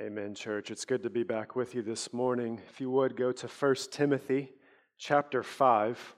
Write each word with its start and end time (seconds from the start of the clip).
Amen, 0.00 0.34
church. 0.34 0.70
It's 0.70 0.86
good 0.86 1.02
to 1.02 1.10
be 1.10 1.22
back 1.22 1.54
with 1.54 1.74
you 1.74 1.82
this 1.82 2.14
morning. 2.14 2.58
If 2.70 2.80
you 2.80 2.90
would 2.90 3.14
go 3.14 3.30
to 3.30 3.46
1 3.46 3.74
Timothy 3.90 4.50
chapter 4.96 5.42
5. 5.42 6.14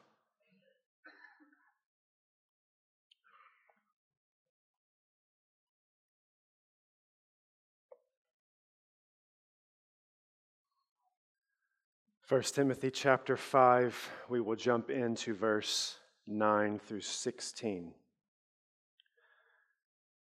First 12.23 12.55
Timothy 12.55 12.93
chapter 12.93 13.37
5, 13.37 14.11
we 14.29 14.41
will 14.41 14.55
jump 14.55 14.89
into 14.89 15.35
verse 15.35 15.97
9 16.29 16.79
through 16.79 17.01
16. 17.01 17.93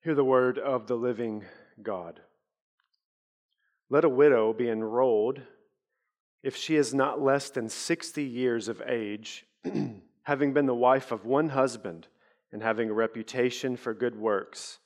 Hear 0.04 0.16
the 0.16 0.26
word 0.26 0.60
of 0.60 0.88
the 0.88 0.96
living 0.96 1.46
God. 1.82 2.20
Let 3.90 4.04
a 4.04 4.10
widow 4.10 4.54
be 4.54 4.70
enrolled 4.70 5.42
if 6.44 6.56
she 6.56 6.76
is 6.76 6.94
not 6.94 7.22
less 7.22 7.50
than 7.50 7.70
60 7.70 8.24
years 8.24 8.68
of 8.68 8.82
age, 8.86 9.46
having 10.24 10.54
been 10.54 10.66
the 10.66 10.76
wife 10.76 11.12
of 11.12 11.26
one 11.26 11.50
husband 11.50 12.08
and 12.52 12.62
having 12.62 12.90
a 12.90 12.94
reputation 12.94 13.76
for 13.76 13.94
good 13.94 14.16
works. 14.16 14.80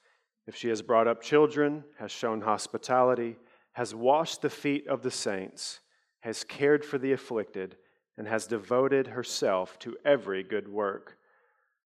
If 0.47 0.55
she 0.55 0.69
has 0.69 0.81
brought 0.81 1.07
up 1.07 1.21
children, 1.21 1.83
has 1.99 2.11
shown 2.11 2.41
hospitality, 2.41 3.37
has 3.73 3.95
washed 3.95 4.41
the 4.41 4.49
feet 4.49 4.87
of 4.87 5.01
the 5.01 5.11
saints, 5.11 5.79
has 6.21 6.43
cared 6.43 6.83
for 6.83 6.97
the 6.97 7.11
afflicted, 7.11 7.77
and 8.17 8.27
has 8.27 8.47
devoted 8.47 9.07
herself 9.07 9.79
to 9.79 9.97
every 10.05 10.43
good 10.43 10.67
work. 10.67 11.17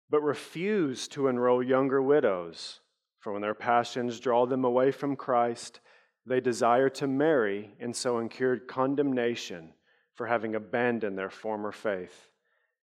But 0.09 0.23
refuse 0.23 1.09
to 1.09 1.29
enroll 1.29 1.63
younger 1.63 2.01
widows, 2.01 2.81
for 3.19 3.33
when 3.33 3.43
their 3.43 3.55
passions 3.55 4.21
draw 4.21 4.47
them 4.47 4.65
away 4.65 4.91
from 4.91 5.17
Christ, 5.17 5.81
they 6.25 6.41
desire 6.41 6.89
to 6.89 7.07
marry 7.07 7.75
and 7.81 7.95
so 7.95 8.19
incurred 8.19 8.69
condemnation 8.69 9.73
for 10.15 10.27
having 10.27 10.55
abandoned 10.55 11.19
their 11.19 11.31
former 11.31 11.73
faith. 11.73 12.29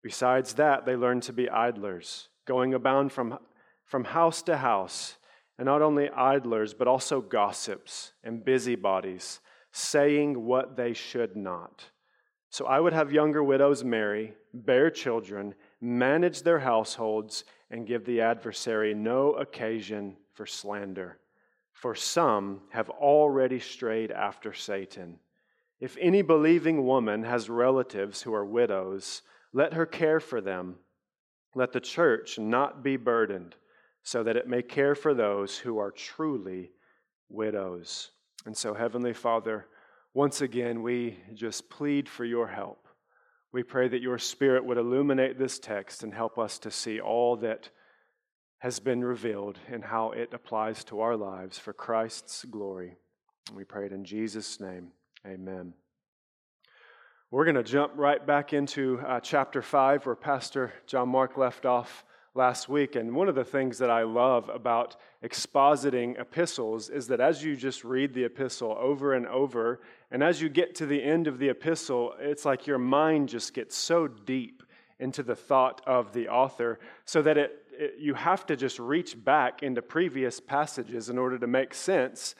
Besides 0.02 0.54
that, 0.54 0.84
they 0.84 0.96
learn 0.96 1.20
to 1.22 1.32
be 1.32 1.48
idlers, 1.48 2.28
going 2.46 2.74
about 2.74 3.12
from, 3.12 3.38
from 3.84 4.04
house 4.04 4.42
to 4.42 4.56
house, 4.56 5.16
and 5.58 5.66
not 5.66 5.82
only 5.82 6.10
idlers, 6.10 6.74
but 6.74 6.88
also 6.88 7.20
gossips 7.20 8.12
and 8.24 8.44
busybodies, 8.44 9.40
saying 9.70 10.44
what 10.44 10.76
they 10.76 10.92
should 10.92 11.36
not. 11.36 11.84
So 12.50 12.66
I 12.66 12.80
would 12.80 12.92
have 12.92 13.12
younger 13.12 13.42
widows 13.42 13.82
marry, 13.82 14.34
bear 14.52 14.90
children, 14.90 15.54
manage 15.80 16.42
their 16.42 16.58
households, 16.58 17.44
and 17.70 17.86
give 17.86 18.04
the 18.04 18.20
adversary 18.20 18.92
no 18.92 19.32
occasion 19.32 20.16
for 20.34 20.44
slander 20.44 21.18
for 21.82 21.96
some 21.96 22.60
have 22.70 22.88
already 22.90 23.58
strayed 23.58 24.12
after 24.12 24.54
Satan. 24.54 25.18
If 25.80 25.96
any 26.00 26.22
believing 26.22 26.86
woman 26.86 27.24
has 27.24 27.50
relatives 27.50 28.22
who 28.22 28.32
are 28.32 28.44
widows, 28.44 29.22
let 29.52 29.74
her 29.74 29.84
care 29.84 30.20
for 30.20 30.40
them. 30.40 30.76
Let 31.56 31.72
the 31.72 31.80
church 31.80 32.38
not 32.38 32.84
be 32.84 32.96
burdened, 32.96 33.56
so 34.04 34.22
that 34.22 34.36
it 34.36 34.46
may 34.46 34.62
care 34.62 34.94
for 34.94 35.12
those 35.12 35.58
who 35.58 35.78
are 35.78 35.90
truly 35.90 36.70
widows. 37.28 38.12
And 38.46 38.56
so, 38.56 38.74
Heavenly 38.74 39.12
Father, 39.12 39.66
once 40.14 40.40
again, 40.40 40.82
we 40.82 41.18
just 41.34 41.68
plead 41.68 42.08
for 42.08 42.24
your 42.24 42.46
help. 42.46 42.86
We 43.50 43.64
pray 43.64 43.88
that 43.88 44.02
your 44.02 44.18
Spirit 44.18 44.64
would 44.64 44.78
illuminate 44.78 45.36
this 45.36 45.58
text 45.58 46.04
and 46.04 46.14
help 46.14 46.38
us 46.38 46.60
to 46.60 46.70
see 46.70 47.00
all 47.00 47.34
that 47.38 47.70
has 48.62 48.78
been 48.78 49.04
revealed 49.04 49.58
and 49.68 49.82
how 49.82 50.12
it 50.12 50.32
applies 50.32 50.84
to 50.84 51.00
our 51.00 51.16
lives 51.16 51.58
for 51.58 51.72
Christ's 51.72 52.44
glory. 52.44 52.94
We 53.52 53.64
pray 53.64 53.86
it 53.86 53.92
in 53.92 54.04
Jesus' 54.04 54.60
name. 54.60 54.92
Amen. 55.26 55.74
We're 57.32 57.44
going 57.44 57.56
to 57.56 57.64
jump 57.64 57.94
right 57.96 58.24
back 58.24 58.52
into 58.52 59.00
uh, 59.04 59.18
chapter 59.18 59.62
5 59.62 60.06
where 60.06 60.14
Pastor 60.14 60.72
John 60.86 61.08
Mark 61.08 61.36
left 61.36 61.66
off 61.66 62.04
last 62.36 62.68
week. 62.68 62.94
And 62.94 63.16
one 63.16 63.28
of 63.28 63.34
the 63.34 63.42
things 63.42 63.78
that 63.78 63.90
I 63.90 64.04
love 64.04 64.48
about 64.48 64.94
expositing 65.24 66.20
epistles 66.20 66.88
is 66.88 67.08
that 67.08 67.18
as 67.18 67.42
you 67.42 67.56
just 67.56 67.82
read 67.82 68.14
the 68.14 68.26
epistle 68.26 68.76
over 68.78 69.14
and 69.14 69.26
over, 69.26 69.80
and 70.12 70.22
as 70.22 70.40
you 70.40 70.48
get 70.48 70.76
to 70.76 70.86
the 70.86 71.02
end 71.02 71.26
of 71.26 71.40
the 71.40 71.48
epistle, 71.48 72.14
it's 72.20 72.44
like 72.44 72.68
your 72.68 72.78
mind 72.78 73.28
just 73.28 73.54
gets 73.54 73.76
so 73.76 74.06
deep 74.06 74.62
into 75.00 75.24
the 75.24 75.34
thought 75.34 75.82
of 75.84 76.12
the 76.12 76.28
author 76.28 76.78
so 77.04 77.22
that 77.22 77.36
it 77.36 77.61
it, 77.82 77.94
you 77.98 78.14
have 78.14 78.46
to 78.46 78.56
just 78.56 78.78
reach 78.78 79.22
back 79.22 79.62
into 79.62 79.82
previous 79.82 80.40
passages 80.40 81.08
in 81.08 81.18
order 81.18 81.38
to 81.38 81.46
make 81.46 81.74
sense 81.74 82.34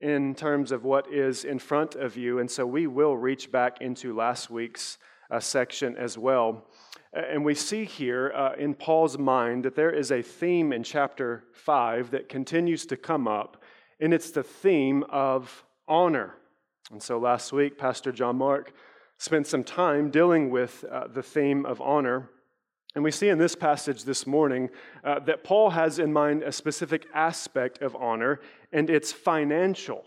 in 0.00 0.34
terms 0.34 0.72
of 0.72 0.84
what 0.84 1.12
is 1.12 1.44
in 1.44 1.58
front 1.58 1.94
of 1.94 2.16
you. 2.16 2.38
And 2.38 2.50
so 2.50 2.66
we 2.66 2.86
will 2.86 3.16
reach 3.16 3.50
back 3.50 3.80
into 3.80 4.14
last 4.14 4.50
week's 4.50 4.98
uh, 5.30 5.40
section 5.40 5.96
as 5.96 6.18
well. 6.18 6.66
And 7.12 7.44
we 7.44 7.54
see 7.54 7.84
here 7.84 8.32
uh, 8.34 8.52
in 8.58 8.74
Paul's 8.74 9.18
mind 9.18 9.64
that 9.64 9.74
there 9.74 9.90
is 9.90 10.10
a 10.10 10.22
theme 10.22 10.72
in 10.72 10.82
chapter 10.82 11.44
5 11.52 12.10
that 12.10 12.28
continues 12.28 12.84
to 12.86 12.96
come 12.96 13.26
up, 13.26 13.62
and 14.00 14.12
it's 14.12 14.30
the 14.30 14.42
theme 14.42 15.02
of 15.08 15.64
honor. 15.88 16.34
And 16.90 17.02
so 17.02 17.18
last 17.18 17.52
week, 17.52 17.78
Pastor 17.78 18.12
John 18.12 18.36
Mark 18.36 18.72
spent 19.18 19.46
some 19.46 19.64
time 19.64 20.10
dealing 20.10 20.50
with 20.50 20.84
uh, 20.90 21.06
the 21.08 21.22
theme 21.22 21.64
of 21.64 21.80
honor. 21.80 22.28
And 22.96 23.04
we 23.04 23.10
see 23.10 23.28
in 23.28 23.36
this 23.36 23.54
passage 23.54 24.04
this 24.04 24.26
morning 24.26 24.70
uh, 25.04 25.18
that 25.20 25.44
Paul 25.44 25.68
has 25.68 25.98
in 25.98 26.14
mind 26.14 26.42
a 26.42 26.50
specific 26.50 27.06
aspect 27.12 27.82
of 27.82 27.94
honor, 27.94 28.40
and 28.72 28.88
it's 28.88 29.12
financial, 29.12 30.02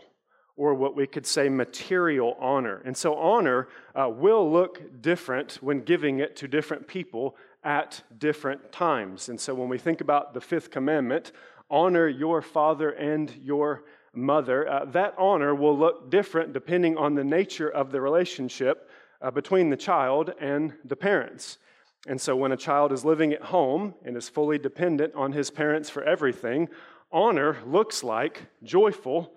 or 0.58 0.74
what 0.74 0.96
we 0.96 1.06
could 1.06 1.28
say 1.28 1.50
material 1.50 2.36
honor. 2.40 2.82
And 2.84 2.98
so, 2.98 3.14
honor 3.14 3.68
uh, 3.94 4.10
will 4.10 4.52
look 4.52 5.04
different 5.04 5.60
when 5.62 5.82
giving 5.82 6.18
it 6.20 6.36
to 6.38 6.48
different 6.48 6.88
people 6.88 7.36
at 7.64 8.02
different 8.18 8.72
times. 8.72 9.30
And 9.30 9.40
so, 9.40 9.54
when 9.54 9.70
we 9.70 9.78
think 9.78 10.02
about 10.02 10.34
the 10.34 10.42
fifth 10.42 10.72
commandment, 10.72 11.32
honor 11.70 12.08
your 12.08 12.42
father 12.42 12.90
and 12.90 13.32
your 13.44 13.84
mother, 14.16 14.68
uh, 14.68 14.86
that 14.86 15.14
honor 15.16 15.54
will 15.54 15.78
look 15.78 16.10
different 16.10 16.54
depending 16.54 16.98
on 16.98 17.14
the 17.14 17.24
nature 17.24 17.70
of 17.70 17.92
the 17.92 18.02
relationship 18.02 18.90
uh, 19.22 19.30
between 19.30 19.70
the 19.70 19.78
child 19.78 20.34
and 20.40 20.74
the 20.84 20.96
parents. 20.96 21.60
And 22.08 22.20
so, 22.20 22.36
when 22.36 22.52
a 22.52 22.58
child 22.58 22.92
is 22.92 23.04
living 23.04 23.34
at 23.34 23.42
home 23.42 23.94
and 24.06 24.16
is 24.16 24.30
fully 24.30 24.58
dependent 24.58 25.16
on 25.16 25.34
his 25.34 25.52
parents 25.52 25.90
for 25.90 26.04
everything, 26.04 26.70
honor 27.12 27.58
looks 27.66 28.04
like 28.04 28.44
joyful 28.64 29.34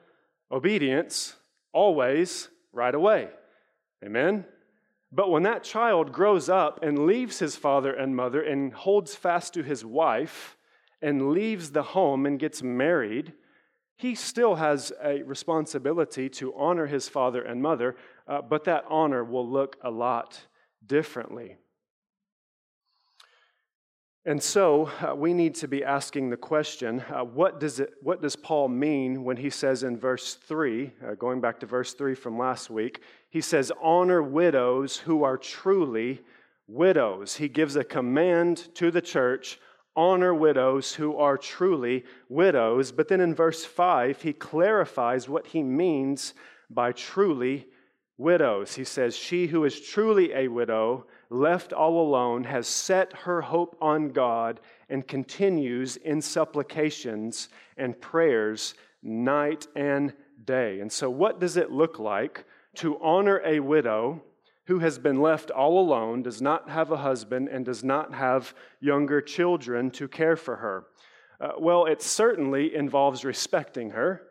obedience 0.50 1.34
always 1.72 2.48
right 2.72 2.94
away. 2.94 3.28
Amen? 4.04 4.44
But 5.10 5.30
when 5.30 5.42
that 5.42 5.64
child 5.64 6.12
grows 6.12 6.48
up 6.48 6.82
and 6.82 7.06
leaves 7.06 7.38
his 7.38 7.56
father 7.56 7.92
and 7.92 8.16
mother 8.16 8.42
and 8.42 8.72
holds 8.72 9.14
fast 9.14 9.54
to 9.54 9.62
his 9.62 9.84
wife 9.84 10.56
and 11.02 11.30
leaves 11.30 11.72
the 11.72 11.82
home 11.82 12.24
and 12.24 12.38
gets 12.38 12.62
married, 12.62 13.32
he 13.96 14.14
still 14.14 14.54
has 14.54 14.92
a 15.02 15.22
responsibility 15.22 16.28
to 16.28 16.54
honor 16.54 16.86
his 16.86 17.08
father 17.08 17.42
and 17.42 17.60
mother, 17.60 17.96
uh, 18.26 18.40
but 18.40 18.64
that 18.64 18.84
honor 18.88 19.22
will 19.22 19.48
look 19.48 19.76
a 19.82 19.90
lot 19.90 20.46
differently. 20.84 21.56
And 24.24 24.40
so 24.40 24.88
uh, 25.00 25.16
we 25.16 25.34
need 25.34 25.56
to 25.56 25.68
be 25.68 25.82
asking 25.82 26.30
the 26.30 26.36
question 26.36 27.00
uh, 27.12 27.24
what, 27.24 27.58
does 27.58 27.80
it, 27.80 27.94
what 28.02 28.22
does 28.22 28.36
Paul 28.36 28.68
mean 28.68 29.24
when 29.24 29.36
he 29.36 29.50
says 29.50 29.82
in 29.82 29.98
verse 29.98 30.34
3, 30.34 30.92
uh, 31.04 31.14
going 31.14 31.40
back 31.40 31.58
to 31.60 31.66
verse 31.66 31.94
3 31.94 32.14
from 32.14 32.38
last 32.38 32.70
week, 32.70 33.00
he 33.30 33.40
says, 33.40 33.72
Honor 33.82 34.22
widows 34.22 34.96
who 34.96 35.24
are 35.24 35.36
truly 35.36 36.20
widows. 36.68 37.36
He 37.36 37.48
gives 37.48 37.74
a 37.74 37.82
command 37.82 38.68
to 38.76 38.92
the 38.92 39.00
church 39.00 39.58
honor 39.96 40.34
widows 40.34 40.94
who 40.94 41.16
are 41.16 41.36
truly 41.36 42.04
widows. 42.28 42.92
But 42.92 43.08
then 43.08 43.20
in 43.20 43.34
verse 43.34 43.64
5, 43.64 44.22
he 44.22 44.32
clarifies 44.32 45.28
what 45.28 45.48
he 45.48 45.62
means 45.62 46.34
by 46.70 46.92
truly 46.92 47.66
widows. 48.16 48.74
He 48.74 48.84
says, 48.84 49.16
She 49.16 49.48
who 49.48 49.64
is 49.64 49.80
truly 49.80 50.32
a 50.32 50.48
widow 50.48 51.06
left 51.32 51.72
all 51.72 52.00
alone, 52.00 52.44
has 52.44 52.66
set 52.66 53.12
her 53.12 53.40
hope 53.40 53.76
on 53.80 54.10
God 54.10 54.60
and 54.88 55.06
continues 55.06 55.96
in 55.96 56.20
supplications 56.20 57.48
and 57.76 58.00
prayers 58.00 58.74
night 59.02 59.66
and 59.74 60.12
day. 60.44 60.80
And 60.80 60.92
so, 60.92 61.10
what 61.10 61.40
does 61.40 61.56
it 61.56 61.70
look 61.70 61.98
like 61.98 62.44
to 62.76 63.00
honor 63.00 63.40
a 63.44 63.60
widow 63.60 64.22
who 64.66 64.78
has 64.78 64.98
been 64.98 65.20
left 65.20 65.50
all 65.50 65.78
alone, 65.78 66.22
does 66.22 66.40
not 66.40 66.68
have 66.68 66.90
a 66.92 66.96
husband, 66.96 67.48
and 67.48 67.64
does 67.64 67.82
not 67.82 68.14
have 68.14 68.54
younger 68.80 69.20
children 69.20 69.90
to 69.90 70.06
care 70.06 70.36
for 70.36 70.56
her? 70.56 70.84
Uh, 71.40 71.52
well, 71.58 71.86
it 71.86 72.00
certainly 72.00 72.74
involves 72.74 73.24
respecting 73.24 73.90
her. 73.90 74.22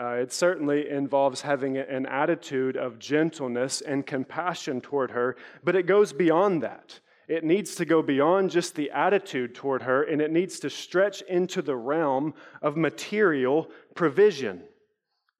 Uh, 0.00 0.12
it 0.14 0.32
certainly 0.32 0.88
involves 0.88 1.42
having 1.42 1.76
an 1.76 2.06
attitude 2.06 2.74
of 2.74 2.98
gentleness 2.98 3.82
and 3.82 4.06
compassion 4.06 4.80
toward 4.80 5.10
her, 5.10 5.36
but 5.62 5.76
it 5.76 5.84
goes 5.84 6.14
beyond 6.14 6.62
that. 6.62 7.00
It 7.28 7.44
needs 7.44 7.74
to 7.74 7.84
go 7.84 8.00
beyond 8.00 8.50
just 8.50 8.74
the 8.74 8.90
attitude 8.92 9.54
toward 9.54 9.82
her, 9.82 10.02
and 10.02 10.22
it 10.22 10.30
needs 10.30 10.58
to 10.60 10.70
stretch 10.70 11.20
into 11.22 11.60
the 11.60 11.76
realm 11.76 12.32
of 12.62 12.78
material 12.78 13.70
provision. 13.94 14.62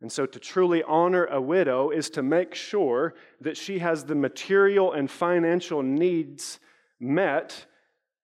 And 0.02 0.12
so, 0.12 0.26
to 0.26 0.38
truly 0.38 0.82
honor 0.82 1.24
a 1.24 1.40
widow 1.40 1.88
is 1.88 2.10
to 2.10 2.22
make 2.22 2.54
sure 2.54 3.14
that 3.40 3.56
she 3.56 3.78
has 3.78 4.04
the 4.04 4.14
material 4.14 4.92
and 4.92 5.10
financial 5.10 5.82
needs 5.82 6.60
met 7.00 7.64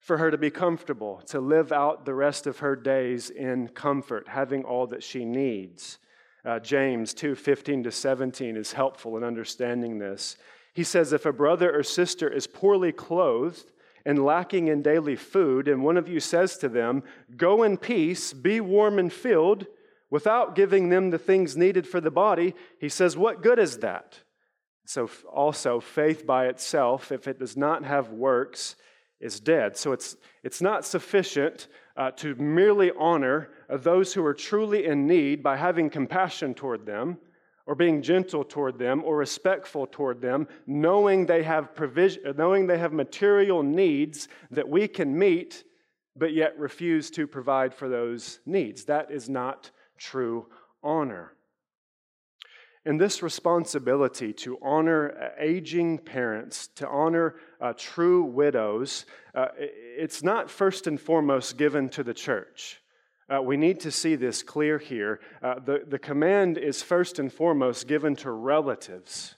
for 0.00 0.18
her 0.18 0.30
to 0.30 0.38
be 0.38 0.50
comfortable, 0.50 1.22
to 1.28 1.40
live 1.40 1.72
out 1.72 2.04
the 2.04 2.14
rest 2.14 2.46
of 2.46 2.58
her 2.58 2.76
days 2.76 3.30
in 3.30 3.68
comfort, 3.68 4.28
having 4.28 4.64
all 4.64 4.86
that 4.86 5.02
she 5.02 5.24
needs. 5.24 5.98
Uh, 6.46 6.60
James 6.60 7.12
2 7.12 7.34
15 7.34 7.82
to 7.82 7.90
17 7.90 8.56
is 8.56 8.72
helpful 8.72 9.16
in 9.16 9.24
understanding 9.24 9.98
this. 9.98 10.36
He 10.72 10.84
says, 10.84 11.12
If 11.12 11.26
a 11.26 11.32
brother 11.32 11.76
or 11.76 11.82
sister 11.82 12.28
is 12.28 12.46
poorly 12.46 12.92
clothed 12.92 13.72
and 14.04 14.24
lacking 14.24 14.68
in 14.68 14.80
daily 14.80 15.16
food, 15.16 15.66
and 15.66 15.82
one 15.82 15.96
of 15.96 16.08
you 16.08 16.20
says 16.20 16.56
to 16.58 16.68
them, 16.68 17.02
Go 17.36 17.64
in 17.64 17.76
peace, 17.76 18.32
be 18.32 18.60
warm 18.60 19.00
and 19.00 19.12
filled, 19.12 19.66
without 20.08 20.54
giving 20.54 20.88
them 20.88 21.10
the 21.10 21.18
things 21.18 21.56
needed 21.56 21.84
for 21.84 22.00
the 22.00 22.12
body, 22.12 22.54
he 22.78 22.88
says, 22.88 23.16
What 23.16 23.42
good 23.42 23.58
is 23.58 23.78
that? 23.78 24.20
So, 24.84 25.10
also, 25.32 25.80
faith 25.80 26.24
by 26.24 26.46
itself, 26.46 27.10
if 27.10 27.26
it 27.26 27.40
does 27.40 27.56
not 27.56 27.82
have 27.82 28.10
works, 28.10 28.76
is 29.18 29.40
dead. 29.40 29.76
So, 29.76 29.90
it's, 29.90 30.16
it's 30.44 30.60
not 30.60 30.84
sufficient 30.84 31.66
uh, 31.96 32.10
to 32.12 32.34
merely 32.36 32.92
honor 32.98 33.50
those 33.68 34.12
who 34.12 34.24
are 34.24 34.34
truly 34.34 34.86
in 34.86 35.06
need 35.06 35.42
by 35.42 35.56
having 35.56 35.90
compassion 35.90 36.54
toward 36.54 36.86
them 36.86 37.18
or 37.66 37.74
being 37.74 38.00
gentle 38.00 38.44
toward 38.44 38.78
them 38.78 39.02
or 39.04 39.16
respectful 39.16 39.86
toward 39.86 40.20
them, 40.20 40.46
knowing 40.66 41.26
they 41.26 41.42
have 41.42 41.74
provision, 41.74 42.22
knowing 42.36 42.66
they 42.66 42.78
have 42.78 42.92
material 42.92 43.62
needs 43.62 44.28
that 44.50 44.68
we 44.68 44.86
can 44.86 45.18
meet, 45.18 45.64
but 46.14 46.32
yet 46.32 46.56
refuse 46.58 47.10
to 47.10 47.26
provide 47.26 47.74
for 47.74 47.88
those 47.88 48.38
needs. 48.46 48.84
That 48.84 49.10
is 49.10 49.28
not 49.28 49.70
true 49.98 50.46
honor. 50.82 51.32
And 52.84 53.00
this 53.00 53.20
responsibility 53.20 54.32
to 54.34 54.58
honor 54.62 55.32
aging 55.40 55.98
parents, 55.98 56.68
to 56.76 56.88
honor 56.88 57.34
uh, 57.60 57.72
true 57.76 58.22
widows, 58.24 59.06
uh, 59.34 59.48
it's 59.58 60.22
not 60.22 60.50
first 60.50 60.86
and 60.86 61.00
foremost 61.00 61.56
given 61.56 61.88
to 61.90 62.02
the 62.02 62.14
church. 62.14 62.80
Uh, 63.28 63.42
we 63.42 63.56
need 63.56 63.80
to 63.80 63.90
see 63.90 64.14
this 64.14 64.42
clear 64.42 64.78
here. 64.78 65.20
Uh, 65.42 65.58
the, 65.58 65.82
the 65.86 65.98
command 65.98 66.58
is 66.58 66.82
first 66.82 67.18
and 67.18 67.32
foremost 67.32 67.88
given 67.88 68.14
to 68.14 68.30
relatives 68.30 69.34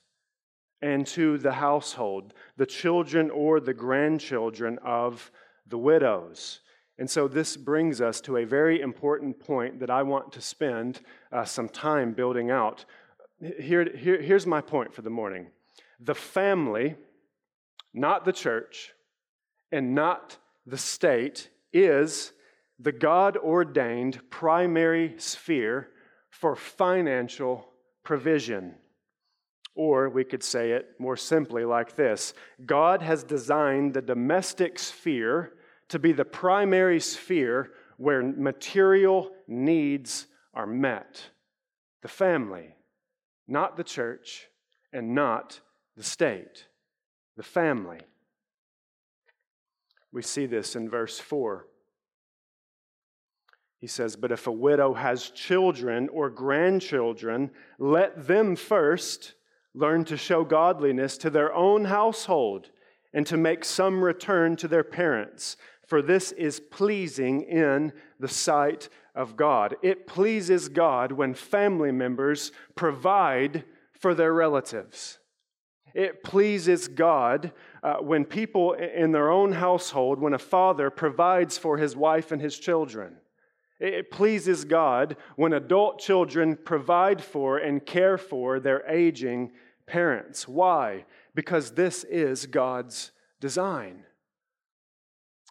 and 0.83 1.07
to 1.07 1.39
the 1.39 1.53
household, 1.53 2.35
the 2.57 2.67
children 2.67 3.31
or 3.31 3.61
the 3.61 3.75
grandchildren 3.75 4.79
of 4.85 5.31
the 5.67 5.79
widows. 5.79 6.61
And 6.99 7.09
so 7.09 7.29
this 7.29 7.57
brings 7.57 8.01
us 8.01 8.21
to 8.23 8.37
a 8.37 8.45
very 8.45 8.81
important 8.81 9.39
point 9.39 9.81
that 9.81 9.91
I 9.91 10.03
want 10.03 10.33
to 10.33 10.41
spend 10.41 11.01
uh, 11.33 11.45
some 11.45 11.69
time 11.69 12.13
building 12.13 12.51
out. 12.51 12.85
Here, 13.41 13.89
here, 13.97 14.21
here's 14.21 14.47
my 14.47 14.61
point 14.61 14.93
for 14.93 15.03
the 15.03 15.11
morning 15.11 15.49
the 16.01 16.15
family, 16.15 16.95
not 17.95 18.25
the 18.25 18.33
church, 18.33 18.93
and 19.73 19.95
not 19.95 20.39
the 20.67 20.79
state, 20.79 21.51
is 21.73 22.33
the 22.79 22.93
God 22.93 23.37
ordained 23.37 24.21
primary 24.31 25.15
sphere 25.19 25.89
for 26.31 26.55
financial 26.55 27.69
provision. 28.05 28.75
Or 29.75 30.09
we 30.09 30.25
could 30.25 30.43
say 30.43 30.73
it 30.73 30.87
more 30.99 31.17
simply 31.17 31.65
like 31.65 31.97
this 31.97 32.35
God 32.65 33.03
has 33.03 33.23
designed 33.25 33.95
the 33.95 34.03
domestic 34.03 34.79
sphere 34.79 35.55
to 35.89 35.99
be 35.99 36.13
the 36.13 36.25
primary 36.25 37.01
sphere 37.01 37.73
where 37.97 38.23
material 38.23 39.31
needs 39.47 40.27
are 40.55 40.67
met. 40.67 41.31
The 42.03 42.09
family, 42.09 42.77
not 43.49 43.77
the 43.77 43.85
church, 43.85 44.47
and 44.93 45.15
not 45.15 45.61
the 45.97 46.05
state. 46.05 46.68
The 47.39 47.45
family. 47.45 48.01
We 50.13 50.23
see 50.23 50.47
this 50.47 50.75
in 50.75 50.91
verse 50.91 51.21
4. 51.21 51.67
He 53.81 53.87
says, 53.87 54.17
But 54.17 54.33
if 54.33 54.49
a 54.49 54.53
widow 54.53 54.95
has 54.95 55.31
children 55.31 56.09
or 56.09 56.31
grandchildren, 56.31 57.53
let 57.79 58.27
them 58.27 58.57
first 58.57 59.35
learn 59.73 60.05
to 60.07 60.17
show 60.17 60.43
godliness 60.43 61.17
to 61.19 61.31
their 61.31 61.55
own 61.55 61.85
household 61.85 62.71
and 63.13 63.25
to 63.29 63.37
make 63.37 63.65
some 63.65 64.03
return 64.03 64.57
to 64.57 64.67
their 64.67 64.83
parents, 64.83 65.57
for 65.87 66.03
this 66.03 66.33
is 66.33 66.59
pleasing 66.59 67.43
in 67.43 67.93
the 68.19 68.27
sight 68.27 68.89
of 69.15 69.37
God. 69.37 69.77
It 69.81 70.09
pleases 70.09 70.69
God 70.69 71.13
when 71.13 71.35
family 71.35 71.93
members 71.93 72.51
provide 72.75 73.63
for 73.93 74.13
their 74.13 74.35
relatives. 74.35 75.18
It 75.99 76.23
pleases 76.23 76.87
God 76.87 77.51
uh, 77.83 77.97
when 77.97 78.25
people 78.25 78.75
in 78.75 79.11
their 79.11 79.33
own 79.33 79.51
household, 79.51 80.21
when 80.21 80.33
a 80.33 80.39
father 80.39 80.91
provides 80.91 81.59
for 81.59 81.77
his 81.77 81.97
wife 81.97 82.31
and 82.31 82.41
his 82.41 82.57
children. 82.57 83.17
It 83.81 84.13
pleases 84.13 84.65
God 84.65 85.17
when 85.35 85.53
adult 85.53 85.99
children 85.99 86.57
provide 86.57 87.21
for 87.21 87.59
and 87.59 87.85
care 87.85 88.17
for 88.17 88.61
their 88.61 88.89
aging 88.89 89.51
parents. 89.87 90.47
Why? 90.47 91.05
Because 91.35 91.73
this 91.73 92.05
is 92.05 92.47
God's 92.47 93.11
design. 93.41 94.05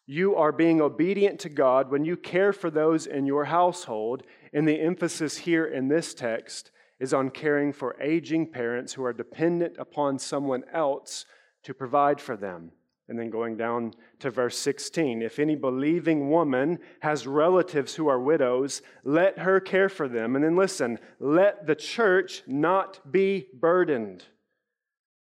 You 0.06 0.38
are 0.38 0.54
being 0.54 0.80
obedient 0.80 1.42
to 1.42 1.50
God 1.50 1.92
when 1.92 2.06
you 2.06 2.16
care 2.16 2.54
for 2.54 2.72
those 2.72 3.06
in 3.06 3.26
your 3.26 3.44
household, 3.44 4.24
and 4.54 4.66
the 4.66 4.80
emphasis 4.80 5.40
here 5.40 5.66
in 5.66 5.90
this 5.90 6.14
text 6.14 6.72
is 7.00 7.14
on 7.14 7.30
caring 7.30 7.72
for 7.72 8.00
aging 8.02 8.52
parents 8.52 8.94
who 8.94 9.04
are 9.04 9.14
dependent 9.14 9.76
upon 9.78 10.20
someone 10.20 10.64
else 10.74 11.26
to 11.64 11.74
provide 11.74 12.20
for 12.20 12.36
them. 12.36 12.72
And 13.10 13.18
then 13.18 13.30
going 13.30 13.56
down 13.56 13.94
to 14.20 14.30
verse 14.30 14.58
16 14.58 15.22
if 15.22 15.40
any 15.40 15.56
believing 15.56 16.30
woman 16.30 16.80
has 17.02 17.26
relatives 17.26 17.96
who 17.96 18.08
are 18.08 18.20
widows, 18.20 18.82
let 19.04 19.40
her 19.40 19.60
care 19.60 19.90
for 19.90 20.10
them. 20.10 20.36
And 20.36 20.44
then 20.44 20.56
listen, 20.58 21.00
let 21.20 21.68
the 21.68 21.76
church 21.76 22.44
not 22.48 23.12
be 23.12 23.48
burdened, 23.54 24.26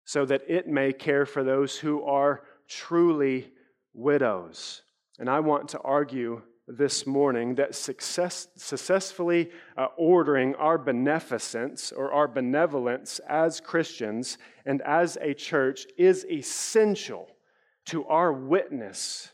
so 0.05 0.25
that 0.25 0.43
it 0.47 0.67
may 0.67 0.93
care 0.93 1.25
for 1.25 1.43
those 1.43 1.77
who 1.77 2.03
are 2.03 2.43
truly 2.67 3.51
widows. 3.93 4.83
And 5.17 5.29
I 5.29 5.39
want 5.39 5.69
to 5.69 5.79
argue 5.79 6.43
this 6.77 7.05
morning 7.05 7.55
that 7.55 7.75
success, 7.75 8.47
successfully 8.55 9.51
uh, 9.77 9.87
ordering 9.97 10.55
our 10.55 10.77
beneficence 10.77 11.91
or 11.91 12.11
our 12.11 12.27
benevolence 12.27 13.19
as 13.27 13.59
Christians 13.59 14.37
and 14.65 14.81
as 14.81 15.17
a 15.21 15.33
church 15.33 15.85
is 15.97 16.25
essential 16.25 17.29
to 17.85 18.05
our 18.05 18.31
witness 18.31 19.29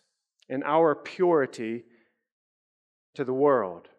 and 0.50 0.64
our 0.64 0.96
purity 0.96 1.84
to 3.16 3.24
the 3.24 3.34
world. 3.34 3.90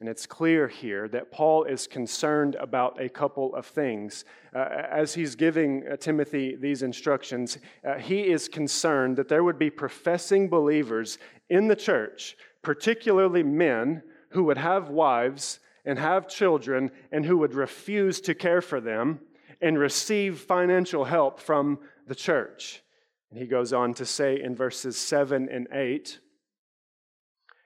And 0.00 0.08
it's 0.08 0.26
clear 0.26 0.68
here 0.68 1.08
that 1.08 1.32
Paul 1.32 1.64
is 1.64 1.88
concerned 1.88 2.54
about 2.54 3.00
a 3.00 3.08
couple 3.08 3.52
of 3.54 3.66
things. 3.66 4.24
Uh, 4.54 4.60
as 4.90 5.14
he's 5.14 5.34
giving 5.34 5.84
uh, 5.88 5.96
Timothy 5.96 6.54
these 6.54 6.82
instructions, 6.82 7.58
uh, 7.84 7.94
he 7.94 8.28
is 8.28 8.48
concerned 8.48 9.16
that 9.16 9.28
there 9.28 9.42
would 9.42 9.58
be 9.58 9.70
professing 9.70 10.48
believers 10.48 11.18
in 11.50 11.66
the 11.66 11.74
church, 11.74 12.36
particularly 12.62 13.42
men 13.42 14.02
who 14.30 14.44
would 14.44 14.58
have 14.58 14.88
wives 14.88 15.58
and 15.84 15.98
have 15.98 16.28
children 16.28 16.92
and 17.10 17.24
who 17.24 17.38
would 17.38 17.54
refuse 17.54 18.20
to 18.20 18.34
care 18.34 18.60
for 18.60 18.80
them 18.80 19.18
and 19.60 19.78
receive 19.78 20.38
financial 20.38 21.04
help 21.04 21.40
from 21.40 21.78
the 22.06 22.14
church. 22.14 22.84
And 23.30 23.40
he 23.40 23.46
goes 23.46 23.72
on 23.72 23.94
to 23.94 24.06
say 24.06 24.40
in 24.40 24.54
verses 24.54 24.96
7 24.96 25.48
and 25.48 25.66
8 25.72 26.20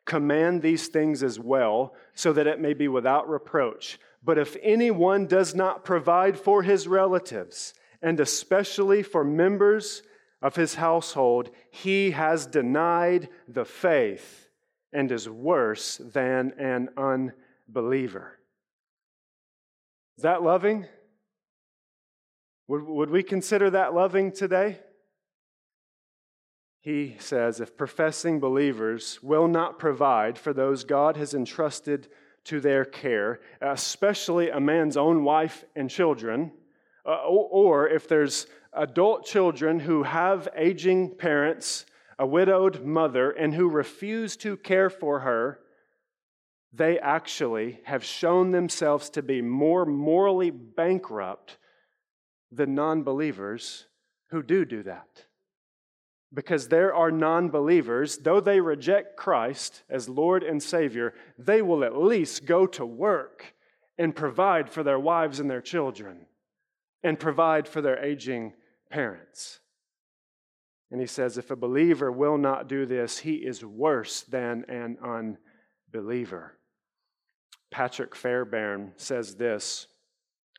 Command 0.05 0.63
these 0.63 0.89
things 0.89 1.23
as 1.23 1.39
well, 1.39 1.95
so 2.15 2.33
that 2.33 2.47
it 2.47 2.61
may 2.61 2.75
be 2.75 2.89
without 2.89 3.29
reproach. 3.29 3.99
But 4.23 4.39
if 4.39 4.57
anyone 4.63 5.27
does 5.27 5.55
not 5.55 5.85
provide 5.85 6.39
for 6.39 6.63
his 6.63 6.89
relatives, 6.89 7.75
and 8.01 8.19
especially 8.21 9.03
for 9.03 9.25
members 9.25 10.03
of 10.41 10.57
his 10.57 10.75
household, 10.75 11.51
he 11.71 12.11
has 12.11 12.47
denied 12.47 13.29
the 13.49 13.65
faith 13.65 14.49
and 14.93 15.11
is 15.11 15.29
worse 15.29 15.99
than 15.99 16.53
an 16.59 16.89
unbeliever. 16.97 18.39
Is 20.19 20.25
that 20.25 20.43
loving? 20.43 20.87
Would, 22.69 22.83
would 22.85 23.11
we 23.11 23.23
consider 23.23 23.71
that 23.71 23.95
loving 23.95 24.33
today? 24.33 24.81
He 26.83 27.15
says, 27.21 27.61
if 27.61 27.77
professing 27.77 28.41
believers 28.41 29.21
will 29.23 29.47
not 29.47 29.79
provide 29.79 30.37
for 30.37 30.53
those 30.53 30.83
God 30.83 31.17
has 31.17 31.33
entrusted 31.33 32.09
to 32.45 32.61
their 32.61 32.85
care, 32.85 33.39
especially 33.61 34.51
a 34.51 34.59
man's 34.59 34.97
own 34.97 35.23
wife 35.23 35.65
and 35.77 35.89
children, 35.89 36.51
uh, 37.07 37.19
or 37.25 37.89
if 37.89 38.09
there's 38.09 38.49
adult 38.73 39.25
children 39.25 39.79
who 39.79 40.03
have 40.03 40.49
aging 40.57 41.15
parents, 41.15 41.87
a 42.19 42.27
widowed 42.27 42.85
mother, 42.85 43.31
and 43.31 43.55
who 43.55 43.71
refuse 43.71 44.37
to 44.39 44.57
care 44.57 44.91
for 44.91 45.21
her, 45.21 45.61
they 46.73 46.99
actually 46.99 47.79
have 47.85 48.05
shown 48.05 48.51
themselves 48.51 49.09
to 49.11 49.23
be 49.23 49.41
more 49.41 49.87
morally 49.87 50.51
bankrupt 50.51 51.59
than 52.51 52.75
non 52.75 53.05
believers 53.05 53.87
who 54.31 54.43
do 54.43 54.65
do 54.65 54.83
that. 54.83 55.27
Because 56.35 56.69
there 56.69 56.95
are 56.95 57.11
non 57.11 57.51
believers, 57.51 58.19
though 58.19 58.41
they 58.41 58.61
reject 58.61 59.17
Christ 59.17 59.83
as 59.91 60.09
Lord 60.09 60.43
and 60.43 60.63
Savior, 60.63 61.15
they 61.39 61.61
will 61.61 61.85
at 61.85 61.97
least 61.97 62.47
go 62.47 62.67
to 62.69 62.87
work 62.87 63.55
and 63.99 64.17
provide 64.17 64.71
for 64.71 64.83
their 64.83 64.99
wives 64.99 65.41
and 65.41 65.51
their 65.51 65.61
children 65.61 66.27
and 67.03 67.19
provide 67.19 67.69
for 67.69 67.83
their 67.83 68.03
aging 68.03 68.55
parents. 68.91 69.61
And 70.91 71.01
he 71.01 71.07
says, 71.07 71.39
if 71.39 71.51
a 71.51 71.57
believer 71.57 72.13
will 72.13 72.39
not 72.39 72.69
do 72.69 72.87
this, 72.87 73.19
he 73.19 73.37
is 73.37 73.65
worse 73.65 74.23
than 74.23 74.65
an 74.69 74.99
unbeliever. 75.03 76.59
Patrick 77.71 78.15
Fairbairn 78.15 78.93
says 78.97 79.37
this 79.37 79.87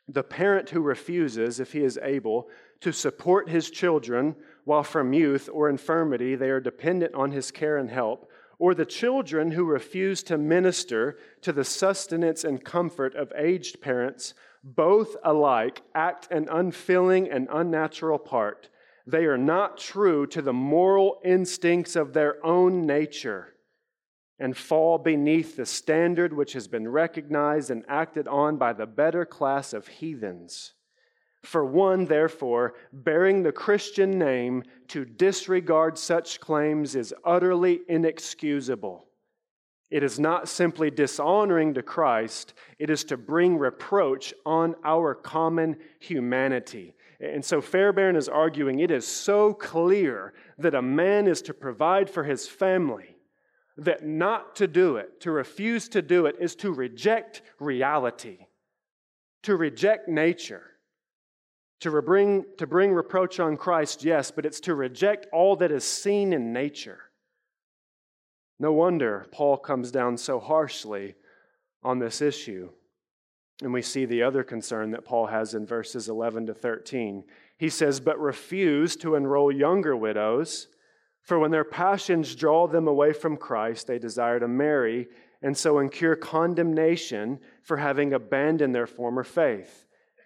The 0.08 0.24
parent 0.24 0.70
who 0.70 0.80
refuses, 0.80 1.60
if 1.60 1.72
he 1.72 1.84
is 1.84 1.98
able, 2.02 2.48
to 2.80 2.92
support 2.92 3.48
his 3.48 3.70
children 3.70 4.34
while 4.64 4.82
from 4.82 5.12
youth 5.12 5.48
or 5.52 5.68
infirmity 5.68 6.34
they 6.34 6.50
are 6.50 6.60
dependent 6.60 7.14
on 7.14 7.30
his 7.30 7.50
care 7.50 7.76
and 7.76 7.90
help, 7.90 8.30
or 8.58 8.74
the 8.74 8.86
children 8.86 9.50
who 9.50 9.64
refuse 9.64 10.22
to 10.22 10.38
minister 10.38 11.18
to 11.42 11.52
the 11.52 11.64
sustenance 11.64 12.44
and 12.44 12.64
comfort 12.64 13.14
of 13.14 13.32
aged 13.36 13.80
parents, 13.80 14.34
both 14.62 15.16
alike 15.24 15.82
act 15.94 16.30
an 16.30 16.48
unfilling 16.50 17.28
and 17.28 17.48
unnatural 17.52 18.18
part. 18.18 18.68
They 19.06 19.26
are 19.26 19.38
not 19.38 19.76
true 19.76 20.26
to 20.28 20.40
the 20.40 20.52
moral 20.52 21.20
instincts 21.24 21.94
of 21.94 22.12
their 22.12 22.44
own 22.44 22.86
nature 22.86 23.54
and 24.38 24.56
fall 24.56 24.98
beneath 24.98 25.56
the 25.56 25.66
standard 25.66 26.32
which 26.32 26.54
has 26.54 26.66
been 26.66 26.88
recognized 26.88 27.70
and 27.70 27.84
acted 27.88 28.26
on 28.26 28.56
by 28.56 28.72
the 28.72 28.86
better 28.86 29.24
class 29.24 29.72
of 29.72 29.86
heathens. 29.86 30.72
For 31.44 31.64
one, 31.64 32.06
therefore, 32.06 32.74
bearing 32.92 33.42
the 33.42 33.52
Christian 33.52 34.18
name, 34.18 34.64
to 34.88 35.04
disregard 35.04 35.98
such 35.98 36.40
claims 36.40 36.94
is 36.94 37.14
utterly 37.24 37.80
inexcusable. 37.88 39.06
It 39.90 40.02
is 40.02 40.18
not 40.18 40.48
simply 40.48 40.90
dishonoring 40.90 41.74
to 41.74 41.82
Christ, 41.82 42.54
it 42.78 42.90
is 42.90 43.04
to 43.04 43.16
bring 43.16 43.58
reproach 43.58 44.34
on 44.44 44.74
our 44.84 45.14
common 45.14 45.76
humanity. 46.00 46.94
And 47.20 47.44
so 47.44 47.60
Fairbairn 47.60 48.16
is 48.16 48.28
arguing 48.28 48.80
it 48.80 48.90
is 48.90 49.06
so 49.06 49.52
clear 49.52 50.34
that 50.58 50.74
a 50.74 50.82
man 50.82 51.26
is 51.28 51.42
to 51.42 51.54
provide 51.54 52.10
for 52.10 52.24
his 52.24 52.48
family 52.48 53.16
that 53.76 54.04
not 54.04 54.56
to 54.56 54.66
do 54.66 54.96
it, 54.96 55.20
to 55.20 55.30
refuse 55.30 55.88
to 55.90 56.02
do 56.02 56.26
it, 56.26 56.36
is 56.40 56.54
to 56.56 56.72
reject 56.72 57.42
reality, 57.58 58.46
to 59.42 59.56
reject 59.56 60.08
nature. 60.08 60.73
To 61.80 62.02
bring, 62.02 62.46
to 62.58 62.66
bring 62.66 62.92
reproach 62.92 63.40
on 63.40 63.56
Christ, 63.56 64.04
yes, 64.04 64.30
but 64.30 64.46
it's 64.46 64.60
to 64.60 64.74
reject 64.74 65.26
all 65.32 65.56
that 65.56 65.70
is 65.70 65.84
seen 65.84 66.32
in 66.32 66.52
nature. 66.52 67.00
No 68.58 68.72
wonder 68.72 69.26
Paul 69.32 69.58
comes 69.58 69.90
down 69.90 70.16
so 70.16 70.40
harshly 70.40 71.14
on 71.82 71.98
this 71.98 72.22
issue. 72.22 72.70
And 73.62 73.72
we 73.72 73.82
see 73.82 74.04
the 74.04 74.22
other 74.22 74.42
concern 74.42 74.92
that 74.92 75.04
Paul 75.04 75.26
has 75.26 75.54
in 75.54 75.66
verses 75.66 76.08
11 76.08 76.46
to 76.46 76.54
13. 76.54 77.24
He 77.58 77.68
says, 77.68 78.00
But 78.00 78.18
refuse 78.18 78.96
to 78.96 79.14
enroll 79.14 79.52
younger 79.52 79.96
widows 79.96 80.68
for 81.24 81.38
when 81.38 81.50
their 81.50 81.64
passions 81.64 82.34
draw 82.34 82.68
them 82.68 82.86
away 82.86 83.14
from 83.14 83.38
Christ, 83.38 83.86
they 83.86 83.98
desire 83.98 84.38
to 84.38 84.46
marry 84.46 85.08
and 85.42 85.56
so 85.56 85.78
incur 85.78 86.16
condemnation 86.16 87.40
for 87.62 87.78
having 87.78 88.12
abandoned 88.12 88.74
their 88.74 88.86
former 88.86 89.24
faith. 89.24 89.83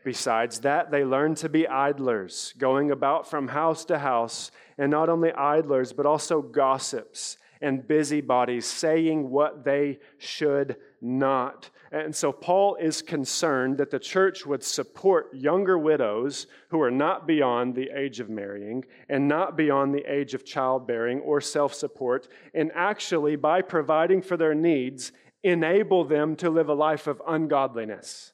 Besides 0.08 0.60
that, 0.60 0.90
they 0.90 1.04
learn 1.04 1.34
to 1.34 1.50
be 1.50 1.68
idlers, 1.68 2.54
going 2.56 2.90
about 2.90 3.28
from 3.28 3.48
house 3.48 3.84
to 3.84 3.98
house, 3.98 4.50
and 4.78 4.90
not 4.90 5.10
only 5.10 5.32
idlers, 5.32 5.92
but 5.92 6.06
also 6.06 6.40
gossips 6.40 7.36
and 7.60 7.86
busybodies, 7.86 8.64
saying 8.64 9.28
what 9.28 9.66
they 9.66 9.98
should 10.16 10.76
not. 11.02 11.68
And 11.92 12.16
so 12.16 12.32
Paul 12.32 12.76
is 12.76 13.02
concerned 13.02 13.76
that 13.76 13.90
the 13.90 13.98
church 13.98 14.46
would 14.46 14.64
support 14.64 15.28
younger 15.34 15.76
widows 15.76 16.46
who 16.70 16.80
are 16.80 16.90
not 16.90 17.26
beyond 17.26 17.74
the 17.74 17.90
age 17.94 18.18
of 18.18 18.30
marrying 18.30 18.86
and 19.10 19.28
not 19.28 19.58
beyond 19.58 19.94
the 19.94 20.10
age 20.10 20.32
of 20.32 20.42
childbearing 20.42 21.20
or 21.20 21.42
self 21.42 21.74
support, 21.74 22.28
and 22.54 22.72
actually, 22.74 23.36
by 23.36 23.60
providing 23.60 24.22
for 24.22 24.38
their 24.38 24.54
needs, 24.54 25.12
enable 25.42 26.02
them 26.02 26.34
to 26.36 26.48
live 26.48 26.70
a 26.70 26.74
life 26.74 27.06
of 27.06 27.20
ungodliness. 27.28 28.32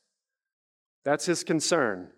That's 1.05 1.27
his 1.27 1.45
concern. 1.45 2.09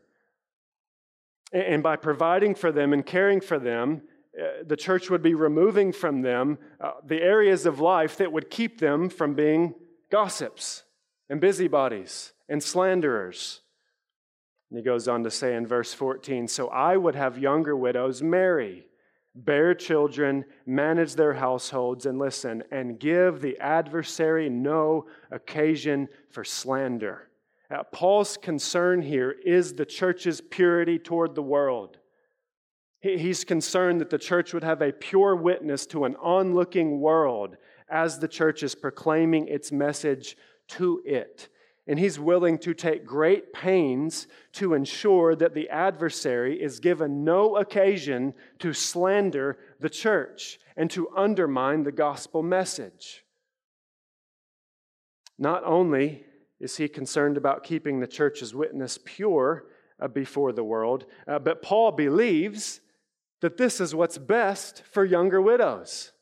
And 1.53 1.83
by 1.83 1.97
providing 1.97 2.55
for 2.55 2.73
them 2.73 2.93
and 2.93 3.05
caring 3.05 3.41
for 3.41 3.59
them, 3.59 4.03
uh, 4.39 4.65
the 4.67 4.77
church 4.77 5.09
would 5.11 5.23
be 5.23 5.35
removing 5.35 5.93
from 5.93 6.23
them 6.23 6.59
uh, 6.81 6.93
the 7.05 7.23
areas 7.23 7.67
of 7.67 7.81
life 7.81 8.19
that 8.19 8.33
would 8.33 8.51
keep 8.51 8.79
them 8.79 9.09
from 9.09 9.35
being 9.35 9.75
gossips 10.11 10.83
and 11.31 11.41
busybodies 11.41 12.33
and 12.49 12.63
slanderers. 12.63 13.61
And 14.71 14.79
he 14.79 14.85
goes 14.85 15.09
on 15.09 15.25
to 15.25 15.31
say 15.31 15.55
in 15.55 15.67
verse 15.67 15.95
14 15.95 16.49
So 16.49 16.69
I 16.69 16.97
would 16.97 17.15
have 17.15 17.39
younger 17.39 17.77
widows 17.77 18.23
marry, 18.23 18.87
bear 19.35 19.75
children, 19.75 20.45
manage 20.67 21.15
their 21.15 21.35
households, 21.35 22.05
and 22.05 22.19
listen, 22.19 22.63
and 22.71 22.99
give 22.99 23.41
the 23.41 23.59
adversary 23.59 24.51
no 24.51 25.07
occasion 25.31 26.09
for 26.31 26.45
slander. 26.45 27.26
Now, 27.71 27.83
Paul's 27.83 28.37
concern 28.37 29.03
here 29.03 29.35
is 29.45 29.75
the 29.75 29.87
church's 29.87 30.41
purity 30.41 30.99
toward 30.99 31.35
the 31.35 31.43
world. 31.43 31.99
He's 33.01 33.45
concerned 33.45 34.01
that 34.01 34.11
the 34.11 34.19
church 34.19 34.53
would 34.55 34.65
have 34.65 34.83
a 34.83 34.93
pure 34.93 35.37
witness 35.37 35.87
to 35.87 36.05
an 36.05 36.17
onlooking 36.17 37.01
world 37.01 37.57
as 37.89 38.19
the 38.19 38.29
church 38.29 38.63
is 38.63 38.75
proclaiming 38.75 39.49
its 39.49 39.71
message 39.71 40.37
to 40.69 41.03
it. 41.05 41.49
And 41.87 42.01
he's 42.01 42.19
willing 42.19 42.59
to 42.59 42.75
take 42.75 43.07
great 43.07 43.53
pains 43.53 44.27
to 44.55 44.75
ensure 44.75 45.37
that 45.37 45.55
the 45.55 45.69
adversary 45.69 46.61
is 46.61 46.81
given 46.81 47.23
no 47.23 47.57
occasion 47.57 48.35
to 48.59 48.73
slander 48.73 49.57
the 49.79 49.91
church 49.91 50.59
and 50.77 50.91
to 50.91 51.09
undermine 51.17 51.85
the 51.85 51.93
gospel 51.93 52.43
message. 52.43 53.25
Not 55.39 55.63
only 55.65 56.26
is 56.61 56.77
he 56.77 56.89
concerned 56.89 57.37
about 57.37 57.65
keeping 57.65 58.01
the 58.01 58.07
church's 58.07 58.55
witness 58.55 58.99
pure 59.05 59.67
uh, 60.01 60.09
before 60.09 60.53
the 60.53 60.65
world, 60.65 61.07
uh, 61.27 61.39
but 61.39 61.63
Paul 61.63 61.93
believes 61.93 62.81
that 63.41 63.57
this 63.57 63.81
is 63.81 63.95
what's 63.95 64.19
best 64.19 64.83
for 64.91 65.05
younger 65.05 65.41
widows. 65.41 66.13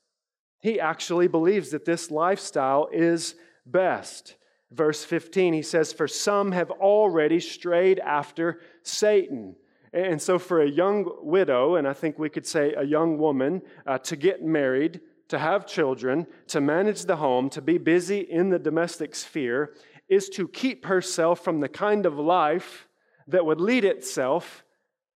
He 0.60 0.80
actually 0.80 1.28
believes 1.28 1.70
that 1.70 1.84
this 1.84 2.10
lifestyle 2.10 2.88
is 2.92 3.34
best. 3.66 4.36
Verse 4.70 5.04
15, 5.04 5.52
he 5.52 5.62
says, 5.62 5.92
For 5.92 6.08
some 6.08 6.52
have 6.52 6.70
already 6.70 7.38
strayed 7.38 7.98
after 8.00 8.60
Satan. 8.82 9.56
And 9.92 10.20
so, 10.20 10.40
for 10.40 10.60
a 10.60 10.68
young 10.68 11.08
widow, 11.22 11.76
and 11.76 11.86
I 11.86 11.92
think 11.92 12.18
we 12.18 12.28
could 12.28 12.46
say 12.46 12.72
a 12.72 12.82
young 12.82 13.18
woman, 13.18 13.62
uh, 13.86 13.98
to 13.98 14.16
get 14.16 14.42
married, 14.42 15.00
to 15.28 15.38
have 15.38 15.66
children, 15.66 16.26
to 16.48 16.60
manage 16.60 17.04
the 17.04 17.16
home, 17.16 17.48
to 17.50 17.62
be 17.62 17.78
busy 17.78 18.18
in 18.18 18.50
the 18.50 18.58
domestic 18.58 19.14
sphere, 19.14 19.74
is 20.08 20.28
to 20.30 20.48
keep 20.48 20.86
herself 20.86 21.40
from 21.42 21.60
the 21.60 21.68
kind 21.68 22.06
of 22.06 22.18
life 22.18 22.88
that 23.26 23.46
would 23.46 23.60
lead 23.60 23.84
itself 23.84 24.64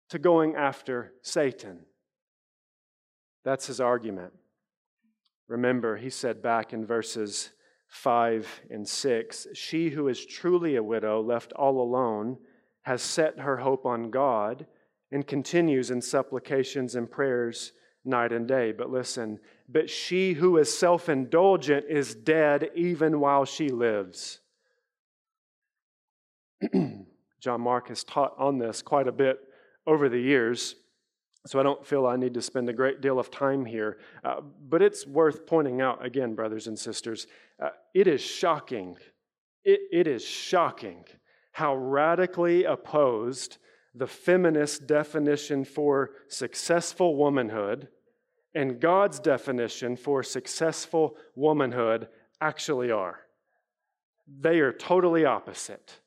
to 0.09 0.19
going 0.19 0.55
after 0.55 1.13
Satan. 1.21 1.79
That's 3.43 3.67
his 3.67 3.79
argument. 3.79 4.33
Remember, 5.47 5.97
he 5.97 6.09
said 6.09 6.41
back 6.41 6.73
in 6.73 6.85
verses 6.85 7.51
5 7.87 8.61
and 8.69 8.87
6 8.87 9.47
She 9.53 9.89
who 9.89 10.07
is 10.07 10.25
truly 10.25 10.75
a 10.75 10.83
widow, 10.83 11.21
left 11.21 11.53
all 11.53 11.81
alone, 11.81 12.37
has 12.83 13.01
set 13.01 13.39
her 13.39 13.57
hope 13.57 13.85
on 13.85 14.09
God 14.09 14.65
and 15.11 15.25
continues 15.25 15.91
in 15.91 16.01
supplications 16.01 16.95
and 16.95 17.09
prayers 17.09 17.73
night 18.05 18.31
and 18.31 18.47
day. 18.47 18.71
But 18.71 18.89
listen, 18.89 19.39
but 19.67 19.89
she 19.89 20.33
who 20.33 20.57
is 20.57 20.75
self 20.75 21.09
indulgent 21.09 21.85
is 21.89 22.15
dead 22.15 22.69
even 22.75 23.19
while 23.19 23.45
she 23.45 23.69
lives. 23.69 24.39
John 27.39 27.61
Mark 27.61 27.87
has 27.89 28.03
taught 28.03 28.35
on 28.37 28.57
this 28.57 28.81
quite 28.81 29.07
a 29.07 29.11
bit 29.11 29.39
over 29.87 30.09
the 30.09 30.19
years. 30.19 30.75
So 31.47 31.59
I 31.59 31.63
don't 31.63 31.85
feel 31.85 32.05
I 32.05 32.17
need 32.17 32.33
to 32.33 32.41
spend 32.41 32.69
a 32.69 32.73
great 32.73 33.01
deal 33.01 33.17
of 33.17 33.31
time 33.31 33.65
here. 33.65 33.97
Uh, 34.23 34.41
but 34.41 34.81
it's 34.81 35.07
worth 35.07 35.45
pointing 35.47 35.81
out 35.81 36.05
again, 36.05 36.35
brothers 36.35 36.67
and 36.67 36.77
sisters, 36.77 37.27
uh, 37.63 37.69
it 37.93 38.07
is 38.07 38.21
shocking. 38.21 38.97
It, 39.63 39.79
it 39.91 40.07
is 40.07 40.23
shocking 40.23 41.05
how 41.53 41.75
radically 41.75 42.65
opposed 42.65 43.57
the 43.95 44.07
feminist 44.07 44.85
definition 44.85 45.63
for 45.65 46.11
successful 46.27 47.15
womanhood 47.15 47.87
and 48.53 48.79
God's 48.79 49.19
definition 49.19 49.95
for 49.95 50.23
successful 50.23 51.15
womanhood 51.35 52.07
actually 52.41 52.91
are. 52.91 53.21
they 54.41 54.59
are 54.59 54.71
totally 54.71 55.25
opposite. 55.25 55.99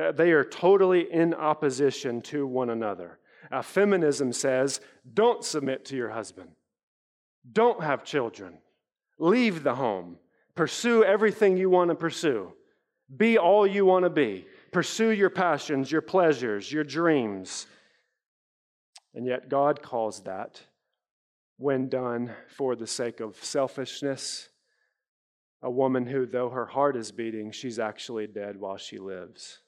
Uh, 0.00 0.12
they 0.12 0.32
are 0.32 0.44
totally 0.44 1.10
in 1.10 1.32
opposition 1.34 2.20
to 2.20 2.46
one 2.46 2.70
another. 2.70 3.18
Uh, 3.50 3.62
feminism 3.62 4.32
says 4.32 4.80
don't 5.14 5.44
submit 5.44 5.84
to 5.84 5.96
your 5.96 6.10
husband, 6.10 6.50
don't 7.52 7.82
have 7.82 8.04
children, 8.04 8.58
leave 9.18 9.62
the 9.62 9.74
home, 9.74 10.16
pursue 10.54 11.04
everything 11.04 11.56
you 11.56 11.70
want 11.70 11.90
to 11.90 11.94
pursue, 11.94 12.52
be 13.16 13.38
all 13.38 13.66
you 13.66 13.84
want 13.84 14.04
to 14.04 14.10
be, 14.10 14.46
pursue 14.72 15.10
your 15.10 15.30
passions, 15.30 15.90
your 15.90 16.02
pleasures, 16.02 16.70
your 16.70 16.84
dreams. 16.84 17.66
And 19.14 19.26
yet, 19.26 19.48
God 19.48 19.80
calls 19.80 20.24
that, 20.24 20.60
when 21.56 21.88
done 21.88 22.34
for 22.48 22.76
the 22.76 22.86
sake 22.86 23.20
of 23.20 23.42
selfishness, 23.42 24.48
a 25.62 25.70
woman 25.70 26.06
who, 26.06 26.26
though 26.26 26.50
her 26.50 26.66
heart 26.66 26.96
is 26.96 27.12
beating, 27.12 27.50
she's 27.50 27.78
actually 27.78 28.26
dead 28.26 28.58
while 28.58 28.76
she 28.76 28.98
lives. 28.98 29.60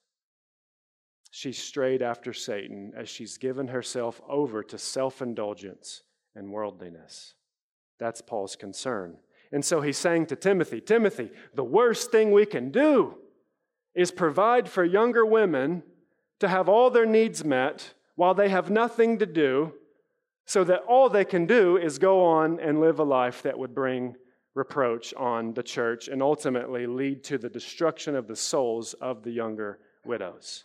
She 1.31 1.53
strayed 1.53 2.03
after 2.03 2.33
Satan 2.33 2.93
as 2.97 3.09
she's 3.09 3.37
given 3.37 3.69
herself 3.69 4.21
over 4.29 4.63
to 4.63 4.79
self 4.79 5.21
indulgence 5.21 6.03
and 6.35 6.51
worldliness. 6.51 7.35
That's 7.99 8.21
Paul's 8.21 8.57
concern. 8.57 9.19
And 9.53 9.65
so 9.65 9.81
he's 9.81 9.99
saying 9.99 10.27
to 10.27 10.37
Timothy 10.37 10.81
Timothy, 10.81 11.31
the 11.55 11.65
worst 11.65 12.11
thing 12.11 12.33
we 12.33 12.47
can 12.47 12.71
do 12.71 13.17
is 13.95 14.11
provide 14.11 14.69
for 14.69 14.85
younger 14.85 15.25
women 15.25 15.83
to 16.41 16.49
have 16.49 16.69
all 16.69 16.91
their 16.91 17.07
needs 17.07 17.45
met 17.45 17.95
while 18.15 18.35
they 18.35 18.49
have 18.49 18.71
nothing 18.71 19.19
to 19.19 19.27
do, 19.27 19.73
so 20.45 20.65
that 20.65 20.83
all 20.89 21.09
they 21.09 21.25
can 21.25 21.47
do 21.47 21.77
is 21.77 21.99
go 21.99 22.25
on 22.25 22.59
and 22.59 22.81
live 22.81 22.99
a 22.99 23.05
life 23.05 23.43
that 23.43 23.59
would 23.59 23.75
bring 23.75 24.17
reproach 24.55 25.15
on 25.15 25.55
the 25.55 25.63
church 25.63 26.09
and 26.09 26.23
ultimately 26.23 26.87
lead 26.87 27.23
to 27.23 27.39
the 27.39 27.49
destruction 27.49 28.17
of 28.17 28.27
the 28.27 28.35
souls 28.35 28.95
of 28.95 29.23
the 29.23 29.31
younger 29.31 29.79
widows. 30.05 30.65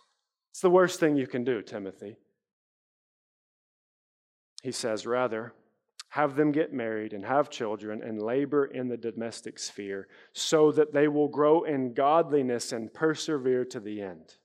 It's 0.53 0.61
the 0.61 0.69
worst 0.69 0.99
thing 0.99 1.17
you 1.17 1.25
can 1.25 1.43
do, 1.43 1.63
Timothy. 1.63 2.15
He 4.61 4.71
says, 4.71 5.07
rather, 5.07 5.51
have 6.09 6.35
them 6.35 6.51
get 6.51 6.71
married 6.71 7.11
and 7.11 7.25
have 7.25 7.49
children 7.49 8.03
and 8.03 8.21
labor 8.21 8.65
in 8.65 8.87
the 8.87 8.95
domestic 8.95 9.57
sphere 9.57 10.07
so 10.31 10.71
that 10.71 10.93
they 10.93 11.07
will 11.07 11.27
grow 11.27 11.63
in 11.63 11.95
godliness 11.95 12.71
and 12.71 12.93
persevere 12.93 13.65
to 13.65 13.79
the 13.79 13.99
end. 13.99 14.35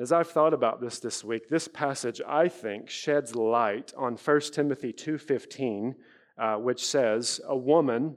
As 0.00 0.12
I've 0.12 0.30
thought 0.30 0.54
about 0.54 0.80
this 0.80 1.00
this 1.00 1.24
week, 1.24 1.48
this 1.48 1.66
passage 1.66 2.20
I 2.24 2.46
think 2.46 2.88
sheds 2.88 3.34
light 3.34 3.92
on 3.96 4.16
1 4.16 4.40
Timothy 4.52 4.92
2:15 4.92 5.96
uh, 6.38 6.54
which 6.54 6.86
says, 6.86 7.40
A 7.48 7.56
woman 7.56 8.14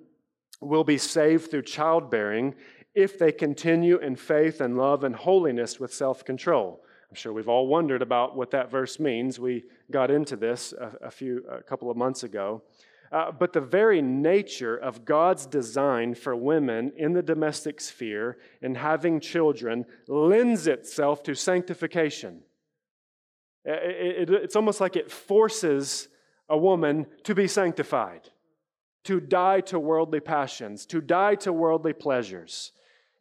will 0.60 0.84
be 0.84 1.00
saved 1.00 1.50
through 1.50 1.64
childbearing 1.64 2.54
if 2.94 3.18
they 3.18 3.32
continue 3.32 3.98
in 3.98 4.16
faith 4.16 4.62
and 4.62 4.78
love 4.78 5.04
and 5.04 5.16
holiness 5.16 5.80
with 5.80 5.94
self 5.94 6.26
control. 6.26 6.84
I'm 7.10 7.16
sure 7.16 7.34
we've 7.34 7.50
all 7.50 7.68
wondered 7.68 8.02
about 8.02 8.38
what 8.38 8.52
that 8.52 8.72
verse 8.72 9.00
means. 9.00 9.40
We 9.40 9.66
got 9.92 10.12
into 10.12 10.38
this 10.38 10.74
a, 10.74 11.08
a 11.08 11.12
few, 11.12 11.44
a 11.50 11.62
couple 11.62 11.92
of 11.92 11.98
months 11.98 12.24
ago. 12.24 12.64
Uh, 13.12 13.30
but 13.30 13.52
the 13.52 13.60
very 13.60 14.02
nature 14.02 14.78
of 14.78 15.04
God's 15.04 15.46
design 15.46 16.16
for 16.16 16.34
women 16.34 16.94
in 16.96 17.12
the 17.12 17.22
domestic 17.22 17.82
sphere 17.82 18.38
and 18.62 18.78
having 18.78 19.20
children 19.20 19.86
lends 20.08 20.66
itself 20.68 21.22
to 21.24 21.36
sanctification. 21.36 22.44
It, 23.66 24.30
it, 24.30 24.34
it's 24.34 24.56
almost 24.56 24.80
like 24.80 24.96
it 24.96 25.12
forces 25.12 26.08
a 26.48 26.58
woman 26.58 27.06
to 27.24 27.36
be 27.36 27.48
sanctified, 27.48 28.30
to 29.04 29.20
die 29.20 29.60
to 29.62 29.78
worldly 29.78 30.22
passions, 30.22 30.86
to 30.88 31.02
die 31.02 31.36
to 31.36 31.52
worldly 31.52 31.94
pleasures. 31.94 32.72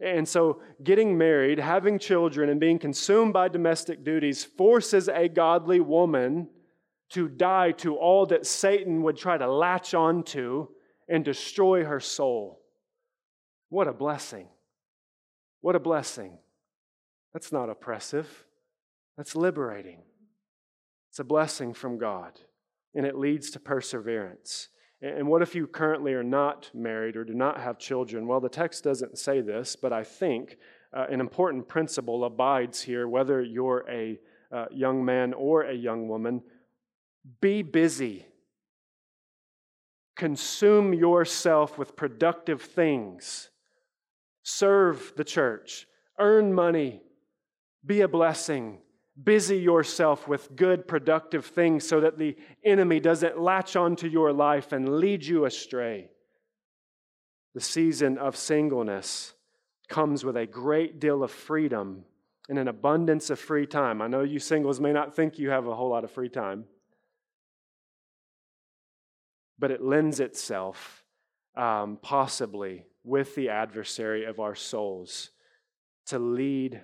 And 0.03 0.27
so, 0.27 0.63
getting 0.83 1.19
married, 1.19 1.59
having 1.59 1.99
children, 1.99 2.49
and 2.49 2.59
being 2.59 2.79
consumed 2.79 3.33
by 3.33 3.49
domestic 3.49 4.03
duties 4.03 4.45
forces 4.45 5.09
a 5.09 5.29
godly 5.29 5.81
woman 5.81 6.49
to 7.11 7.29
die 7.29 7.73
to 7.73 7.97
all 7.97 8.25
that 8.27 8.47
Satan 8.47 9.03
would 9.03 9.17
try 9.17 9.37
to 9.37 9.51
latch 9.51 9.93
onto 9.93 10.69
and 11.09 11.25
destroy 11.25 11.85
her 11.85 12.01
soul. 12.01 12.61
What 13.69 13.89
a 13.89 13.93
blessing! 13.93 14.49
What 15.61 15.77
a 15.77 15.81
blessing. 15.81 16.39
That's 17.33 17.53
not 17.53 17.69
oppressive, 17.71 18.45
that's 19.17 19.37
liberating. 19.37 20.03
It's 21.11 21.19
a 21.19 21.25
blessing 21.25 21.75
from 21.75 21.99
God 21.99 22.39
and 22.95 23.07
it 23.07 23.17
leads 23.17 23.51
to 23.51 23.61
perseverance. 23.61 24.69
And 25.03 25.29
what 25.29 25.41
if 25.41 25.55
you 25.55 25.67
currently 25.67 26.13
are 26.13 26.23
not 26.23 26.71
married 26.75 27.17
or 27.17 27.25
do 27.25 27.33
not 27.33 27.61
have 27.61 27.79
children? 27.79 28.27
Well, 28.27 28.41
the 28.41 28.51
text 28.51 28.85
doesn't 28.85 29.19
say 29.19 29.41
this, 29.41 29.75
but 29.75 29.93
I 29.93 30.05
think 30.05 30.59
uh, 30.93 31.07
an 31.09 31.21
important 31.21 31.69
principle 31.69 32.25
abides 32.25 32.83
here, 32.83 33.09
whether 33.09 33.43
you're 33.43 33.85
a 33.89 34.19
uh, 34.53 34.67
young 34.71 35.05
man 35.05 35.33
or 35.33 35.63
a 35.63 35.75
young 35.75 36.09
woman. 36.09 36.43
Be 37.41 37.63
busy. 37.63 38.27
Consume 40.17 40.93
yourself 40.93 41.79
with 41.79 41.97
productive 41.97 42.61
things. 42.61 43.49
Serve 44.43 45.15
the 45.17 45.25
church. 45.25 45.87
Earn 46.19 46.53
money. 46.53 47.01
Be 47.87 48.03
a 48.03 48.09
blessing 48.09 48.79
busy 49.23 49.59
yourself 49.59 50.29
with 50.29 50.55
good, 50.57 50.87
productive 50.87 51.47
things 51.47 51.87
so 51.87 52.01
that 52.01 52.19
the 52.19 52.37
enemy 52.65 53.01
doesn't 53.01 53.41
latch 53.41 53.77
onto 53.77 54.07
your 54.07 54.33
life 54.33 54.73
and 54.73 55.01
lead 55.01 55.25
you 55.25 55.45
astray. 55.45 56.11
The 57.55 57.61
season 57.61 58.19
of 58.19 58.37
singleness 58.37 59.35
comes 59.89 60.25
with 60.25 60.37
a 60.37 60.47
great 60.47 61.01
deal 61.01 61.23
of 61.23 61.31
freedom 61.31 62.05
and 62.49 62.59
an 62.59 62.69
abundance 62.69 63.31
of 63.31 63.39
free 63.39 63.67
time. 63.67 64.01
I 64.01 64.07
know 64.07 64.23
you 64.23 64.39
singles 64.39 64.81
may 64.81 64.93
not 64.93 65.15
think 65.15 65.39
you 65.39 65.51
have 65.51 65.67
a 65.67 65.75
whole 65.75 65.91
lot 65.91 66.05
of 66.05 66.11
free 66.11 66.29
time, 66.29 66.65
but 69.59 69.71
it 69.71 69.83
lends 69.83 70.21
itself 70.21 71.05
um, 71.57 71.99
possibly 72.01 72.87
with 73.05 73.35
the 73.35 73.49
adversary 73.49 74.25
of 74.25 74.41
our 74.41 74.55
souls 74.55 75.31
to 76.07 76.19
lead 76.19 76.83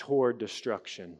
toward 0.00 0.38
destruction. 0.38 1.18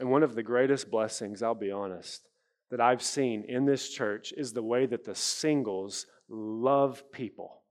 And 0.00 0.10
one 0.10 0.24
of 0.24 0.34
the 0.34 0.42
greatest 0.42 0.90
blessings, 0.90 1.44
I'll 1.44 1.54
be 1.54 1.70
honest, 1.70 2.26
that 2.72 2.80
I've 2.80 3.00
seen 3.00 3.44
in 3.48 3.66
this 3.66 3.88
church 3.88 4.34
is 4.36 4.52
the 4.52 4.64
way 4.64 4.84
that 4.86 5.04
the 5.04 5.14
singles 5.14 6.06
love 6.28 7.04
people. 7.12 7.62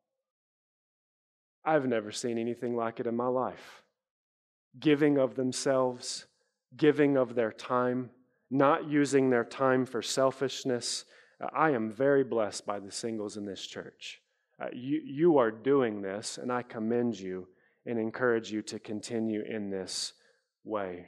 I've 1.66 1.86
never 1.86 2.10
seen 2.14 2.38
anything 2.38 2.74
like 2.74 3.02
it 3.02 3.06
in 3.06 3.18
my 3.18 3.28
life. 3.28 3.84
Giving 4.80 5.18
of 5.18 5.36
themselves, 5.36 6.26
giving 6.78 7.18
of 7.18 7.36
their 7.36 7.52
time, 7.52 8.10
not 8.50 8.90
using 8.90 9.30
their 9.30 9.44
time 9.44 9.86
for 9.86 10.02
selfishness. 10.02 11.04
I 11.54 11.72
am 11.72 11.92
very 11.92 12.24
blessed 12.24 12.66
by 12.66 12.80
the 12.80 12.92
singles 12.92 13.36
in 13.36 13.46
this 13.46 13.68
church. 13.68 14.22
Uh, 14.62 14.68
you, 14.72 15.02
you 15.04 15.38
are 15.38 15.52
doing 15.52 16.02
this, 16.02 16.38
and 16.38 16.50
I 16.50 16.62
commend 16.62 17.20
you 17.20 17.50
and 17.86 18.00
encourage 18.00 18.54
you 18.54 18.62
to 18.62 18.80
continue 18.80 19.44
in 19.44 19.70
this 19.70 20.14
way. 20.66 21.08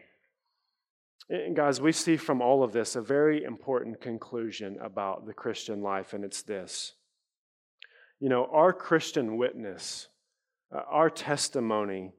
And 1.30 1.56
guys, 1.56 1.82
we 1.82 1.92
see 1.92 2.16
from 2.16 2.42
all 2.42 2.64
of 2.64 2.72
this 2.72 2.96
a 2.96 3.02
very 3.02 3.44
important 3.44 4.00
conclusion 4.00 4.78
about 4.82 5.26
the 5.26 5.34
Christian 5.34 5.82
life, 5.82 6.14
and 6.14 6.24
it's 6.24 6.42
this. 6.42 6.94
You 8.20 8.30
know, 8.30 8.48
our 8.52 8.72
Christian 8.72 9.38
witness, 9.38 10.08
uh, 10.74 10.82
our 10.90 11.10
testimony 11.10 12.14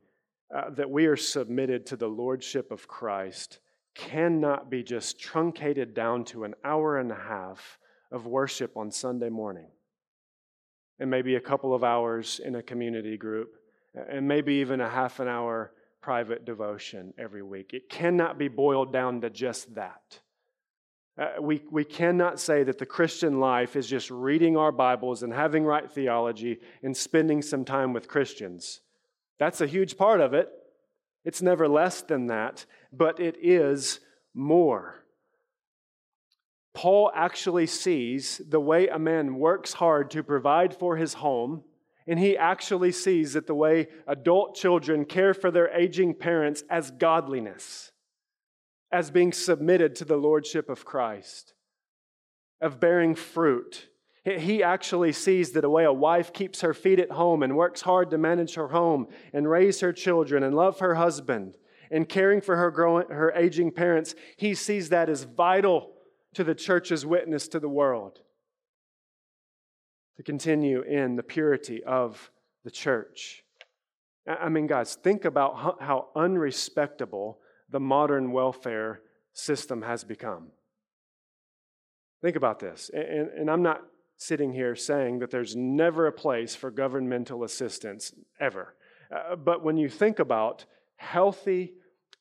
uh, 0.55 0.71
that 0.71 0.91
we 0.91 1.07
are 1.07 1.17
submitted 1.17 1.87
to 1.87 1.97
the 1.97 2.09
Lordship 2.09 2.71
of 2.71 2.87
Christ 2.87 3.61
cannot 3.95 4.71
be 4.71 4.83
just 4.83 5.19
truncated 5.19 5.95
down 5.95 6.25
to 6.25 6.45
an 6.45 6.55
hour 6.65 6.99
and 6.99 7.11
a 7.11 7.17
half 7.17 7.79
of 8.13 8.27
worship 8.27 8.77
on 8.77 8.91
Sunday 8.91 9.29
morning, 9.29 9.69
and 10.99 11.11
maybe 11.11 11.35
a 11.35 11.41
couple 11.41 11.75
of 11.75 11.83
hours 11.83 12.41
in 12.45 12.55
a 12.57 12.63
community 12.63 13.17
group, 13.17 13.57
and 14.09 14.29
maybe 14.29 14.55
even 14.55 14.81
a 14.81 14.89
half 14.89 15.19
an 15.19 15.29
hour 15.29 15.73
private 16.09 16.47
devotion 16.47 17.13
every 17.19 17.43
week. 17.43 17.75
It 17.75 17.91
cannot 17.91 18.39
be 18.39 18.49
boiled 18.49 18.95
down 18.95 19.21
to 19.21 19.29
just 19.29 19.75
that. 19.75 20.21
Uh, 21.21 21.33
we, 21.39 21.63
we 21.71 21.85
cannot 21.85 22.41
say 22.41 22.63
that 22.63 22.79
the 22.79 22.87
Christian 22.87 23.41
life 23.41 23.77
is 23.77 23.87
just 23.87 24.11
reading 24.11 24.57
our 24.57 24.73
Bibles 24.73 25.23
and 25.23 25.35
having 25.35 25.67
right 25.67 25.93
theology 25.93 26.61
and 26.83 26.97
spending 26.97 27.43
some 27.43 27.63
time 27.63 27.93
with 27.93 28.09
Christians. 28.09 28.81
That's 29.39 29.61
a 29.61 29.67
huge 29.67 29.99
part 29.99 30.23
of 30.23 30.33
it. 30.33 30.49
It's 31.27 31.43
never 31.43 31.69
less 31.69 32.01
than 32.01 32.29
that, 32.29 32.65
but 32.91 33.21
it 33.21 33.37
is 33.43 34.01
more. 34.33 35.05
Paul 36.73 37.13
actually 37.15 37.67
sees 37.67 38.41
the 38.49 38.61
way 38.61 38.89
a 38.89 38.99
man 38.99 39.35
works 39.35 39.75
hard 39.75 40.11
to 40.13 40.23
provide 40.23 40.75
for 40.75 40.97
his 40.97 41.13
home 41.13 41.65
and 42.09 42.19
he 42.19 42.37
actually 42.39 42.91
sees 42.91 43.35
that 43.35 43.47
the 43.47 43.55
way 43.55 43.87
adult 44.07 44.55
children 44.55 45.05
care 45.05 45.35
for 45.35 45.51
their 45.51 45.69
aging 45.69 46.15
parents 46.15 46.65
as 46.71 46.91
godliness, 46.91 47.93
as 48.91 49.11
being 49.11 49.31
submitted 49.31 49.95
to 49.95 50.07
the 50.07 50.17
lordship 50.17 50.71
of 50.71 50.87
Christ, 50.87 51.53
of 52.63 52.81
bearing 52.81 53.15
fruit. 53.15 53.89
He 54.25 54.63
actually 54.63 55.13
sees 55.13 55.53
that 55.53 55.61
the 55.61 55.71
way 55.71 55.85
a 55.85 55.93
wife 55.93 56.33
keeps 56.33 56.63
her 56.63 56.75
feet 56.75 56.99
at 56.99 57.13
home 57.13 57.43
and 57.43 57.57
works 57.57 57.83
hard 57.83 58.11
to 58.11 58.19
manage 58.19 58.55
her 58.55 58.69
home 58.69 59.07
and 59.33 59.49
raise 59.49 59.81
her 59.81 59.93
children 59.93 60.43
and 60.43 60.57
love 60.57 60.81
her 60.81 60.95
husband 60.95 61.57
and 61.91 62.09
caring 62.09 62.41
for 62.41 62.57
her, 62.57 62.71
growing, 62.71 63.09
her 63.09 63.33
aging 63.33 63.73
parents, 63.73 64.15
he 64.37 64.55
sees 64.55 64.89
that 64.91 65.09
as 65.09 65.25
vital 65.25 65.93
to 66.35 66.45
the 66.45 66.55
church's 66.55 67.07
witness 67.07 67.49
to 67.49 67.61
the 67.61 67.69
world. 67.69 68.21
To 70.19 70.23
continue 70.25 70.83
in 70.83 71.17
the 71.17 71.23
purity 71.23 71.83
of 71.85 72.31
the 72.65 72.71
church. 72.71 73.45
I 74.27 74.49
mean, 74.49 74.67
guys, 74.67 74.97
think 74.97 75.25
about 75.25 75.79
how 75.81 76.09
unrespectable 76.15 77.39
the 77.71 77.81
modern 77.81 78.33
welfare 78.33 79.01
system 79.33 79.83
has 79.83 80.05
become. 80.05 80.49
Think 82.21 82.37
about 82.37 82.59
this. 82.59 82.91
And, 82.93 83.29
and, 83.29 83.51
I'm 83.51 83.63
not 83.63 83.83
sitting 84.17 84.53
here 84.53 84.75
saying 84.75 85.21
that 85.21 85.31
there's 85.31 85.55
never 85.55 86.09
a 86.09 86.13
place 86.13 86.57
for 86.57 86.71
governmental 86.73 87.45
assistance, 87.45 88.13
ever. 88.41 88.75
Uh, 89.15 89.37
but 89.37 89.63
when 89.63 89.77
you 89.77 89.89
think 89.89 90.19
about 90.19 90.65
healthy, 90.97 91.75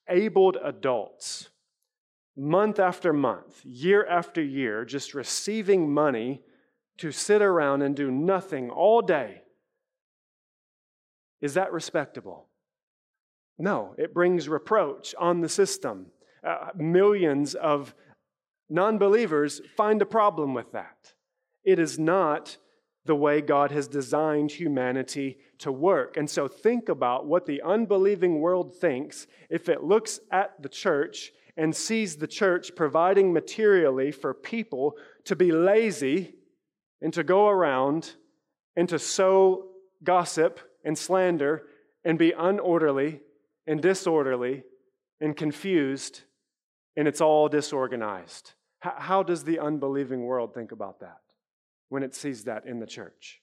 abled 0.08 0.58
adults, 0.64 1.50
month 2.36 2.80
after 2.80 3.12
month, 3.12 3.66
year 3.66 4.06
after 4.06 4.42
year, 4.42 4.86
just 4.86 5.16
receiving 5.16 5.92
money 5.92 6.44
to 6.98 7.12
sit 7.12 7.42
around 7.42 7.82
and 7.82 7.96
do 7.96 8.12
nothing 8.12 8.70
all 8.70 9.02
day, 9.02 9.42
is 11.42 11.54
that 11.54 11.72
respectable? 11.72 12.48
No, 13.60 13.96
it 13.98 14.14
brings 14.14 14.50
reproach 14.50 15.16
on 15.18 15.42
the 15.42 15.50
system. 15.50 16.08
Uh, 16.44 16.70
millions 16.76 17.56
of 17.56 17.94
non 18.70 18.98
believers 18.98 19.62
find 19.76 20.02
a 20.02 20.06
problem 20.06 20.54
with 20.54 20.72
that. 20.74 21.14
It 21.64 21.80
is 21.80 21.98
not 21.98 22.58
the 23.06 23.16
way 23.16 23.42
God 23.42 23.72
has 23.72 23.88
designed 23.88 24.52
humanity 24.52 25.38
to 25.60 25.72
work. 25.72 26.18
And 26.18 26.30
so 26.30 26.48
think 26.48 26.90
about 26.90 27.26
what 27.26 27.46
the 27.46 27.62
unbelieving 27.62 28.40
world 28.40 28.76
thinks 28.76 29.28
if 29.50 29.70
it 29.70 29.84
looks 29.84 30.20
at 30.32 30.62
the 30.62 30.70
church 30.70 31.32
and 31.56 31.76
sees 31.76 32.18
the 32.18 32.28
church 32.28 32.76
providing 32.76 33.34
materially 33.34 34.12
for 34.12 34.34
people 34.34 34.96
to 35.24 35.36
be 35.36 35.52
lazy 35.52 36.36
and 37.02 37.14
to 37.14 37.24
go 37.24 37.48
around 37.48 38.14
and 38.76 38.90
to 38.90 39.00
sow 39.00 39.70
gossip 40.04 40.60
and 40.84 40.98
slander 40.98 41.64
and 42.04 42.18
be 42.18 42.32
unorderly 42.32 43.20
and 43.66 43.82
disorderly 43.82 44.64
and 45.20 45.36
confused 45.36 46.22
and 46.98 47.08
it's 47.08 47.22
all 47.22 47.48
disorganized. 47.48 48.54
How 48.80 49.24
does 49.24 49.44
the 49.44 49.60
unbelieving 49.60 50.24
world 50.24 50.54
think 50.54 50.72
about 50.72 51.00
that 51.02 51.20
when 51.90 52.04
it 52.04 52.16
sees 52.16 52.44
that 52.46 52.66
in 52.66 52.80
the 52.80 52.86
church? 52.88 53.42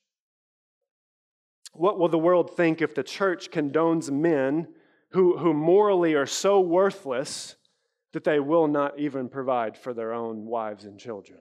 What 1.72 1.98
will 1.98 2.08
the 2.08 2.18
world 2.18 2.56
think 2.56 2.82
if 2.82 2.94
the 2.94 3.02
church 3.02 3.50
condones 3.50 4.10
men 4.10 4.68
who, 5.10 5.38
who 5.38 5.54
morally 5.54 6.14
are 6.14 6.26
so 6.26 6.60
worthless 6.60 7.56
that 8.12 8.24
they 8.24 8.38
will 8.38 8.68
not 8.68 8.98
even 8.98 9.28
provide 9.28 9.76
for 9.76 9.92
their 9.92 10.12
own 10.12 10.46
wives 10.46 10.84
and 10.84 10.98
children? 10.98 11.40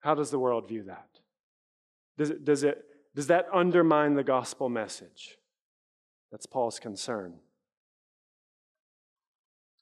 How 0.00 0.14
does 0.14 0.30
the 0.30 0.38
world 0.38 0.68
view 0.68 0.84
that? 0.84 1.08
Does, 2.18 2.30
it, 2.30 2.44
does, 2.44 2.64
it, 2.64 2.84
does 3.14 3.28
that 3.28 3.46
undermine 3.52 4.14
the 4.14 4.24
gospel 4.24 4.68
message? 4.68 5.38
That's 6.30 6.46
Paul's 6.46 6.78
concern. 6.78 7.34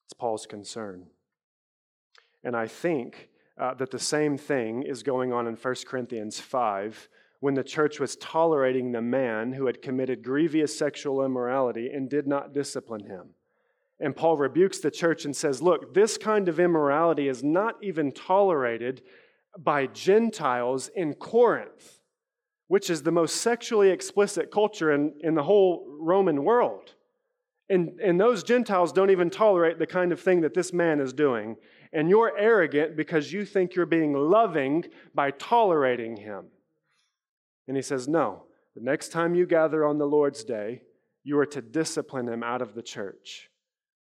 It's 0.07 0.15
Paul's 0.15 0.47
concern. 0.47 1.07
And 2.43 2.57
I 2.57 2.67
think 2.67 3.29
uh, 3.59 3.75
that 3.75 3.91
the 3.91 3.99
same 3.99 4.39
thing 4.39 4.83
is 4.83 5.03
going 5.03 5.33
on 5.33 5.47
in 5.47 5.55
1 5.55 5.75
Corinthians 5.87 6.41
5 6.41 7.09
when 7.41 7.55
the 7.55 7.65
church 7.65 8.01
was 8.01 8.17
tolerating 8.17 8.93
the 8.93 9.03
man 9.03 9.53
who 9.53 9.67
had 9.67 9.83
committed 9.83 10.25
grievous 10.25 10.77
sexual 10.77 11.25
immorality 11.25 11.89
and 11.89 12.09
did 12.09 12.27
not 12.27 12.53
discipline 12.53 13.05
him. 13.05 13.31
And 14.01 14.15
Paul 14.15 14.37
rebukes 14.37 14.79
the 14.79 14.91
church 14.91 15.25
and 15.25 15.35
says, 15.35 15.61
Look, 15.61 15.93
this 15.95 16.19
kind 16.19 16.49
of 16.49 16.61
immorality 16.61 17.29
is 17.29 17.43
not 17.43 17.75
even 17.83 18.13
tolerated 18.13 19.03
by 19.57 19.87
Gentiles 19.87 20.91
in 20.95 21.15
Corinth, 21.15 22.01
which 22.69 22.91
is 22.91 23.03
the 23.03 23.13
most 23.13 23.37
sexually 23.37 23.91
explicit 23.91 24.51
culture 24.51 24.93
in, 24.93 25.15
in 25.21 25.35
the 25.35 25.43
whole 25.43 25.87
Roman 26.01 26.45
world. 26.45 26.95
And, 27.71 28.01
and 28.01 28.19
those 28.19 28.43
Gentiles 28.43 28.93
don't 28.93 29.11
even 29.11 29.31
tolerate 29.31 29.79
the 29.79 29.87
kind 29.87 30.13
of 30.13 30.21
thing 30.21 30.41
that 30.41 30.55
this 30.55 30.73
man 30.73 31.01
is 31.01 31.13
doing. 31.13 31.57
And 31.93 32.09
you're 32.09 32.37
arrogant 32.37 32.97
because 32.97 33.33
you 33.33 33.45
think 33.45 33.75
you're 33.75 33.87
being 33.87 34.15
loving 34.15 34.85
by 35.15 35.33
tolerating 35.33 36.17
him. 36.17 36.47
And 37.67 37.77
he 37.77 37.83
says, 37.83 38.09
No, 38.09 38.45
the 38.75 38.83
next 38.83 39.11
time 39.11 39.35
you 39.35 39.47
gather 39.47 39.85
on 39.85 39.99
the 39.99 40.07
Lord's 40.07 40.45
day, 40.45 40.83
you 41.25 41.39
are 41.39 41.47
to 41.47 41.61
discipline 41.61 42.29
him 42.29 42.43
out 42.43 42.63
of 42.63 42.75
the 42.75 42.83
church. 42.83 43.51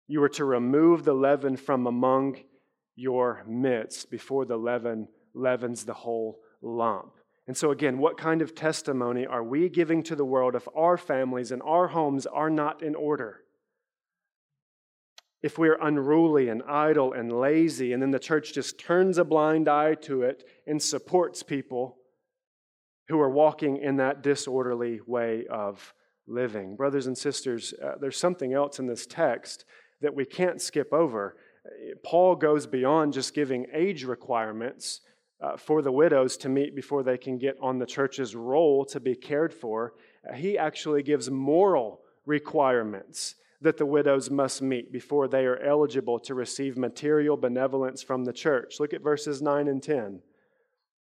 You 0.08 0.24
are 0.24 0.30
to 0.30 0.46
remove 0.46 1.04
the 1.04 1.14
leaven 1.14 1.58
from 1.58 1.88
among 1.88 2.38
your 2.96 3.44
midst 3.48 4.10
before 4.12 4.46
the 4.46 4.58
leaven 4.58 5.08
leavens 5.34 5.86
the 5.86 5.94
whole 5.94 6.40
lump. 6.62 7.14
And 7.48 7.58
so, 7.58 7.72
again, 7.72 7.98
what 7.98 8.18
kind 8.18 8.42
of 8.42 8.56
testimony 8.56 9.26
are 9.26 9.44
we 9.44 9.68
giving 9.68 10.04
to 10.04 10.16
the 10.16 10.26
world 10.26 10.56
if 10.56 10.68
our 10.76 10.98
families 10.98 11.52
and 11.52 11.62
our 11.64 11.88
homes 11.88 12.26
are 12.26 12.50
not 12.50 12.84
in 12.84 12.96
order? 12.96 13.42
If 15.42 15.58
we're 15.58 15.80
unruly 15.82 16.50
and 16.50 16.62
idle 16.64 17.14
and 17.14 17.32
lazy, 17.32 17.94
and 17.94 18.02
then 18.02 18.12
the 18.12 18.20
church 18.20 18.54
just 18.54 18.80
turns 18.80 19.18
a 19.18 19.26
blind 19.26 19.68
eye 19.68 19.96
to 19.96 20.22
it 20.22 20.44
and 20.68 20.82
supports 20.82 21.42
people 21.42 21.98
who 23.08 23.20
are 23.20 23.30
walking 23.30 23.78
in 23.78 23.98
that 23.98 24.22
disorderly 24.22 25.02
way 25.06 25.46
of 25.50 25.94
living. 26.28 26.76
Brothers 26.76 27.08
and 27.08 27.18
sisters, 27.18 27.74
uh, 27.84 27.94
there's 28.00 28.18
something 28.18 28.54
else 28.54 28.80
in 28.80 28.86
this 28.86 29.08
text 29.08 29.66
that 30.02 30.16
we 30.16 30.26
can't 30.26 30.62
skip 30.62 30.94
over. 30.94 31.36
Paul 32.04 32.36
goes 32.36 32.68
beyond 32.68 33.14
just 33.14 33.34
giving 33.34 33.66
age 33.74 34.04
requirements 34.04 35.02
uh, 35.42 35.58
for 35.58 35.82
the 35.82 35.92
widows 35.92 36.38
to 36.38 36.50
meet 36.50 36.76
before 36.76 37.04
they 37.04 37.18
can 37.18 37.38
get 37.38 37.58
on 37.62 37.80
the 37.80 37.86
church's 37.86 38.36
roll 38.36 38.86
to 38.86 39.00
be 39.00 39.16
cared 39.16 39.54
for. 39.54 39.94
Uh, 40.30 40.34
he 40.34 40.58
actually 40.58 41.02
gives 41.04 41.30
moral 41.30 42.02
requirements 42.26 43.36
that 43.62 43.78
the 43.78 43.86
widows 43.86 44.30
must 44.30 44.62
meet 44.62 44.92
before 44.92 45.28
they 45.28 45.46
are 45.46 45.60
eligible 45.60 46.20
to 46.20 46.34
receive 46.34 46.78
material 46.78 47.38
benevolence 47.38 48.02
from 48.02 48.26
the 48.26 48.34
church. 48.34 48.80
Look 48.80 48.94
at 48.94 49.04
verses 49.04 49.42
9 49.42 49.68
and 49.68 49.82
10. 49.82 50.22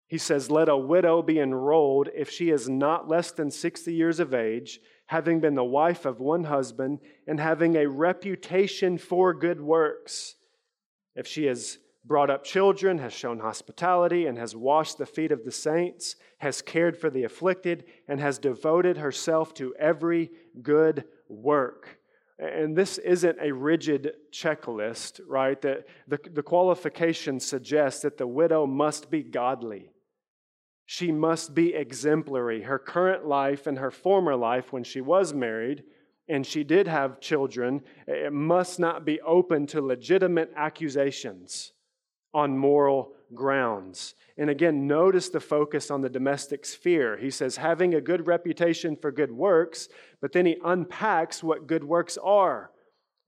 He 0.06 0.18
says, 0.18 0.50
Let 0.50 0.68
a 0.68 0.76
widow 0.76 1.22
be 1.22 1.40
enrolled 1.40 2.08
if 2.14 2.30
she 2.30 2.50
is 2.50 2.68
not 2.68 3.08
less 3.08 3.30
than 3.30 3.50
60 3.50 3.92
years 3.92 4.20
of 4.20 4.34
age, 4.34 4.80
having 5.06 5.40
been 5.40 5.54
the 5.54 5.64
wife 5.64 6.04
of 6.04 6.20
one 6.20 6.44
husband, 6.44 7.00
and 7.26 7.40
having 7.40 7.76
a 7.76 7.88
reputation 7.88 8.98
for 8.98 9.32
good 9.32 9.60
works. 9.60 10.34
If 11.14 11.26
she 11.26 11.46
is 11.46 11.78
brought 12.04 12.30
up 12.30 12.44
children, 12.44 12.98
has 12.98 13.12
shown 13.12 13.38
hospitality, 13.38 14.26
and 14.26 14.38
has 14.38 14.54
washed 14.54 14.98
the 14.98 15.06
feet 15.06 15.32
of 15.32 15.44
the 15.44 15.52
saints, 15.52 16.16
has 16.38 16.60
cared 16.60 16.96
for 16.96 17.08
the 17.08 17.24
afflicted, 17.24 17.84
and 18.08 18.20
has 18.20 18.38
devoted 18.38 18.98
herself 18.98 19.54
to 19.54 19.74
every 19.76 20.30
good 20.62 21.04
work. 21.28 21.98
And 22.38 22.76
this 22.76 22.98
isn't 22.98 23.38
a 23.40 23.52
rigid 23.52 24.12
checklist, 24.32 25.20
right? 25.26 25.60
The, 25.60 25.84
the, 26.08 26.18
the 26.32 26.42
qualification 26.42 27.40
suggests 27.40 28.02
that 28.02 28.18
the 28.18 28.26
widow 28.26 28.66
must 28.66 29.10
be 29.10 29.22
godly. 29.22 29.90
She 30.84 31.10
must 31.10 31.54
be 31.54 31.74
exemplary. 31.74 32.62
Her 32.62 32.78
current 32.78 33.24
life 33.24 33.66
and 33.66 33.78
her 33.78 33.90
former 33.90 34.36
life, 34.36 34.72
when 34.72 34.84
she 34.84 35.00
was 35.00 35.32
married 35.32 35.84
and 36.28 36.44
she 36.44 36.64
did 36.64 36.88
have 36.88 37.20
children, 37.20 37.82
it 38.06 38.32
must 38.32 38.78
not 38.78 39.04
be 39.04 39.20
open 39.22 39.66
to 39.68 39.80
legitimate 39.80 40.50
accusations 40.56 41.73
on 42.34 42.58
moral 42.58 43.12
grounds. 43.34 44.14
And 44.36 44.50
again, 44.50 44.86
notice 44.86 45.28
the 45.28 45.40
focus 45.40 45.90
on 45.90 46.00
the 46.00 46.08
domestic 46.08 46.66
sphere. 46.66 47.16
He 47.16 47.30
says, 47.30 47.56
having 47.56 47.94
a 47.94 48.00
good 48.00 48.26
reputation 48.26 48.96
for 48.96 49.12
good 49.12 49.30
works, 49.30 49.88
but 50.20 50.32
then 50.32 50.44
he 50.44 50.56
unpacks 50.64 51.42
what 51.42 51.68
good 51.68 51.84
works 51.84 52.18
are. 52.22 52.72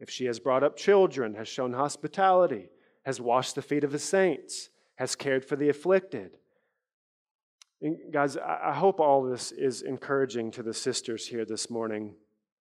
If 0.00 0.10
she 0.10 0.26
has 0.26 0.40
brought 0.40 0.64
up 0.64 0.76
children, 0.76 1.34
has 1.34 1.48
shown 1.48 1.72
hospitality, 1.72 2.68
has 3.04 3.20
washed 3.20 3.54
the 3.54 3.62
feet 3.62 3.84
of 3.84 3.92
the 3.92 3.98
saints, 3.98 4.68
has 4.96 5.14
cared 5.14 5.44
for 5.44 5.56
the 5.56 5.68
afflicted. 5.68 6.32
And 7.80 7.96
guys, 8.12 8.36
I 8.36 8.74
hope 8.74 9.00
all 9.00 9.22
this 9.22 9.52
is 9.52 9.82
encouraging 9.82 10.50
to 10.52 10.62
the 10.62 10.74
sisters 10.74 11.26
here 11.26 11.44
this 11.44 11.70
morning. 11.70 12.14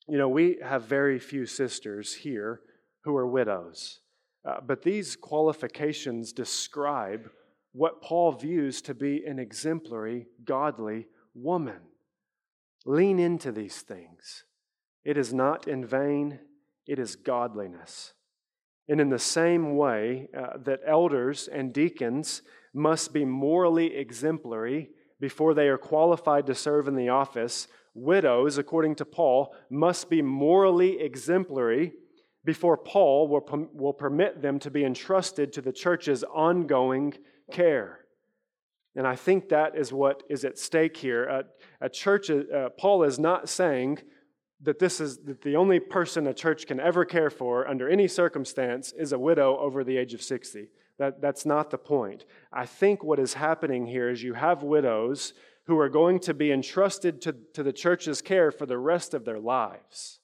You 0.07 0.19
know, 0.19 0.29
we 0.29 0.59
have 0.63 0.85
very 0.85 1.19
few 1.19 1.47
sisters 1.47 2.15
here 2.15 2.61
who 3.05 3.17
are 3.17 3.27
widows. 3.27 4.01
Uh, 4.49 4.61
but 4.67 4.83
these 4.83 5.15
qualifications 5.15 6.33
describe 6.33 7.29
what 7.73 8.01
Paul 8.01 8.33
views 8.33 8.81
to 8.83 8.95
be 8.95 9.23
an 9.27 9.39
exemplary, 9.39 10.27
godly 10.45 11.09
woman. 11.35 11.81
Lean 12.87 13.19
into 13.19 13.53
these 13.53 13.83
things. 13.83 14.45
It 15.05 15.19
is 15.19 15.35
not 15.35 15.69
in 15.69 15.85
vain, 15.85 16.39
it 16.87 16.99
is 16.99 17.15
godliness. 17.15 18.15
And 18.89 19.03
in 19.03 19.11
the 19.11 19.19
same 19.19 19.77
way 19.77 20.29
uh, 20.35 20.57
that 20.65 20.81
elders 20.87 21.47
and 21.49 21.73
deacons 21.73 22.41
must 22.73 23.13
be 23.13 23.27
morally 23.27 23.95
exemplary 23.97 24.89
before 25.21 25.53
they 25.53 25.69
are 25.69 25.77
qualified 25.77 26.47
to 26.47 26.55
serve 26.55 26.89
in 26.89 26.97
the 26.97 27.11
office. 27.11 27.69
Widows, 27.93 28.57
according 28.57 28.95
to 28.95 29.05
Paul, 29.05 29.55
must 29.69 30.09
be 30.09 30.23
morally 30.23 31.01
exemplary 31.01 31.93
before 32.49 32.79
Paul 32.79 33.29
will, 33.29 33.69
will 33.75 33.93
permit 33.93 34.41
them 34.41 34.59
to 34.61 34.71
be 34.71 34.83
entrusted 34.83 35.53
to 35.53 35.61
the 35.61 35.71
church's 35.71 36.25
ongoing 36.25 37.13
care. 37.53 38.07
And 38.97 39.07
I 39.07 39.17
think 39.17 39.51
that 39.51 39.77
is 39.77 39.93
what 39.93 40.23
is 40.31 40.47
at 40.47 40.57
stake 40.57 40.97
here. 40.97 41.45
A, 41.83 41.91
church, 41.91 42.31
uh, 42.31 42.71
Paul 42.71 43.03
is 43.03 43.19
not 43.19 43.51
saying 43.51 43.99
that 44.63 44.79
this 44.79 44.99
is 44.99 45.19
that 45.25 45.43
the 45.43 45.57
only 45.57 45.79
person 45.79 46.27
a 46.27 46.33
church 46.33 46.67
can 46.67 46.81
ever 46.81 47.05
care 47.05 47.29
for 47.29 47.69
under 47.69 47.87
any 47.87 48.09
circumstance 48.09 48.95
is 48.97 49.13
a 49.13 49.19
widow 49.19 49.59
over 49.59 49.85
the 49.85 49.99
age 49.99 50.15
of 50.15 50.23
60. 50.23 50.71
That, 50.99 51.21
that's 51.21 51.45
not 51.45 51.69
the 51.69 51.77
point. 51.77 52.25
I 52.51 52.65
think 52.65 53.05
what 53.05 53.19
is 53.19 53.35
happening 53.35 53.87
here 53.87 54.09
is 54.09 54.23
you 54.23 54.33
have 54.33 54.63
widows 54.63 55.35
who 55.67 55.79
are 55.79 55.91
going 55.91 56.19
to 56.21 56.33
be 56.33 56.51
entrusted 56.51 57.21
to, 57.21 57.37
to 57.53 57.63
the 57.63 57.75
church's 57.75 58.23
care 58.23 58.51
for 58.51 58.65
the 58.65 58.79
rest 58.79 59.13
of 59.13 59.27
their 59.27 59.39
lives. 59.39 60.21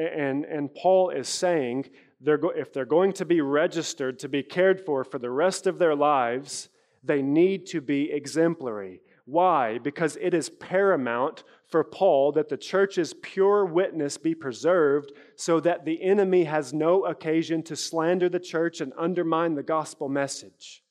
And, 0.00 0.44
and 0.44 0.74
Paul 0.74 1.10
is 1.10 1.28
saying 1.28 1.90
they're 2.20 2.38
go, 2.38 2.50
if 2.50 2.72
they're 2.72 2.84
going 2.84 3.12
to 3.14 3.24
be 3.24 3.40
registered 3.40 4.18
to 4.20 4.28
be 4.28 4.42
cared 4.42 4.80
for 4.80 5.04
for 5.04 5.18
the 5.18 5.30
rest 5.30 5.66
of 5.66 5.78
their 5.78 5.94
lives, 5.94 6.68
they 7.02 7.22
need 7.22 7.66
to 7.66 7.80
be 7.80 8.10
exemplary. 8.10 9.00
Why? 9.24 9.78
Because 9.78 10.18
it 10.20 10.34
is 10.34 10.50
paramount 10.50 11.44
for 11.68 11.84
Paul 11.84 12.32
that 12.32 12.48
the 12.48 12.56
church's 12.56 13.14
pure 13.14 13.64
witness 13.64 14.18
be 14.18 14.34
preserved 14.34 15.12
so 15.36 15.60
that 15.60 15.84
the 15.84 16.02
enemy 16.02 16.44
has 16.44 16.72
no 16.72 17.04
occasion 17.04 17.62
to 17.64 17.76
slander 17.76 18.28
the 18.28 18.40
church 18.40 18.80
and 18.80 18.92
undermine 18.98 19.54
the 19.54 19.62
gospel 19.62 20.08
message. 20.08 20.82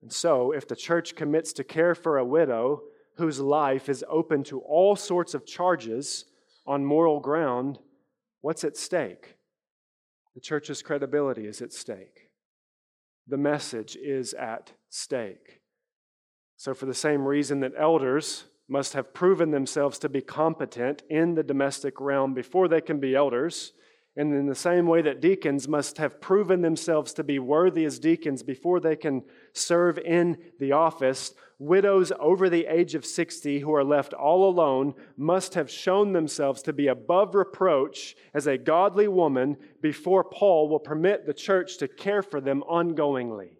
And 0.00 0.12
so, 0.12 0.52
if 0.52 0.66
the 0.66 0.76
church 0.76 1.14
commits 1.14 1.52
to 1.54 1.64
care 1.64 1.94
for 1.94 2.18
a 2.18 2.24
widow 2.24 2.82
whose 3.16 3.40
life 3.40 3.88
is 3.88 4.04
open 4.08 4.44
to 4.44 4.60
all 4.60 4.96
sorts 4.96 5.34
of 5.34 5.44
charges 5.44 6.24
on 6.68 6.84
moral 6.84 7.18
ground, 7.18 7.78
what's 8.42 8.62
at 8.62 8.76
stake? 8.76 9.36
The 10.34 10.40
church's 10.40 10.82
credibility 10.82 11.46
is 11.46 11.62
at 11.62 11.72
stake. 11.72 12.28
The 13.26 13.38
message 13.38 13.96
is 13.96 14.34
at 14.34 14.72
stake. 14.90 15.62
So, 16.56 16.74
for 16.74 16.86
the 16.86 16.94
same 16.94 17.26
reason 17.26 17.60
that 17.60 17.72
elders 17.76 18.44
must 18.68 18.92
have 18.92 19.14
proven 19.14 19.50
themselves 19.50 19.98
to 20.00 20.08
be 20.08 20.20
competent 20.20 21.02
in 21.08 21.34
the 21.34 21.42
domestic 21.42 22.00
realm 22.00 22.34
before 22.34 22.68
they 22.68 22.82
can 22.82 23.00
be 23.00 23.14
elders, 23.14 23.72
and 24.18 24.34
in 24.34 24.46
the 24.46 24.54
same 24.54 24.86
way 24.86 25.00
that 25.00 25.22
deacons 25.22 25.66
must 25.66 25.96
have 25.96 26.20
proven 26.20 26.60
themselves 26.60 27.14
to 27.14 27.24
be 27.24 27.38
worthy 27.38 27.86
as 27.86 27.98
deacons 27.98 28.42
before 28.42 28.80
they 28.80 28.96
can 28.96 29.22
serve 29.54 29.96
in 29.98 30.36
the 30.58 30.72
office, 30.72 31.32
widows 31.58 32.12
over 32.20 32.50
the 32.50 32.66
age 32.66 32.94
of 32.94 33.06
60 33.06 33.60
who 33.60 33.74
are 33.74 33.84
left 33.84 34.12
all 34.12 34.46
alone 34.46 34.92
must 35.16 35.54
have 35.54 35.70
shown 35.70 36.12
themselves 36.12 36.60
to 36.62 36.72
be 36.74 36.88
above 36.88 37.34
reproach 37.34 38.16
as 38.34 38.46
a 38.46 38.58
godly 38.58 39.08
woman 39.08 39.56
before 39.80 40.24
Paul 40.24 40.68
will 40.68 40.78
permit 40.78 41.24
the 41.24 41.32
church 41.32 41.78
to 41.78 41.88
care 41.88 42.22
for 42.22 42.40
them 42.40 42.62
ongoingly 42.68 43.58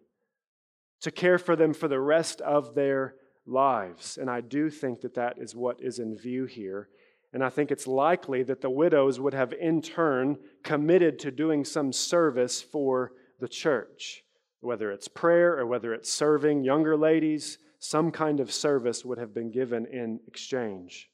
to 1.01 1.11
care 1.11 1.39
for 1.39 1.57
them 1.57 1.73
for 1.73 1.89
the 1.89 2.01
rest 2.01 2.41
of 2.41 2.75
their 2.75 3.15
lives. 3.47 4.19
And 4.19 4.29
I 4.29 4.41
do 4.41 4.69
think 4.71 5.01
that 5.03 5.15
that 5.15 5.39
is 5.39 5.55
what 5.55 5.81
is 5.81 5.99
in 5.99 6.17
view 6.17 6.45
here. 6.45 6.89
And 7.33 7.45
I 7.45 7.51
think 7.51 7.71
it's 7.71 7.87
likely 7.87 8.43
that 8.45 8.61
the 8.61 8.71
widows 8.71 9.21
would 9.21 9.35
have 9.35 9.53
in 9.53 9.83
turn 9.83 10.39
committed 10.63 11.19
to 11.21 11.31
doing 11.31 11.65
some 11.65 11.93
service 11.93 12.63
for 12.63 13.13
the 13.39 13.49
church, 13.49 14.25
whether 14.61 14.91
it's 14.91 15.09
prayer 15.09 15.59
or 15.59 15.67
whether 15.67 15.93
it's 15.93 16.11
serving 16.11 16.65
younger 16.65 16.97
ladies, 16.97 17.59
some 17.79 18.11
kind 18.11 18.41
of 18.41 18.51
service 18.51 19.05
would 19.05 19.19
have 19.19 19.35
been 19.35 19.51
given 19.51 19.87
in 19.87 20.21
exchange. 20.27 21.11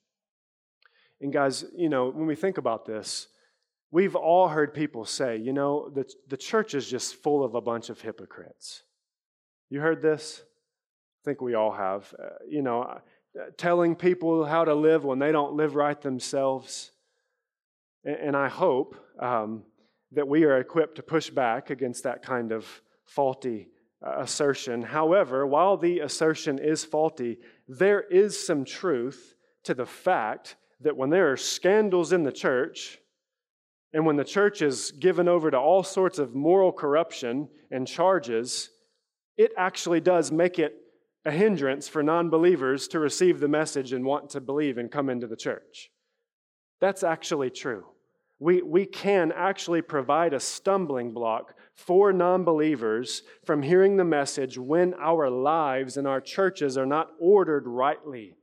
And 1.20 1.32
guys, 1.32 1.64
you 1.76 1.88
know, 1.88 2.10
when 2.10 2.26
we 2.26 2.36
think 2.36 2.58
about 2.58 2.86
this, 2.86 3.28
we've 3.90 4.16
all 4.16 4.48
heard 4.48 4.72
people 4.72 5.04
say, 5.04 5.36
you 5.36 5.52
know, 5.52 5.90
the, 5.90 6.10
the 6.28 6.36
church 6.36 6.74
is 6.74 6.88
just 6.88 7.16
full 7.16 7.44
of 7.44 7.54
a 7.54 7.60
bunch 7.60 7.90
of 7.90 8.00
hypocrites. 8.00 8.82
You 9.68 9.80
heard 9.80 10.02
this? 10.02 10.42
I 10.42 11.24
think 11.24 11.40
we 11.40 11.54
all 11.54 11.72
have. 11.72 12.14
Uh, 12.18 12.28
you 12.48 12.62
know, 12.62 13.00
telling 13.56 13.96
people 13.96 14.44
how 14.44 14.64
to 14.64 14.74
live 14.74 15.04
when 15.04 15.18
they 15.18 15.32
don't 15.32 15.54
live 15.54 15.74
right 15.74 16.00
themselves. 16.00 16.90
And, 18.04 18.16
and 18.16 18.36
I 18.36 18.48
hope 18.48 18.96
um, 19.18 19.64
that 20.12 20.28
we 20.28 20.44
are 20.44 20.58
equipped 20.58 20.96
to 20.96 21.02
push 21.02 21.30
back 21.30 21.70
against 21.70 22.04
that 22.04 22.22
kind 22.22 22.52
of 22.52 22.66
faulty 23.04 23.68
uh, 24.04 24.20
assertion. 24.20 24.82
However, 24.82 25.46
while 25.46 25.76
the 25.76 26.00
assertion 26.00 26.58
is 26.58 26.84
faulty, 26.84 27.38
there 27.68 28.02
is 28.02 28.46
some 28.46 28.64
truth 28.64 29.34
to 29.64 29.74
the 29.74 29.86
fact 29.86 30.56
that 30.80 30.96
when 30.96 31.10
there 31.10 31.32
are 31.32 31.36
scandals 31.36 32.12
in 32.12 32.22
the 32.22 32.32
church, 32.32 32.98
and 33.92 34.04
when 34.04 34.16
the 34.16 34.24
church 34.24 34.60
is 34.60 34.90
given 34.90 35.28
over 35.28 35.50
to 35.50 35.56
all 35.58 35.82
sorts 35.82 36.18
of 36.18 36.34
moral 36.34 36.72
corruption 36.72 37.48
and 37.70 37.86
charges, 37.86 38.70
it 39.36 39.52
actually 39.56 40.00
does 40.00 40.32
make 40.32 40.58
it 40.58 40.83
a 41.24 41.30
hindrance 41.30 41.88
for 41.88 42.02
non 42.02 42.30
believers 42.30 42.88
to 42.88 42.98
receive 42.98 43.40
the 43.40 43.48
message 43.48 43.92
and 43.92 44.04
want 44.04 44.30
to 44.30 44.40
believe 44.40 44.78
and 44.78 44.90
come 44.90 45.08
into 45.08 45.26
the 45.26 45.36
church. 45.36 45.90
That's 46.80 47.02
actually 47.02 47.50
true. 47.50 47.84
We, 48.38 48.62
we 48.62 48.84
can 48.84 49.32
actually 49.32 49.80
provide 49.80 50.34
a 50.34 50.40
stumbling 50.40 51.12
block 51.12 51.54
for 51.74 52.12
non 52.12 52.44
believers 52.44 53.22
from 53.44 53.62
hearing 53.62 53.96
the 53.96 54.04
message 54.04 54.58
when 54.58 54.94
our 54.94 55.30
lives 55.30 55.96
and 55.96 56.06
our 56.06 56.20
churches 56.20 56.76
are 56.76 56.86
not 56.86 57.10
ordered 57.18 57.66
rightly 57.66 58.36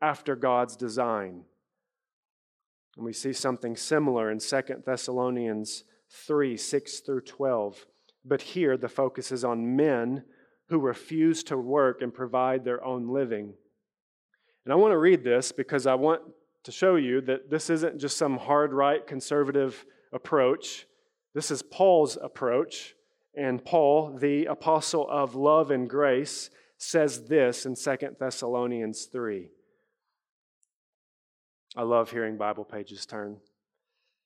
after 0.00 0.34
God's 0.34 0.76
design. 0.76 1.44
And 2.96 3.04
we 3.04 3.12
see 3.12 3.32
something 3.32 3.76
similar 3.76 4.30
in 4.30 4.38
2 4.40 4.62
Thessalonians 4.84 5.84
3 6.10 6.56
6 6.56 7.00
through 7.00 7.20
12. 7.20 7.86
But 8.24 8.42
here 8.42 8.76
the 8.76 8.88
focus 8.88 9.30
is 9.30 9.44
on 9.44 9.76
men 9.76 10.24
who 10.68 10.78
refuse 10.78 11.42
to 11.44 11.56
work 11.56 12.02
and 12.02 12.12
provide 12.12 12.64
their 12.64 12.84
own 12.84 13.08
living. 13.08 13.54
And 14.64 14.72
I 14.72 14.76
want 14.76 14.92
to 14.92 14.98
read 14.98 15.22
this 15.22 15.52
because 15.52 15.86
I 15.86 15.94
want 15.94 16.22
to 16.64 16.72
show 16.72 16.96
you 16.96 17.20
that 17.22 17.50
this 17.50 17.70
isn't 17.70 17.98
just 17.98 18.16
some 18.16 18.36
hard 18.36 18.72
right 18.72 19.06
conservative 19.06 19.86
approach. 20.12 20.86
This 21.34 21.50
is 21.50 21.62
Paul's 21.62 22.18
approach. 22.20 22.94
And 23.36 23.64
Paul, 23.64 24.16
the 24.18 24.46
apostle 24.46 25.06
of 25.08 25.34
love 25.34 25.70
and 25.70 25.88
grace, 25.88 26.50
says 26.78 27.26
this 27.26 27.66
in 27.66 27.76
2 27.76 28.16
Thessalonians 28.18 29.04
3. 29.04 29.48
I 31.76 31.82
love 31.82 32.10
hearing 32.10 32.36
Bible 32.36 32.64
pages 32.64 33.06
turn. 33.06 33.36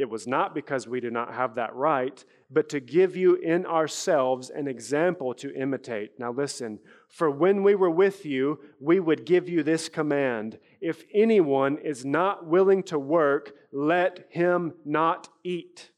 It 0.00 0.08
was 0.08 0.26
not 0.26 0.54
because 0.54 0.88
we 0.88 0.98
do 0.98 1.10
not 1.10 1.34
have 1.34 1.56
that 1.56 1.74
right, 1.74 2.24
but 2.50 2.70
to 2.70 2.80
give 2.80 3.16
you 3.16 3.34
in 3.34 3.66
ourselves 3.66 4.48
an 4.48 4.66
example 4.66 5.34
to 5.34 5.54
imitate. 5.54 6.18
Now, 6.18 6.32
listen, 6.32 6.78
for 7.10 7.30
when 7.30 7.62
we 7.62 7.74
were 7.74 7.90
with 7.90 8.24
you, 8.24 8.60
we 8.80 8.98
would 8.98 9.26
give 9.26 9.46
you 9.46 9.62
this 9.62 9.90
command 9.90 10.58
If 10.80 11.04
anyone 11.12 11.76
is 11.76 12.06
not 12.06 12.46
willing 12.46 12.82
to 12.84 12.98
work, 12.98 13.52
let 13.72 14.26
him 14.30 14.72
not 14.86 15.28
eat. 15.44 15.90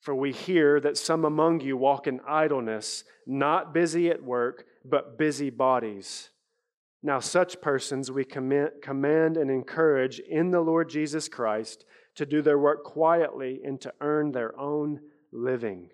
For 0.00 0.12
we 0.12 0.32
hear 0.32 0.80
that 0.80 0.98
some 0.98 1.24
among 1.24 1.60
you 1.60 1.76
walk 1.76 2.08
in 2.08 2.18
idleness, 2.26 3.04
not 3.28 3.72
busy 3.72 4.10
at 4.10 4.24
work, 4.24 4.64
but 4.84 5.16
busy 5.16 5.50
bodies. 5.50 6.30
Now, 7.00 7.20
such 7.20 7.60
persons 7.60 8.10
we 8.10 8.24
command 8.24 9.36
and 9.36 9.50
encourage 9.52 10.18
in 10.18 10.50
the 10.50 10.60
Lord 10.60 10.88
Jesus 10.90 11.28
Christ 11.28 11.84
to 12.18 12.26
do 12.26 12.42
their 12.42 12.58
work 12.58 12.82
quietly 12.82 13.60
and 13.64 13.80
to 13.80 13.94
earn 14.00 14.32
their 14.32 14.58
own 14.58 15.00
living. 15.32 15.88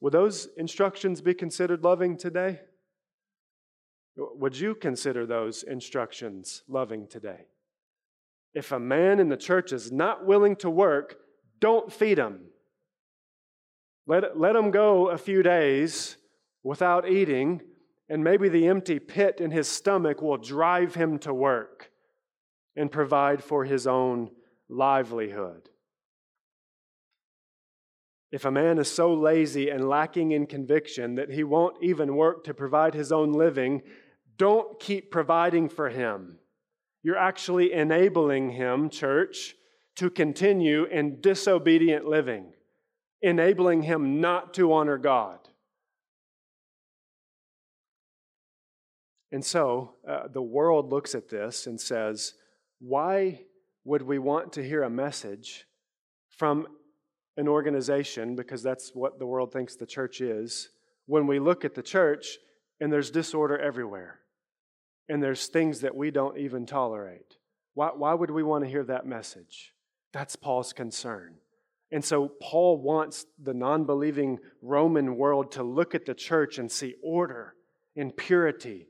Would 0.00 0.14
those 0.14 0.48
instructions 0.56 1.20
be 1.20 1.34
considered 1.34 1.84
loving 1.84 2.16
today? 2.16 2.60
Would 4.16 4.58
you 4.58 4.74
consider 4.74 5.26
those 5.26 5.64
instructions 5.64 6.62
loving 6.66 7.08
today? 7.08 7.44
If 8.54 8.72
a 8.72 8.80
man 8.80 9.20
in 9.20 9.28
the 9.28 9.36
church 9.36 9.70
is 9.70 9.92
not 9.92 10.24
willing 10.24 10.56
to 10.56 10.70
work, 10.70 11.16
don't 11.60 11.92
feed 11.92 12.16
him. 12.16 12.46
Let, 14.06 14.40
let 14.40 14.56
him 14.56 14.70
go 14.70 15.10
a 15.10 15.18
few 15.18 15.42
days 15.42 16.16
without 16.62 17.06
eating, 17.06 17.60
and 18.08 18.24
maybe 18.24 18.48
the 18.48 18.66
empty 18.68 18.98
pit 18.98 19.42
in 19.42 19.50
his 19.50 19.68
stomach 19.68 20.22
will 20.22 20.38
drive 20.38 20.94
him 20.94 21.18
to 21.18 21.34
work 21.34 21.90
and 22.74 22.90
provide 22.90 23.44
for 23.44 23.66
his 23.66 23.86
own 23.86 24.30
livelihood. 24.74 25.68
If 28.32 28.44
a 28.44 28.50
man 28.50 28.78
is 28.78 28.90
so 28.90 29.14
lazy 29.14 29.70
and 29.70 29.88
lacking 29.88 30.32
in 30.32 30.46
conviction 30.46 31.14
that 31.14 31.30
he 31.30 31.44
won't 31.44 31.76
even 31.82 32.16
work 32.16 32.44
to 32.44 32.54
provide 32.54 32.94
his 32.94 33.12
own 33.12 33.32
living, 33.32 33.82
don't 34.36 34.80
keep 34.80 35.12
providing 35.12 35.68
for 35.68 35.88
him. 35.88 36.38
You're 37.04 37.16
actually 37.16 37.72
enabling 37.72 38.50
him, 38.50 38.90
church, 38.90 39.54
to 39.96 40.10
continue 40.10 40.84
in 40.84 41.20
disobedient 41.20 42.06
living, 42.06 42.52
enabling 43.22 43.82
him 43.82 44.20
not 44.20 44.52
to 44.54 44.72
honor 44.72 44.98
God. 44.98 45.38
And 49.30 49.44
so 49.44 49.94
uh, 50.08 50.28
the 50.32 50.42
world 50.42 50.90
looks 50.90 51.14
at 51.14 51.28
this 51.28 51.66
and 51.66 51.80
says, 51.80 52.34
why 52.80 53.42
would 53.84 54.02
we 54.02 54.18
want 54.18 54.52
to 54.54 54.66
hear 54.66 54.82
a 54.82 54.90
message 54.90 55.66
from 56.28 56.66
an 57.36 57.48
organization, 57.48 58.36
because 58.36 58.62
that's 58.62 58.90
what 58.94 59.18
the 59.18 59.26
world 59.26 59.52
thinks 59.52 59.76
the 59.76 59.86
church 59.86 60.20
is, 60.20 60.70
when 61.06 61.26
we 61.26 61.38
look 61.38 61.64
at 61.64 61.74
the 61.74 61.82
church 61.82 62.38
and 62.80 62.92
there's 62.92 63.10
disorder 63.10 63.58
everywhere 63.58 64.20
and 65.08 65.22
there's 65.22 65.46
things 65.46 65.80
that 65.80 65.94
we 65.94 66.10
don't 66.10 66.38
even 66.38 66.64
tolerate? 66.64 67.36
Why, 67.74 67.90
why 67.94 68.14
would 68.14 68.30
we 68.30 68.42
want 68.42 68.64
to 68.64 68.70
hear 68.70 68.84
that 68.84 69.06
message? 69.06 69.72
That's 70.12 70.36
Paul's 70.36 70.72
concern. 70.72 71.34
And 71.90 72.04
so 72.04 72.30
Paul 72.40 72.80
wants 72.80 73.26
the 73.40 73.54
non 73.54 73.84
believing 73.84 74.38
Roman 74.62 75.16
world 75.16 75.52
to 75.52 75.62
look 75.62 75.94
at 75.94 76.06
the 76.06 76.14
church 76.14 76.58
and 76.58 76.70
see 76.70 76.94
order 77.02 77.54
and 77.96 78.16
purity 78.16 78.88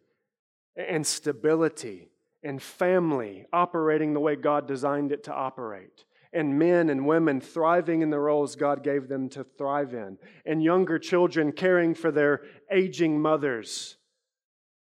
and 0.76 1.06
stability 1.06 2.10
and 2.44 2.62
family 2.62 3.46
operating 3.52 4.12
the 4.12 4.20
way 4.20 4.36
God 4.36 4.68
designed 4.68 5.10
it 5.10 5.24
to 5.24 5.32
operate, 5.32 6.04
and 6.32 6.58
men 6.58 6.90
and 6.90 7.06
women 7.06 7.40
thriving 7.40 8.02
in 8.02 8.10
the 8.10 8.18
roles 8.18 8.54
God 8.54 8.84
gave 8.84 9.08
them 9.08 9.28
to 9.30 9.44
thrive 9.44 9.94
in, 9.94 10.18
and 10.44 10.62
younger 10.62 10.98
children 10.98 11.52
caring 11.52 11.94
for 11.94 12.12
their 12.12 12.42
aging 12.70 13.20
mothers 13.20 13.96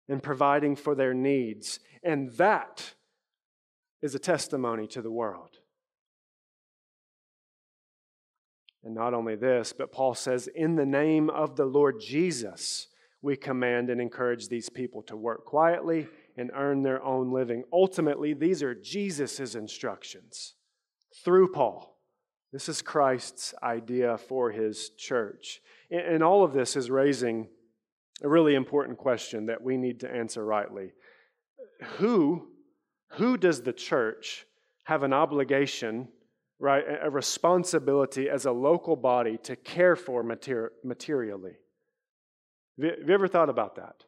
and 0.08 0.22
providing 0.22 0.76
for 0.76 0.96
their 0.96 1.14
needs. 1.14 1.80
And 2.04 2.32
that 2.34 2.94
is 4.02 4.16
a 4.16 4.20
testimony 4.20 4.88
to 4.88 5.02
the 5.02 5.12
world. 5.12 5.58
And 8.84 8.96
not 8.96 9.14
only 9.14 9.36
this, 9.36 9.74
but 9.74 9.92
Paul 9.92 10.16
says, 10.16 10.48
in 10.48 10.76
the 10.76 10.86
name 10.86 11.30
of 11.30 11.58
the 11.58 11.66
Lord 11.66 12.00
Jesus, 12.00 12.88
we 13.22 13.36
command 13.36 13.90
and 13.90 14.00
encourage 14.00 14.48
these 14.48 14.70
people 14.70 15.02
to 15.04 15.18
work 15.18 15.46
quietly 15.46 16.08
and 16.40 16.52
earn 16.56 16.82
their 16.82 17.04
own 17.04 17.34
living. 17.34 17.66
Ultimately, 17.74 18.34
these 18.34 18.64
are 18.64 18.74
Jesus' 18.74 19.56
instructions 19.56 20.56
through 21.26 21.52
Paul. 21.52 21.98
This 22.54 22.70
is 22.70 22.82
Christ's 22.82 23.54
idea 23.62 24.18
for 24.18 24.50
his 24.50 24.92
church. 24.98 25.60
And 25.92 26.24
all 26.24 26.46
of 26.46 26.54
this 26.54 26.78
is 26.78 26.90
raising 26.90 27.50
a 28.24 28.30
really 28.30 28.56
important 28.56 28.98
question 28.98 29.48
that 29.48 29.62
we 29.62 29.76
need 29.76 30.00
to 30.00 30.10
answer 30.10 30.46
rightly. 30.46 30.94
Who, 31.98 32.48
who 33.12 33.36
does 33.36 33.62
the 33.62 33.74
church 33.74 34.46
have 34.86 35.04
an 35.04 35.12
obligation, 35.12 36.08
right, 36.58 36.86
a 37.02 37.10
responsibility 37.10 38.30
as 38.30 38.46
a 38.46 38.52
local 38.54 38.96
body 38.96 39.38
to 39.44 39.58
care 39.58 39.98
for 39.98 40.24
mater- 40.24 40.72
materially? 40.86 41.58
Have 42.82 43.10
you 43.10 43.14
ever 43.14 43.28
thought 43.28 43.50
about 43.50 43.76
that? 43.76 44.06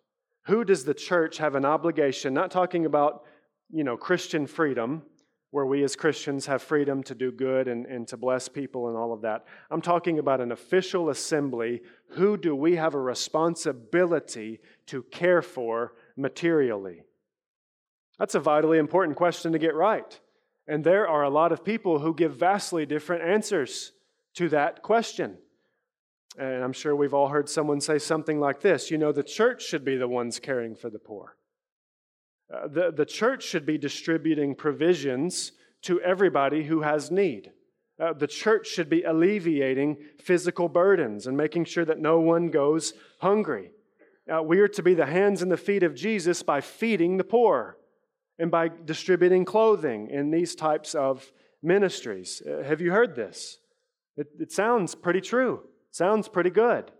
Who 0.51 0.65
does 0.65 0.83
the 0.83 0.93
church 0.93 1.37
have 1.37 1.55
an 1.55 1.63
obligation, 1.63 2.33
not 2.33 2.51
talking 2.51 2.85
about, 2.85 3.23
you 3.69 3.85
know, 3.85 3.95
Christian 3.95 4.45
freedom, 4.45 5.03
where 5.51 5.65
we 5.65 5.81
as 5.85 5.95
Christians 5.95 6.45
have 6.47 6.61
freedom 6.61 7.03
to 7.03 7.15
do 7.15 7.31
good 7.31 7.69
and, 7.69 7.85
and 7.85 8.05
to 8.09 8.17
bless 8.17 8.49
people 8.49 8.89
and 8.89 8.97
all 8.97 9.13
of 9.13 9.21
that. 9.21 9.45
I'm 9.69 9.81
talking 9.81 10.19
about 10.19 10.41
an 10.41 10.51
official 10.51 11.09
assembly. 11.09 11.83
Who 12.09 12.35
do 12.35 12.53
we 12.53 12.75
have 12.75 12.95
a 12.95 12.99
responsibility 12.99 14.59
to 14.87 15.03
care 15.03 15.41
for 15.41 15.93
materially? 16.17 17.03
That's 18.19 18.35
a 18.35 18.41
vitally 18.41 18.77
important 18.77 19.15
question 19.15 19.53
to 19.53 19.57
get 19.57 19.73
right. 19.73 20.19
And 20.67 20.83
there 20.83 21.07
are 21.07 21.23
a 21.23 21.29
lot 21.29 21.53
of 21.53 21.63
people 21.63 21.99
who 21.99 22.13
give 22.13 22.35
vastly 22.35 22.85
different 22.85 23.23
answers 23.23 23.93
to 24.33 24.49
that 24.49 24.81
question. 24.81 25.37
And 26.37 26.63
I'm 26.63 26.73
sure 26.73 26.95
we've 26.95 27.13
all 27.13 27.27
heard 27.27 27.49
someone 27.49 27.81
say 27.81 27.99
something 27.99 28.39
like 28.39 28.61
this 28.61 28.89
you 28.89 28.97
know, 28.97 29.11
the 29.11 29.23
church 29.23 29.63
should 29.63 29.83
be 29.83 29.97
the 29.97 30.07
ones 30.07 30.39
caring 30.39 30.75
for 30.75 30.89
the 30.89 30.99
poor. 30.99 31.35
Uh, 32.53 32.67
the, 32.67 32.91
the 32.91 33.05
church 33.05 33.43
should 33.43 33.65
be 33.65 33.77
distributing 33.77 34.55
provisions 34.55 35.53
to 35.83 36.01
everybody 36.01 36.63
who 36.63 36.81
has 36.81 37.09
need. 37.09 37.51
Uh, 37.99 38.13
the 38.13 38.27
church 38.27 38.67
should 38.67 38.89
be 38.89 39.03
alleviating 39.03 39.97
physical 40.19 40.67
burdens 40.67 41.27
and 41.27 41.37
making 41.37 41.65
sure 41.65 41.85
that 41.85 41.99
no 41.99 42.19
one 42.19 42.49
goes 42.49 42.93
hungry. 43.19 43.71
Uh, 44.31 44.41
we 44.41 44.59
are 44.59 44.67
to 44.67 44.83
be 44.83 44.93
the 44.93 45.05
hands 45.05 45.41
and 45.41 45.51
the 45.51 45.57
feet 45.57 45.83
of 45.83 45.95
Jesus 45.95 46.43
by 46.43 46.61
feeding 46.61 47.17
the 47.17 47.23
poor 47.23 47.77
and 48.39 48.49
by 48.49 48.69
distributing 48.85 49.45
clothing 49.45 50.09
in 50.09 50.31
these 50.31 50.55
types 50.55 50.95
of 50.95 51.31
ministries. 51.61 52.41
Uh, 52.41 52.63
have 52.63 52.81
you 52.81 52.91
heard 52.91 53.15
this? 53.15 53.59
It, 54.17 54.27
it 54.39 54.51
sounds 54.51 54.95
pretty 54.95 55.21
true. 55.21 55.61
Sounds 55.91 56.27
pretty 56.27 56.49
good. 56.49 56.91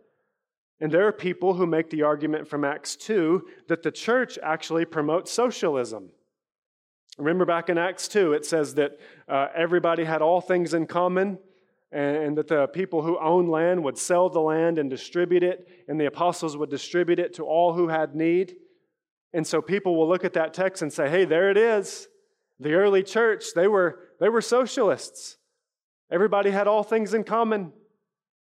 And 0.82 0.92
there 0.92 1.08
are 1.08 1.12
people 1.12 1.54
who 1.54 1.66
make 1.66 1.90
the 1.90 2.04
argument 2.04 2.48
from 2.48 2.66
Acts 2.66 2.96
2 2.96 3.48
that 3.68 3.84
the 3.84 3.92
church 3.92 4.38
actually 4.42 4.86
promotes 4.86 5.32
socialism. 5.32 6.10
Remember 7.18 7.46
back 7.46 7.70
in 7.70 7.78
Acts 7.78 8.08
2, 8.08 8.34
it 8.34 8.46
says 8.46 8.76
that 8.76 9.00
uh, 9.28 9.48
everybody 9.56 10.04
had 10.04 10.22
all 10.22 10.42
things 10.42 10.74
in 10.74 10.88
common, 10.88 11.38
and 11.92 12.38
that 12.38 12.48
the 12.48 12.68
people 12.68 13.02
who 13.02 13.20
owned 13.20 13.50
land 13.50 13.84
would 13.84 13.98
sell 13.98 14.30
the 14.30 14.40
land 14.40 14.78
and 14.78 14.90
distribute 14.90 15.44
it, 15.44 15.68
and 15.88 16.00
the 16.00 16.06
apostles 16.06 16.56
would 16.56 16.70
distribute 16.70 17.20
it 17.20 17.34
to 17.34 17.44
all 17.44 17.74
who 17.74 17.90
had 17.90 18.16
need. 18.16 18.56
And 19.34 19.46
so 19.46 19.62
people 19.62 19.98
will 19.98 20.08
look 20.08 20.24
at 20.24 20.34
that 20.34 20.54
text 20.54 20.82
and 20.82 20.92
say, 20.92 21.10
hey, 21.10 21.26
there 21.26 21.52
it 21.52 21.58
is. 21.58 22.08
The 22.60 22.74
early 22.74 23.04
church, 23.04 23.54
they 23.56 23.68
were, 23.68 24.00
they 24.20 24.30
were 24.30 24.42
socialists. 24.42 25.38
Everybody 26.10 26.50
had 26.50 26.68
all 26.68 26.84
things 26.84 27.14
in 27.14 27.24
common. 27.24 27.74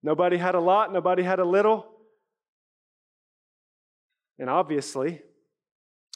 Nobody 0.04 0.38
had 0.38 0.56
a 0.56 0.60
lot, 0.60 0.92
nobody 0.92 1.24
had 1.24 1.40
a 1.40 1.46
little. 1.46 1.88
And 4.40 4.50
obviously, 4.50 5.22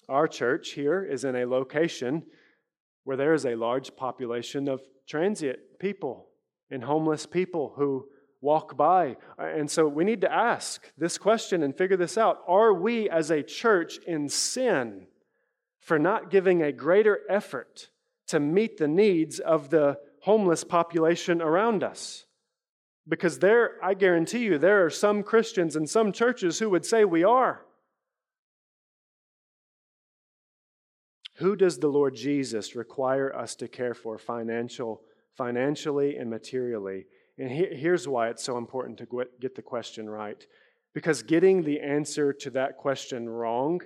our 0.09 0.27
church 0.27 0.71
here 0.71 1.03
is 1.03 1.23
in 1.23 1.35
a 1.35 1.45
location 1.45 2.23
where 3.03 3.17
there 3.17 3.33
is 3.33 3.45
a 3.45 3.55
large 3.55 3.95
population 3.95 4.67
of 4.67 4.81
transient 5.07 5.59
people 5.79 6.27
and 6.71 6.83
homeless 6.83 7.25
people 7.25 7.73
who 7.75 8.07
walk 8.41 8.75
by. 8.75 9.15
And 9.37 9.69
so 9.69 9.87
we 9.87 10.03
need 10.03 10.21
to 10.21 10.31
ask 10.31 10.91
this 10.97 11.17
question 11.17 11.63
and 11.63 11.77
figure 11.77 11.97
this 11.97 12.17
out. 12.17 12.39
Are 12.47 12.73
we 12.73 13.09
as 13.09 13.29
a 13.29 13.43
church 13.43 13.99
in 14.07 14.29
sin 14.29 15.07
for 15.79 15.99
not 15.99 16.31
giving 16.31 16.61
a 16.61 16.71
greater 16.71 17.19
effort 17.29 17.89
to 18.27 18.39
meet 18.39 18.77
the 18.77 18.87
needs 18.87 19.39
of 19.39 19.69
the 19.69 19.99
homeless 20.23 20.63
population 20.63 21.41
around 21.41 21.83
us? 21.83 22.25
Because 23.07 23.39
there, 23.39 23.73
I 23.83 23.93
guarantee 23.93 24.39
you, 24.39 24.57
there 24.57 24.85
are 24.85 24.89
some 24.89 25.21
Christians 25.21 25.75
and 25.75 25.89
some 25.89 26.11
churches 26.11 26.59
who 26.59 26.69
would 26.71 26.85
say 26.85 27.05
we 27.05 27.23
are. 27.23 27.65
Who 31.35 31.55
does 31.55 31.79
the 31.79 31.87
Lord 31.87 32.15
Jesus 32.15 32.75
require 32.75 33.35
us 33.35 33.55
to 33.55 33.67
care 33.67 33.93
for 33.93 34.17
financial, 34.17 35.01
financially 35.37 36.15
and 36.15 36.29
materially? 36.29 37.05
And 37.37 37.51
here's 37.51 38.07
why 38.07 38.29
it's 38.29 38.43
so 38.43 38.57
important 38.57 38.97
to 38.99 39.25
get 39.41 39.55
the 39.55 39.61
question 39.61 40.09
right. 40.09 40.43
Because 40.93 41.21
getting 41.23 41.63
the 41.63 41.81
answer 41.81 42.31
to 42.31 42.49
that 42.51 42.77
question 42.77 43.27
wrong 43.27 43.81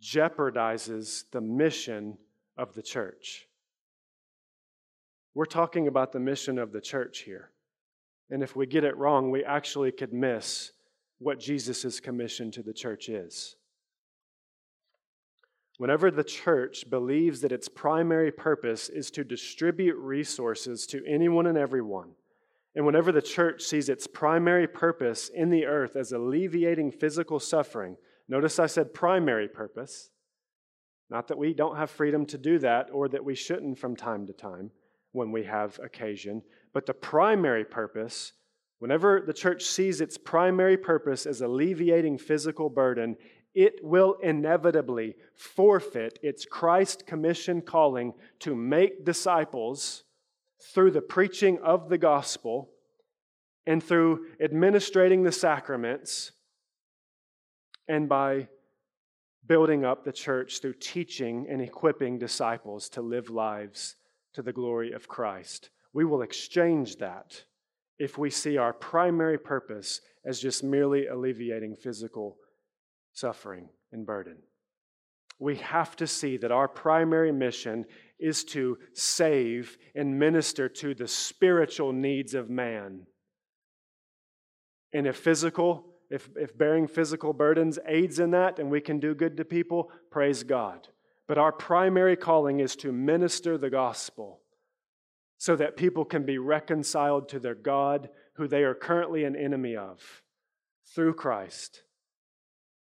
jeopardizes 0.00 1.24
the 1.32 1.40
mission 1.40 2.16
of 2.56 2.74
the 2.74 2.82
church. 2.82 3.48
We're 5.34 5.46
talking 5.46 5.88
about 5.88 6.12
the 6.12 6.20
mission 6.20 6.58
of 6.58 6.70
the 6.70 6.80
church 6.80 7.22
here. 7.22 7.50
And 8.30 8.42
if 8.42 8.54
we 8.54 8.66
get 8.66 8.84
it 8.84 8.96
wrong, 8.96 9.30
we 9.30 9.44
actually 9.44 9.92
could 9.92 10.12
miss 10.12 10.72
what 11.18 11.40
Jesus' 11.40 12.00
commission 12.00 12.50
to 12.52 12.62
the 12.62 12.72
church 12.72 13.08
is. 13.08 13.56
Whenever 15.78 16.10
the 16.10 16.24
church 16.24 16.90
believes 16.90 17.40
that 17.40 17.52
its 17.52 17.68
primary 17.68 18.32
purpose 18.32 18.88
is 18.88 19.10
to 19.12 19.24
distribute 19.24 19.96
resources 19.96 20.86
to 20.88 21.04
anyone 21.06 21.46
and 21.46 21.56
everyone, 21.56 22.10
and 22.74 22.84
whenever 22.84 23.12
the 23.12 23.22
church 23.22 23.62
sees 23.62 23.88
its 23.88 24.06
primary 24.06 24.66
purpose 24.66 25.28
in 25.28 25.50
the 25.50 25.64
earth 25.64 25.96
as 25.96 26.12
alleviating 26.12 26.90
physical 26.92 27.40
suffering, 27.40 27.96
notice 28.28 28.58
I 28.58 28.66
said 28.66 28.92
primary 28.92 29.48
purpose, 29.48 30.10
not 31.10 31.28
that 31.28 31.38
we 31.38 31.54
don't 31.54 31.76
have 31.76 31.90
freedom 31.90 32.26
to 32.26 32.38
do 32.38 32.58
that 32.58 32.88
or 32.92 33.08
that 33.08 33.24
we 33.24 33.34
shouldn't 33.34 33.78
from 33.78 33.96
time 33.96 34.26
to 34.26 34.32
time 34.32 34.70
when 35.12 35.32
we 35.32 35.44
have 35.44 35.78
occasion, 35.82 36.42
but 36.72 36.86
the 36.86 36.94
primary 36.94 37.64
purpose 37.64 38.32
Whenever 38.78 39.20
the 39.20 39.32
church 39.32 39.64
sees 39.64 40.00
its 40.00 40.16
primary 40.16 40.76
purpose 40.76 41.26
as 41.26 41.40
alleviating 41.40 42.16
physical 42.18 42.70
burden, 42.70 43.16
it 43.54 43.80
will 43.82 44.16
inevitably 44.22 45.16
forfeit 45.34 46.18
its 46.22 46.44
Christ 46.44 47.06
commission 47.06 47.60
calling 47.60 48.14
to 48.40 48.54
make 48.54 49.04
disciples 49.04 50.04
through 50.72 50.92
the 50.92 51.00
preaching 51.00 51.58
of 51.58 51.88
the 51.88 51.98
gospel 51.98 52.70
and 53.66 53.82
through 53.82 54.26
administrating 54.40 55.24
the 55.24 55.32
sacraments 55.32 56.32
and 57.88 58.08
by 58.08 58.48
building 59.46 59.84
up 59.84 60.04
the 60.04 60.12
church 60.12 60.60
through 60.60 60.74
teaching 60.74 61.46
and 61.48 61.60
equipping 61.60 62.18
disciples 62.18 62.88
to 62.90 63.02
live 63.02 63.28
lives 63.28 63.96
to 64.34 64.42
the 64.42 64.52
glory 64.52 64.92
of 64.92 65.08
Christ. 65.08 65.70
We 65.98 66.04
will 66.04 66.22
exchange 66.22 66.98
that 66.98 67.42
if 67.98 68.18
we 68.18 68.30
see 68.30 68.56
our 68.56 68.72
primary 68.72 69.36
purpose 69.36 70.00
as 70.24 70.38
just 70.38 70.62
merely 70.62 71.08
alleviating 71.08 71.74
physical 71.74 72.36
suffering 73.12 73.68
and 73.90 74.06
burden. 74.06 74.36
We 75.40 75.56
have 75.56 75.96
to 75.96 76.06
see 76.06 76.36
that 76.36 76.52
our 76.52 76.68
primary 76.68 77.32
mission 77.32 77.84
is 78.20 78.44
to 78.44 78.78
save 78.92 79.76
and 79.96 80.20
minister 80.20 80.68
to 80.68 80.94
the 80.94 81.08
spiritual 81.08 81.92
needs 81.92 82.32
of 82.32 82.48
man. 82.48 83.08
And 84.92 85.04
if 85.04 85.16
physical, 85.16 85.84
if, 86.10 86.30
if 86.36 86.56
bearing 86.56 86.86
physical 86.86 87.32
burdens 87.32 87.76
aids 87.88 88.20
in 88.20 88.30
that 88.30 88.60
and 88.60 88.70
we 88.70 88.80
can 88.80 89.00
do 89.00 89.16
good 89.16 89.36
to 89.36 89.44
people, 89.44 89.90
praise 90.12 90.44
God. 90.44 90.86
But 91.26 91.38
our 91.38 91.50
primary 91.50 92.14
calling 92.14 92.60
is 92.60 92.76
to 92.76 92.92
minister 92.92 93.58
the 93.58 93.68
gospel 93.68 94.42
so 95.38 95.54
that 95.56 95.76
people 95.76 96.04
can 96.04 96.24
be 96.24 96.36
reconciled 96.38 97.28
to 97.28 97.38
their 97.38 97.54
God, 97.54 98.10
who 98.34 98.48
they 98.48 98.64
are 98.64 98.74
currently 98.74 99.24
an 99.24 99.36
enemy 99.36 99.76
of, 99.76 100.22
through 100.94 101.14
Christ. 101.14 101.82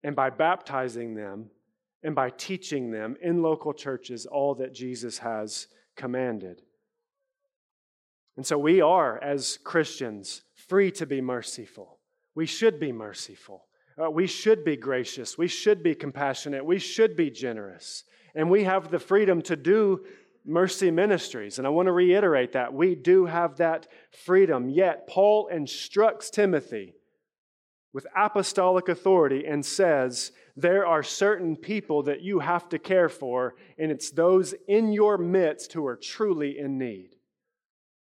And 0.05 0.15
by 0.15 0.31
baptizing 0.31 1.15
them 1.15 1.51
and 2.05 2.15
by 2.15 2.31
teaching 2.31 2.93
them 2.93 3.17
in 3.21 3.43
local 3.43 3.75
churches 3.75 4.27
all 4.27 4.55
that 4.57 4.73
Jesus 4.73 5.19
has 5.19 5.67
commanded. 5.97 6.63
And 8.37 8.47
so 8.47 8.59
we 8.59 8.81
are, 8.81 9.21
as 9.23 9.59
Christians, 9.65 10.43
free 10.55 10.93
to 10.93 11.07
be 11.07 11.21
merciful. 11.21 11.99
We 12.37 12.47
should 12.47 12.79
be 12.79 12.93
merciful. 12.93 13.65
Uh, 14.01 14.11
we 14.11 14.27
should 14.27 14.65
be 14.65 14.77
gracious. 14.77 15.39
We 15.39 15.49
should 15.49 15.83
be 15.83 15.95
compassionate. 15.95 16.65
We 16.65 16.79
should 16.79 17.17
be 17.17 17.31
generous. 17.31 18.05
And 18.35 18.51
we 18.51 18.65
have 18.65 18.91
the 18.91 18.99
freedom 18.99 19.41
to 19.43 19.57
do 19.57 20.05
mercy 20.47 20.91
ministries. 20.91 21.59
And 21.59 21.67
I 21.67 21.71
want 21.71 21.87
to 21.87 21.93
reiterate 21.93 22.53
that. 22.53 22.73
We 22.73 22.95
do 22.95 23.27
have 23.27 23.57
that 23.57 23.87
freedom. 24.25 24.69
Yet, 24.69 25.07
Paul 25.07 25.49
instructs 25.49 26.31
Timothy 26.31 26.95
with 27.93 28.07
apostolic 28.15 28.89
authority 28.89 29.45
and 29.47 29.65
says, 29.65 30.33
There 30.57 30.87
are 30.87 31.03
certain 31.03 31.57
people 31.57 32.03
that 32.05 32.23
you 32.23 32.41
have 32.41 32.69
to 32.69 32.79
care 32.79 33.09
for, 33.09 33.55
and 33.79 33.91
it's 33.91 34.11
those 34.11 34.55
in 34.69 34.93
your 34.93 35.19
midst 35.19 35.73
who 35.73 35.87
are 35.87 35.97
truly 35.97 36.59
in 36.59 36.79
need. 36.79 37.17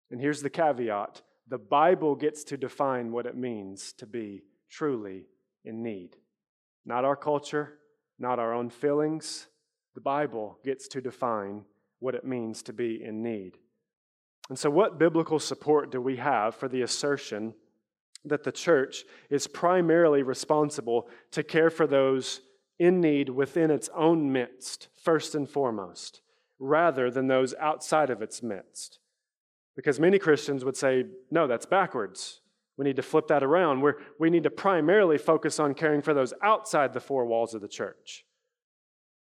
And 0.10 0.20
here's 0.20 0.42
the 0.42 0.50
caveat 0.50 1.22
the 1.50 1.58
Bible 1.58 2.16
gets 2.16 2.44
to 2.46 2.58
define 2.58 3.12
what 3.12 3.26
it 3.26 3.38
means 3.38 3.94
to 3.94 4.06
be 4.06 4.44
truly 4.70 5.28
in 5.64 5.82
need. 5.82 6.16
Not 6.86 7.06
our 7.06 7.16
culture, 7.16 7.80
not 8.20 8.40
our 8.40 8.54
own 8.54 8.70
feelings. 8.70 9.48
The 9.96 10.02
Bible 10.02 10.60
gets 10.64 10.88
to 10.90 11.02
define 11.02 11.64
what 12.00 12.16
it 12.16 12.26
means 12.26 12.62
to 12.64 12.74
be 12.74 13.04
in 13.04 13.24
need. 13.24 13.58
And 14.50 14.58
so, 14.58 14.70
what 14.70 15.00
biblical 15.00 15.40
support 15.40 15.92
do 15.92 16.02
we 16.02 16.18
have 16.18 16.56
for 16.56 16.68
the 16.68 16.82
assertion 16.82 17.54
that 18.26 18.44
the 18.44 18.52
church 18.52 19.04
is 19.30 19.48
primarily 19.48 20.24
responsible 20.24 21.10
to 21.32 21.44
care 21.44 21.70
for 21.70 21.88
those 21.88 22.42
in 22.80 23.02
need 23.02 23.30
within 23.30 23.72
its 23.72 23.90
own 23.96 24.32
midst, 24.32 24.88
first 25.04 25.36
and 25.36 25.50
foremost, 25.50 26.22
rather 26.60 27.10
than 27.10 27.28
those 27.28 27.54
outside 27.60 28.10
of 28.10 28.22
its 28.22 28.42
midst? 28.42 29.00
Because 29.76 30.00
many 30.00 30.18
Christians 30.18 30.66
would 30.66 30.78
say, 30.78 31.06
no, 31.30 31.48
that's 31.48 31.66
backwards. 31.66 32.42
We 32.78 32.86
need 32.86 32.96
to 32.96 33.04
flip 33.04 33.28
that 33.28 33.44
around. 33.44 33.82
We're, 33.82 33.96
we 34.20 34.30
need 34.30 34.44
to 34.44 34.50
primarily 34.50 35.18
focus 35.18 35.60
on 35.60 35.74
caring 35.74 36.02
for 36.02 36.14
those 36.14 36.34
outside 36.44 36.94
the 36.94 37.00
four 37.00 37.26
walls 37.26 37.54
of 37.54 37.62
the 37.62 37.68
church. 37.68 38.26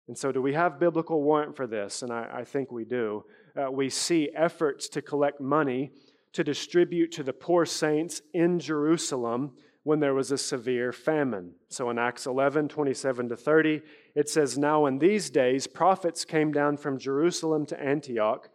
And 0.07 0.18
so, 0.18 0.32
do 0.32 0.42
we 0.42 0.52
have 0.52 0.78
biblical 0.78 1.22
warrant 1.22 1.57
for 1.57 1.66
this? 1.66 2.02
And 2.02 2.12
I, 2.12 2.28
I 2.32 2.44
think 2.44 2.70
we 2.70 2.84
do. 2.84 3.24
Uh, 3.57 3.70
we 3.70 3.88
see 3.88 4.30
efforts 4.34 4.88
to 4.90 5.02
collect 5.02 5.40
money 5.40 5.92
to 6.34 6.44
distribute 6.44 7.12
to 7.12 7.22
the 7.22 7.32
poor 7.32 7.64
saints 7.64 8.20
in 8.34 8.59
Jerusalem 8.59 9.52
when 9.84 10.00
there 10.00 10.14
was 10.14 10.32
a 10.32 10.38
severe 10.38 10.92
famine. 10.92 11.52
So 11.68 11.90
in 11.90 11.98
Acts 11.98 12.26
11, 12.26 12.68
27 12.68 13.28
to 13.28 13.36
30, 13.36 13.82
it 14.14 14.28
says, 14.28 14.59
Now 14.59 14.86
in 14.86 14.98
these 14.98 15.30
days, 15.30 15.66
prophets 15.66 16.24
came 16.24 16.52
down 16.52 16.78
from 16.78 16.98
Jerusalem 16.98 17.66
to 17.66 17.80
Antioch, 17.80 18.48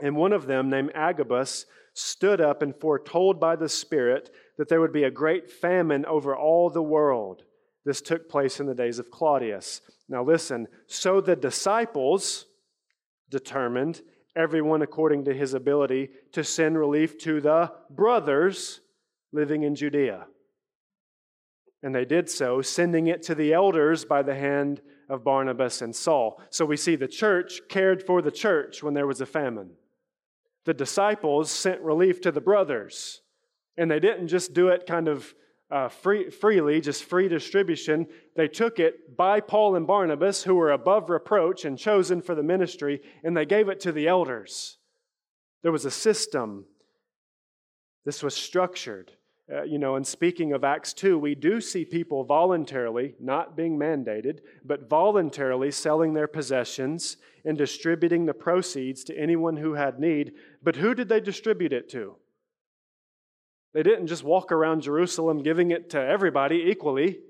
and 0.00 0.16
one 0.16 0.32
of 0.32 0.46
them, 0.46 0.70
named 0.70 0.92
Agabus, 0.94 1.66
stood 1.94 2.40
up 2.40 2.62
and 2.62 2.74
foretold 2.74 3.40
by 3.40 3.56
the 3.56 3.68
Spirit 3.68 4.30
that 4.58 4.68
there 4.68 4.80
would 4.80 4.92
be 4.92 5.04
a 5.04 5.10
great 5.10 5.50
famine 5.50 6.04
over 6.06 6.36
all 6.36 6.70
the 6.70 6.82
world. 6.82 7.42
This 7.84 8.00
took 8.00 8.28
place 8.28 8.60
in 8.60 8.66
the 8.66 8.74
days 8.74 8.98
of 8.98 9.10
Claudius. 9.10 9.80
Now, 10.12 10.22
listen, 10.22 10.68
so 10.86 11.22
the 11.22 11.34
disciples 11.34 12.44
determined, 13.30 14.02
everyone 14.36 14.82
according 14.82 15.24
to 15.24 15.32
his 15.32 15.54
ability, 15.54 16.10
to 16.32 16.44
send 16.44 16.78
relief 16.78 17.16
to 17.20 17.40
the 17.40 17.72
brothers 17.88 18.82
living 19.32 19.62
in 19.62 19.74
Judea. 19.74 20.26
And 21.82 21.94
they 21.94 22.04
did 22.04 22.28
so, 22.28 22.60
sending 22.60 23.06
it 23.06 23.22
to 23.22 23.34
the 23.34 23.54
elders 23.54 24.04
by 24.04 24.20
the 24.20 24.34
hand 24.34 24.82
of 25.08 25.24
Barnabas 25.24 25.80
and 25.80 25.96
Saul. 25.96 26.38
So 26.50 26.66
we 26.66 26.76
see 26.76 26.94
the 26.94 27.08
church 27.08 27.62
cared 27.70 28.02
for 28.02 28.20
the 28.20 28.30
church 28.30 28.82
when 28.82 28.92
there 28.92 29.06
was 29.06 29.22
a 29.22 29.26
famine. 29.26 29.70
The 30.66 30.74
disciples 30.74 31.50
sent 31.50 31.80
relief 31.80 32.20
to 32.20 32.30
the 32.30 32.42
brothers. 32.42 33.22
And 33.78 33.90
they 33.90 33.98
didn't 33.98 34.28
just 34.28 34.52
do 34.52 34.68
it 34.68 34.84
kind 34.86 35.08
of 35.08 35.34
uh, 35.72 35.88
free, 35.88 36.28
freely, 36.28 36.82
just 36.82 37.04
free 37.04 37.28
distribution. 37.28 38.06
They 38.36 38.46
took 38.46 38.78
it 38.78 39.16
by 39.16 39.40
Paul 39.40 39.74
and 39.74 39.86
Barnabas, 39.86 40.42
who 40.42 40.54
were 40.54 40.70
above 40.70 41.08
reproach 41.08 41.64
and 41.64 41.78
chosen 41.78 42.20
for 42.20 42.34
the 42.34 42.42
ministry, 42.42 43.00
and 43.24 43.34
they 43.34 43.46
gave 43.46 43.70
it 43.70 43.80
to 43.80 43.92
the 43.92 44.06
elders. 44.06 44.76
There 45.62 45.72
was 45.72 45.86
a 45.86 45.90
system. 45.90 46.66
This 48.04 48.22
was 48.22 48.34
structured. 48.34 49.12
Uh, 49.50 49.62
you 49.62 49.78
know, 49.78 49.96
and 49.96 50.06
speaking 50.06 50.52
of 50.52 50.62
Acts 50.62 50.92
2, 50.92 51.18
we 51.18 51.34
do 51.34 51.60
see 51.60 51.84
people 51.86 52.22
voluntarily, 52.22 53.14
not 53.18 53.56
being 53.56 53.78
mandated, 53.78 54.40
but 54.64 54.90
voluntarily 54.90 55.70
selling 55.70 56.12
their 56.12 56.28
possessions 56.28 57.16
and 57.46 57.56
distributing 57.56 58.26
the 58.26 58.34
proceeds 58.34 59.02
to 59.04 59.18
anyone 59.18 59.56
who 59.56 59.72
had 59.72 59.98
need. 59.98 60.34
But 60.62 60.76
who 60.76 60.94
did 60.94 61.08
they 61.08 61.20
distribute 61.20 61.72
it 61.72 61.88
to? 61.90 62.16
They 63.74 63.82
didn't 63.82 64.08
just 64.08 64.24
walk 64.24 64.52
around 64.52 64.82
Jerusalem 64.82 65.42
giving 65.42 65.70
it 65.70 65.90
to 65.90 66.00
everybody 66.00 66.66
equally, 66.70 67.20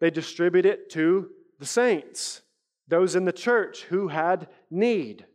they 0.00 0.10
distributed 0.10 0.70
it 0.70 0.90
to 0.90 1.30
the 1.58 1.66
saints, 1.66 2.42
those 2.88 3.14
in 3.14 3.24
the 3.24 3.32
church 3.32 3.84
who 3.84 4.08
had 4.08 4.48
need. 4.70 5.26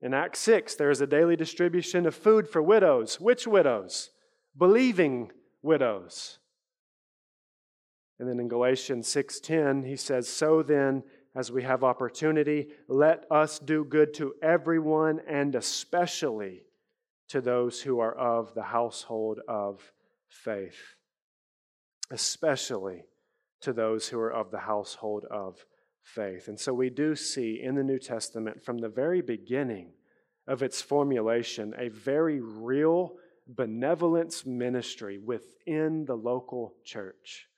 In 0.00 0.14
Acts 0.14 0.38
6, 0.40 0.76
there 0.76 0.90
is 0.90 1.00
a 1.00 1.06
daily 1.06 1.36
distribution 1.36 2.06
of 2.06 2.14
food 2.14 2.48
for 2.48 2.62
widows. 2.62 3.20
Which 3.20 3.46
widows? 3.46 4.10
Believing 4.56 5.32
widows. 5.62 6.38
And 8.18 8.28
then 8.28 8.38
in 8.40 8.48
Galatians 8.48 9.08
6:10, 9.08 9.84
he 9.84 9.96
says, 9.96 10.28
"So 10.28 10.62
then, 10.62 11.04
as 11.34 11.50
we 11.52 11.62
have 11.62 11.84
opportunity, 11.84 12.72
let 12.88 13.26
us 13.30 13.58
do 13.58 13.84
good 13.84 14.12
to 14.14 14.34
everyone 14.42 15.20
and 15.20 15.54
especially 15.54 16.67
to 17.28 17.40
those 17.40 17.82
who 17.82 18.00
are 18.00 18.14
of 18.14 18.54
the 18.54 18.62
household 18.62 19.40
of 19.48 19.92
faith, 20.28 20.96
especially 22.10 23.04
to 23.60 23.72
those 23.72 24.08
who 24.08 24.18
are 24.18 24.32
of 24.32 24.50
the 24.50 24.58
household 24.58 25.24
of 25.30 25.64
faith. 26.02 26.48
And 26.48 26.58
so 26.58 26.72
we 26.72 26.90
do 26.90 27.14
see 27.14 27.60
in 27.62 27.74
the 27.74 27.82
New 27.82 27.98
Testament, 27.98 28.64
from 28.64 28.78
the 28.78 28.88
very 28.88 29.20
beginning 29.20 29.92
of 30.46 30.62
its 30.62 30.80
formulation, 30.80 31.74
a 31.78 31.88
very 31.88 32.40
real 32.40 33.16
benevolence 33.46 34.46
ministry 34.46 35.18
within 35.18 36.04
the 36.06 36.16
local 36.16 36.74
church. 36.84 37.48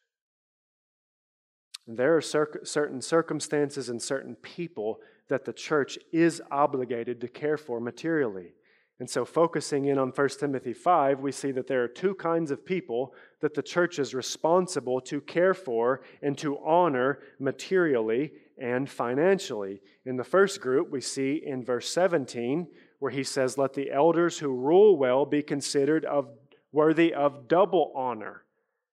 There 1.86 2.16
are 2.16 2.20
certain 2.20 3.00
circumstances 3.02 3.88
and 3.88 4.00
certain 4.00 4.36
people 4.36 5.00
that 5.28 5.44
the 5.44 5.52
church 5.52 5.98
is 6.12 6.40
obligated 6.50 7.20
to 7.20 7.28
care 7.28 7.56
for 7.56 7.80
materially. 7.80 8.54
And 9.00 9.08
so, 9.08 9.24
focusing 9.24 9.86
in 9.86 9.98
on 9.98 10.10
1 10.10 10.28
Timothy 10.38 10.74
5, 10.74 11.20
we 11.20 11.32
see 11.32 11.52
that 11.52 11.66
there 11.66 11.82
are 11.82 11.88
two 11.88 12.14
kinds 12.14 12.50
of 12.50 12.66
people 12.66 13.14
that 13.40 13.54
the 13.54 13.62
church 13.62 13.98
is 13.98 14.12
responsible 14.12 15.00
to 15.00 15.22
care 15.22 15.54
for 15.54 16.02
and 16.20 16.36
to 16.36 16.58
honor 16.58 17.20
materially 17.38 18.32
and 18.58 18.90
financially. 18.90 19.80
In 20.04 20.18
the 20.18 20.22
first 20.22 20.60
group, 20.60 20.90
we 20.90 21.00
see 21.00 21.42
in 21.44 21.64
verse 21.64 21.88
17, 21.88 22.68
where 22.98 23.10
he 23.10 23.24
says, 23.24 23.56
Let 23.56 23.72
the 23.72 23.90
elders 23.90 24.38
who 24.38 24.54
rule 24.54 24.98
well 24.98 25.24
be 25.24 25.42
considered 25.42 26.04
of 26.04 26.28
worthy 26.70 27.14
of 27.14 27.48
double 27.48 27.92
honor, 27.96 28.44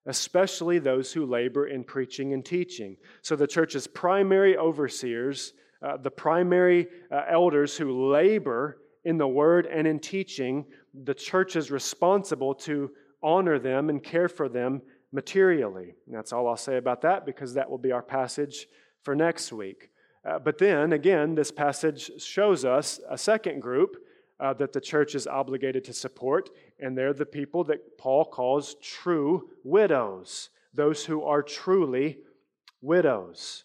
especially 0.06 0.80
those 0.80 1.12
who 1.12 1.26
labor 1.26 1.68
in 1.68 1.84
preaching 1.84 2.32
and 2.32 2.46
teaching. 2.46 2.96
So 3.24 3.36
the 3.36 3.46
church's 3.46 3.88
primary 3.88 4.56
overseers, 4.56 5.52
uh, 5.82 5.98
the 5.98 6.12
primary 6.12 6.88
uh, 7.12 7.24
elders 7.30 7.76
who 7.76 8.10
labor 8.10 8.78
in 9.08 9.18
the 9.18 9.28
word 9.28 9.66
and 9.68 9.88
in 9.88 10.00
teaching, 10.00 10.66
the 10.94 11.14
church 11.14 11.56
is 11.56 11.72
responsible 11.72 12.54
to 12.54 12.92
honor 13.24 13.58
them 13.58 13.90
and 13.90 14.04
care 14.04 14.28
for 14.28 14.50
them 14.50 14.82
materially. 15.14 15.96
And 16.06 16.14
that's 16.14 16.34
all 16.34 16.46
I'll 16.46 16.58
say 16.58 16.76
about 16.76 17.02
that 17.04 17.26
because 17.26 17.54
that 17.54 17.70
will 17.70 17.78
be 17.78 17.94
our 17.94 18.02
passage 18.02 18.68
for 19.04 19.16
next 19.16 19.54
week. 19.54 19.92
Uh, 20.28 20.40
but 20.40 20.58
then 20.58 20.92
again, 20.92 21.36
this 21.36 21.52
passage 21.52 22.12
shows 22.22 22.66
us 22.66 23.00
a 23.10 23.18
second 23.18 23.62
group 23.62 23.96
uh, 24.42 24.54
that 24.56 24.74
the 24.74 24.82
church 24.82 25.16
is 25.16 25.26
obligated 25.26 25.86
to 25.86 25.94
support, 25.94 26.50
and 26.82 26.98
they're 26.98 27.14
the 27.14 27.26
people 27.26 27.64
that 27.64 27.98
Paul 27.98 28.26
calls 28.26 28.76
true 28.82 29.52
widows, 29.64 30.50
those 30.74 31.06
who 31.06 31.24
are 31.24 31.42
truly 31.42 32.18
widows. 32.82 33.64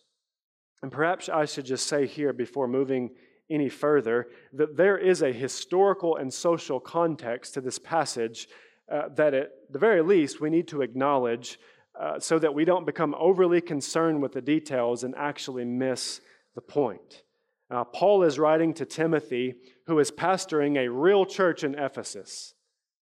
And 0.83 0.93
perhaps 0.93 1.29
I 1.29 1.47
should 1.47 1.65
just 1.65 1.89
say 1.89 2.07
here 2.07 2.33
before 2.33 2.69
moving 2.69 3.11
any 3.53 3.69
further 3.69 4.29
that 4.53 4.77
there 4.77 4.99
is 4.99 5.23
a 5.23 5.33
historical 5.33 6.17
and 6.17 6.33
social 6.33 6.81
context 6.81 7.55
to 7.55 7.61
this 7.61 7.79
passage 7.79 8.49
uh, 8.91 9.09
that 9.17 9.35
at 9.35 9.51
the 9.71 9.79
very 9.79 10.03
least 10.03 10.41
we 10.41 10.51
need 10.51 10.69
to 10.69 10.83
acknowledge 10.83 11.59
uh, 12.01 12.19
so 12.19 12.39
that 12.39 12.55
we 12.55 12.65
don't 12.65 12.87
become 12.87 13.15
overly 13.19 13.61
concerned 13.61 14.23
with 14.23 14.33
the 14.33 14.41
details 14.41 15.05
and 15.05 15.15
actually 15.17 15.65
miss 15.65 16.21
the 16.55 16.61
point. 16.61 17.23
Uh, 17.71 17.85
Paul 17.85 18.23
is 18.23 18.39
writing 18.39 18.75
to 18.75 18.85
Timothy, 18.85 19.55
who 19.87 19.99
is 19.99 20.11
pastoring 20.11 20.77
a 20.79 20.91
real 20.91 21.25
church 21.25 21.65
in 21.65 21.75
Ephesus 21.75 22.55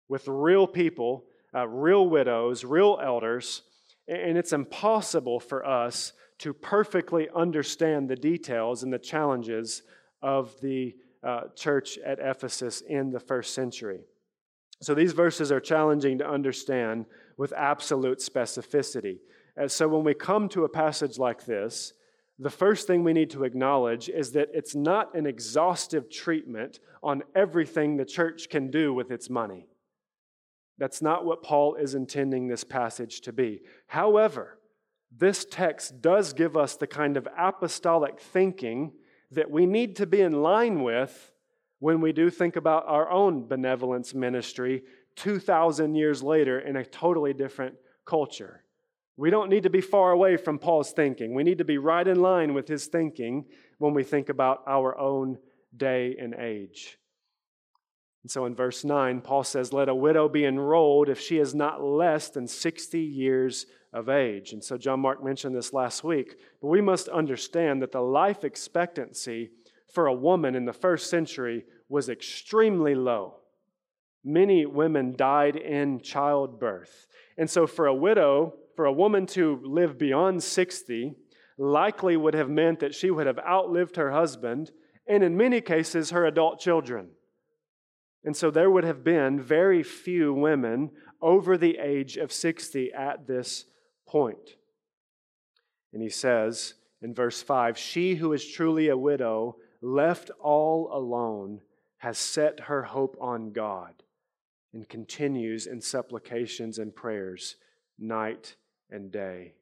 with 0.08 0.26
real 0.26 0.66
people, 0.66 1.24
uh, 1.54 1.66
real 1.66 2.08
widows, 2.08 2.64
real 2.64 2.98
elders, 3.02 3.62
and 4.06 4.38
it's 4.38 4.52
impossible 4.52 5.38
for 5.40 5.66
us 5.66 6.12
to 6.38 6.52
perfectly 6.52 7.28
understand 7.34 8.08
the 8.08 8.16
details 8.16 8.82
and 8.82 8.92
the 8.92 8.98
challenges 8.98 9.82
of 10.22 10.54
the 10.60 10.94
uh, 11.22 11.42
church 11.54 11.98
at 11.98 12.18
Ephesus 12.20 12.80
in 12.80 13.10
the 13.10 13.20
first 13.20 13.54
century. 13.54 14.00
So 14.80 14.94
these 14.94 15.12
verses 15.12 15.50
are 15.50 15.60
challenging 15.60 16.18
to 16.18 16.28
understand 16.28 17.06
with 17.36 17.52
absolute 17.52 18.18
specificity. 18.18 19.18
And 19.56 19.70
so 19.70 19.88
when 19.88 20.04
we 20.04 20.14
come 20.14 20.48
to 20.50 20.64
a 20.64 20.68
passage 20.68 21.18
like 21.18 21.44
this, 21.44 21.92
the 22.38 22.50
first 22.50 22.86
thing 22.86 23.02
we 23.02 23.12
need 23.12 23.30
to 23.30 23.42
acknowledge 23.42 24.08
is 24.08 24.32
that 24.32 24.50
it's 24.54 24.76
not 24.76 25.16
an 25.16 25.26
exhaustive 25.26 26.08
treatment 26.08 26.78
on 27.02 27.24
everything 27.34 27.96
the 27.96 28.04
church 28.04 28.48
can 28.48 28.70
do 28.70 28.94
with 28.94 29.10
its 29.10 29.28
money. 29.28 29.66
That's 30.78 31.02
not 31.02 31.24
what 31.24 31.42
Paul 31.42 31.74
is 31.74 31.96
intending 31.96 32.46
this 32.46 32.62
passage 32.62 33.20
to 33.22 33.32
be. 33.32 33.62
However, 33.88 34.58
this 35.16 35.44
text 35.44 36.00
does 36.00 36.32
give 36.32 36.56
us 36.56 36.76
the 36.76 36.86
kind 36.86 37.16
of 37.16 37.26
apostolic 37.36 38.20
thinking 38.20 38.92
that 39.30 39.50
we 39.50 39.66
need 39.66 39.96
to 39.96 40.06
be 40.06 40.20
in 40.20 40.42
line 40.42 40.82
with 40.82 41.32
when 41.80 42.00
we 42.00 42.12
do 42.12 42.30
think 42.30 42.56
about 42.56 42.84
our 42.86 43.10
own 43.10 43.46
benevolence 43.46 44.14
ministry 44.14 44.82
2,000 45.16 45.94
years 45.94 46.22
later 46.22 46.60
in 46.60 46.76
a 46.76 46.84
totally 46.84 47.32
different 47.32 47.74
culture. 48.04 48.62
We 49.16 49.30
don't 49.30 49.50
need 49.50 49.64
to 49.64 49.70
be 49.70 49.80
far 49.80 50.12
away 50.12 50.36
from 50.36 50.58
Paul's 50.58 50.92
thinking. 50.92 51.34
We 51.34 51.42
need 51.42 51.58
to 51.58 51.64
be 51.64 51.78
right 51.78 52.06
in 52.06 52.22
line 52.22 52.54
with 52.54 52.68
his 52.68 52.86
thinking 52.86 53.46
when 53.78 53.92
we 53.94 54.04
think 54.04 54.28
about 54.28 54.62
our 54.66 54.96
own 54.98 55.38
day 55.76 56.16
and 56.20 56.34
age. 56.34 56.98
And 58.28 58.32
so 58.32 58.44
in 58.44 58.54
verse 58.54 58.84
9, 58.84 59.22
Paul 59.22 59.42
says, 59.42 59.72
Let 59.72 59.88
a 59.88 59.94
widow 59.94 60.28
be 60.28 60.44
enrolled 60.44 61.08
if 61.08 61.18
she 61.18 61.38
is 61.38 61.54
not 61.54 61.82
less 61.82 62.28
than 62.28 62.46
60 62.46 63.00
years 63.00 63.64
of 63.90 64.10
age. 64.10 64.52
And 64.52 64.62
so 64.62 64.76
John 64.76 65.00
Mark 65.00 65.24
mentioned 65.24 65.56
this 65.56 65.72
last 65.72 66.04
week, 66.04 66.36
but 66.60 66.68
we 66.68 66.82
must 66.82 67.08
understand 67.08 67.80
that 67.80 67.90
the 67.90 68.02
life 68.02 68.44
expectancy 68.44 69.48
for 69.94 70.08
a 70.08 70.12
woman 70.12 70.54
in 70.54 70.66
the 70.66 70.74
first 70.74 71.08
century 71.08 71.64
was 71.88 72.10
extremely 72.10 72.94
low. 72.94 73.36
Many 74.22 74.66
women 74.66 75.16
died 75.16 75.56
in 75.56 76.02
childbirth. 76.02 77.06
And 77.38 77.48
so, 77.48 77.66
for 77.66 77.86
a 77.86 77.94
widow, 77.94 78.56
for 78.76 78.84
a 78.84 78.92
woman 78.92 79.24
to 79.28 79.58
live 79.64 79.96
beyond 79.96 80.42
60, 80.42 81.14
likely 81.56 82.18
would 82.18 82.34
have 82.34 82.50
meant 82.50 82.80
that 82.80 82.94
she 82.94 83.10
would 83.10 83.26
have 83.26 83.38
outlived 83.38 83.96
her 83.96 84.10
husband 84.10 84.70
and, 85.06 85.22
in 85.22 85.34
many 85.34 85.62
cases, 85.62 86.10
her 86.10 86.26
adult 86.26 86.60
children. 86.60 87.12
And 88.24 88.36
so, 88.36 88.50
there 88.50 88.70
would 88.70 88.84
have 88.84 89.04
been 89.04 89.40
very 89.40 89.82
few 89.82 90.34
women 90.34 90.90
over 91.20 91.56
the 91.56 91.78
age 91.78 92.16
of 92.16 92.32
60 92.32 92.92
at 92.92 93.26
this 93.26 93.64
point. 94.06 94.56
And 95.92 96.02
he 96.02 96.08
says 96.08 96.74
in 97.00 97.14
verse 97.14 97.42
5 97.42 97.78
She 97.78 98.16
who 98.16 98.32
is 98.32 98.46
truly 98.46 98.88
a 98.88 98.96
widow 98.96 99.56
left 99.80 100.30
all 100.40 100.90
alone, 100.92 101.60
has 101.98 102.18
set 102.18 102.60
her 102.60 102.84
hope 102.84 103.16
on 103.20 103.52
God 103.52 104.02
and 104.72 104.88
continues 104.88 105.66
in 105.66 105.80
supplications 105.80 106.78
and 106.78 106.94
prayers 106.94 107.56
night 107.98 108.56
and 108.90 109.10
day. 109.10 109.54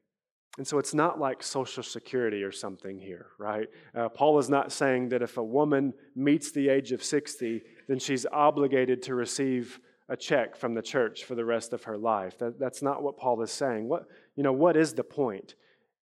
And 0.57 0.67
so 0.67 0.79
it's 0.79 0.93
not 0.93 1.19
like 1.19 1.43
Social 1.43 1.83
Security 1.83 2.43
or 2.43 2.51
something 2.51 2.99
here, 2.99 3.27
right? 3.37 3.67
Uh, 3.95 4.09
Paul 4.09 4.39
is 4.39 4.49
not 4.49 4.71
saying 4.71 5.09
that 5.09 5.21
if 5.21 5.37
a 5.37 5.43
woman 5.43 5.93
meets 6.15 6.51
the 6.51 6.69
age 6.69 6.91
of 6.91 7.03
60, 7.03 7.61
then 7.87 7.99
she's 7.99 8.25
obligated 8.31 9.01
to 9.03 9.15
receive 9.15 9.79
a 10.09 10.15
check 10.15 10.55
from 10.55 10.73
the 10.73 10.81
church 10.81 11.25
for 11.25 11.35
the 11.35 11.45
rest 11.45 11.73
of 11.73 11.83
her 11.83 11.97
life. 11.97 12.37
That, 12.39 12.59
that's 12.59 12.81
not 12.81 13.03
what 13.03 13.17
Paul 13.17 13.41
is 13.41 13.51
saying. 13.51 13.89
What, 13.89 14.05
you 14.35 14.43
know, 14.43 14.53
what 14.53 14.77
is 14.77 14.93
the 14.93 15.03
point? 15.03 15.55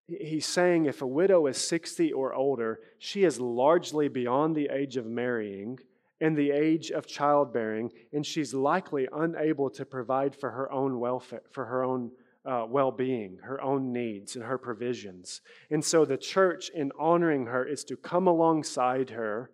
He's 0.08 0.46
saying 0.46 0.86
if 0.86 1.02
a 1.02 1.08
widow 1.08 1.48
is 1.48 1.58
60 1.58 2.14
or 2.14 2.34
older, 2.34 2.80
she 3.00 3.24
is 3.24 3.40
largely 3.40 4.08
beyond 4.08 4.56
the 4.56 4.70
age 4.72 4.98
of 4.98 5.08
marrying 5.08 5.80
and 6.22 6.38
the 6.38 6.52
age 6.52 6.92
of 6.92 7.08
childbearing, 7.08 7.92
and 8.14 8.26
she's 8.26 8.54
likely 8.54 9.08
unable 9.12 9.70
to 9.72 9.86
provide 9.86 10.36
for 10.36 10.52
her 10.52 10.72
own 10.72 11.00
welfare, 11.00 11.42
for 11.52 11.66
her 11.66 11.84
own 11.84 12.12
uh, 12.46 12.66
well 12.70 12.92
being, 12.92 13.40
her 13.44 13.60
own 13.62 13.92
needs, 13.92 14.36
and 14.36 14.46
her 14.46 14.58
provisions. 14.58 15.42
And 15.72 15.84
so 15.84 16.06
the 16.06 16.18
church, 16.18 16.70
in 16.70 16.92
honoring 16.98 17.48
her, 17.48 17.66
is 17.66 17.84
to 17.86 17.98
come 17.98 18.28
alongside 18.28 19.10
her 19.10 19.50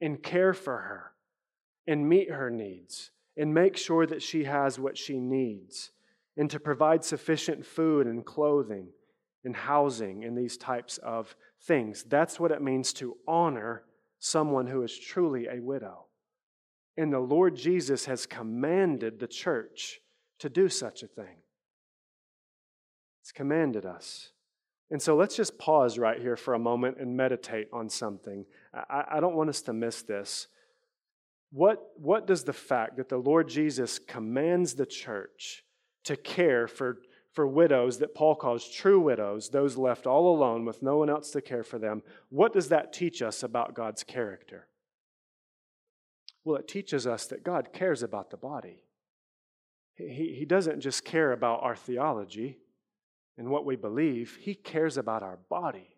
and 0.00 0.22
care 0.22 0.54
for 0.54 0.78
her 0.78 1.09
and 1.86 2.08
meet 2.08 2.30
her 2.30 2.50
needs 2.50 3.10
and 3.36 3.54
make 3.54 3.76
sure 3.76 4.06
that 4.06 4.22
she 4.22 4.44
has 4.44 4.78
what 4.78 4.98
she 4.98 5.18
needs 5.18 5.90
and 6.36 6.50
to 6.50 6.60
provide 6.60 7.04
sufficient 7.04 7.64
food 7.64 8.06
and 8.06 8.24
clothing 8.24 8.88
and 9.44 9.56
housing 9.56 10.24
and 10.24 10.36
these 10.36 10.56
types 10.56 10.98
of 10.98 11.34
things. 11.62 12.02
That's 12.04 12.38
what 12.38 12.50
it 12.50 12.62
means 12.62 12.92
to 12.94 13.16
honor 13.26 13.84
someone 14.18 14.66
who 14.66 14.82
is 14.82 14.98
truly 14.98 15.46
a 15.46 15.60
widow. 15.60 16.04
And 16.96 17.12
the 17.12 17.20
Lord 17.20 17.56
Jesus 17.56 18.04
has 18.04 18.26
commanded 18.26 19.18
the 19.18 19.26
church 19.26 20.00
to 20.40 20.48
do 20.48 20.68
such 20.68 21.02
a 21.02 21.06
thing. 21.06 21.36
It's 23.22 23.32
commanded 23.32 23.86
us. 23.86 24.30
And 24.90 25.00
so 25.00 25.14
let's 25.14 25.36
just 25.36 25.56
pause 25.56 25.98
right 25.98 26.20
here 26.20 26.36
for 26.36 26.54
a 26.54 26.58
moment 26.58 26.98
and 26.98 27.16
meditate 27.16 27.68
on 27.72 27.88
something. 27.88 28.44
I, 28.74 29.04
I, 29.12 29.20
don't 29.20 29.36
want 29.36 29.48
us 29.48 29.62
to 29.62 29.72
miss 29.72 30.02
this. 30.02 30.48
What, 31.52 31.90
what 31.96 32.26
does 32.26 32.44
the 32.44 32.52
fact 32.52 32.96
that 32.96 33.08
the 33.08 33.18
Lord 33.18 33.48
Jesus 33.48 33.98
commands 33.98 34.74
the 34.74 34.86
church 34.86 35.64
to 36.04 36.16
care 36.16 36.68
for 36.68 36.98
for 37.32 37.46
widows 37.46 37.98
that 37.98 38.14
Paul 38.14 38.34
calls 38.34 38.68
true 38.68 38.98
widows, 38.98 39.50
those 39.50 39.76
left 39.76 40.06
all 40.06 40.34
alone 40.34 40.64
with 40.64 40.82
no 40.82 40.96
one 40.96 41.08
else 41.08 41.30
to 41.30 41.40
care 41.40 41.62
for 41.62 41.78
them, 41.78 42.02
what 42.28 42.52
does 42.52 42.68
that 42.68 42.92
teach 42.92 43.22
us 43.22 43.42
about 43.42 43.74
God's 43.74 44.02
character? 44.02 44.66
Well, 46.44 46.56
it 46.56 46.66
teaches 46.66 47.06
us 47.06 47.26
that 47.26 47.44
God 47.44 47.72
cares 47.72 48.02
about 48.02 48.30
the 48.30 48.36
body. 48.36 48.82
He, 49.94 50.34
he 50.38 50.44
doesn't 50.44 50.80
just 50.80 51.04
care 51.04 51.32
about 51.32 51.62
our 51.62 51.76
theology 51.76 52.58
and 53.38 53.48
what 53.48 53.64
we 53.64 53.76
believe, 53.76 54.38
He 54.40 54.54
cares 54.54 54.96
about 54.96 55.22
our 55.22 55.38
body. 55.48 55.88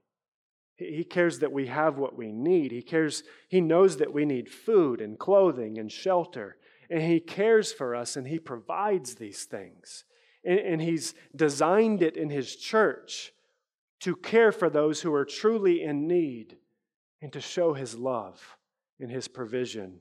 He 0.91 1.05
cares 1.05 1.39
that 1.41 1.53
we 1.53 1.67
have 1.67 1.99
what 1.99 2.17
we 2.17 2.33
need. 2.33 2.73
He 2.73 2.83
cares, 2.83 3.23
He 3.49 3.61
knows 3.61 3.97
that 3.99 4.13
we 4.13 4.25
need 4.25 4.51
food 4.51 5.01
and 5.01 5.19
clothing 5.19 5.79
and 5.79 5.91
shelter. 5.91 6.57
And 6.91 7.03
He 7.03 7.21
cares 7.21 7.73
for 7.73 7.95
us 7.95 8.17
and 8.17 8.27
He 8.27 8.39
provides 8.39 9.15
these 9.15 9.45
things 9.45 10.05
and 10.45 10.83
he's 10.83 11.15
designed 11.35 12.03
it 12.03 12.17
in 12.17 12.31
his 12.31 12.57
church 12.57 13.33
to 14.01 14.17
care 14.17 14.51
for 14.51 14.69
those 14.69 15.01
who 15.01 15.15
are 15.15 15.25
truly 15.25 15.83
in 15.83 16.09
need 16.09 16.57
and 17.21 17.33
to 17.33 17.41
show 17.41 17.75
his 17.75 17.95
love 17.95 18.57
and 18.99 19.11
his 19.11 19.29
provision. 19.29 20.01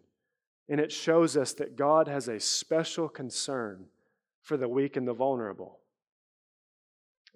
And 0.68 0.80
it 0.80 0.92
shows 0.92 1.38
us 1.38 1.54
that 1.54 1.76
God 1.76 2.08
has 2.08 2.28
a 2.28 2.40
special 2.40 3.08
concern 3.08 3.86
for 4.42 4.58
the 4.58 4.68
weak 4.68 4.98
and 4.98 5.08
the 5.08 5.14
vulnerable. 5.14 5.81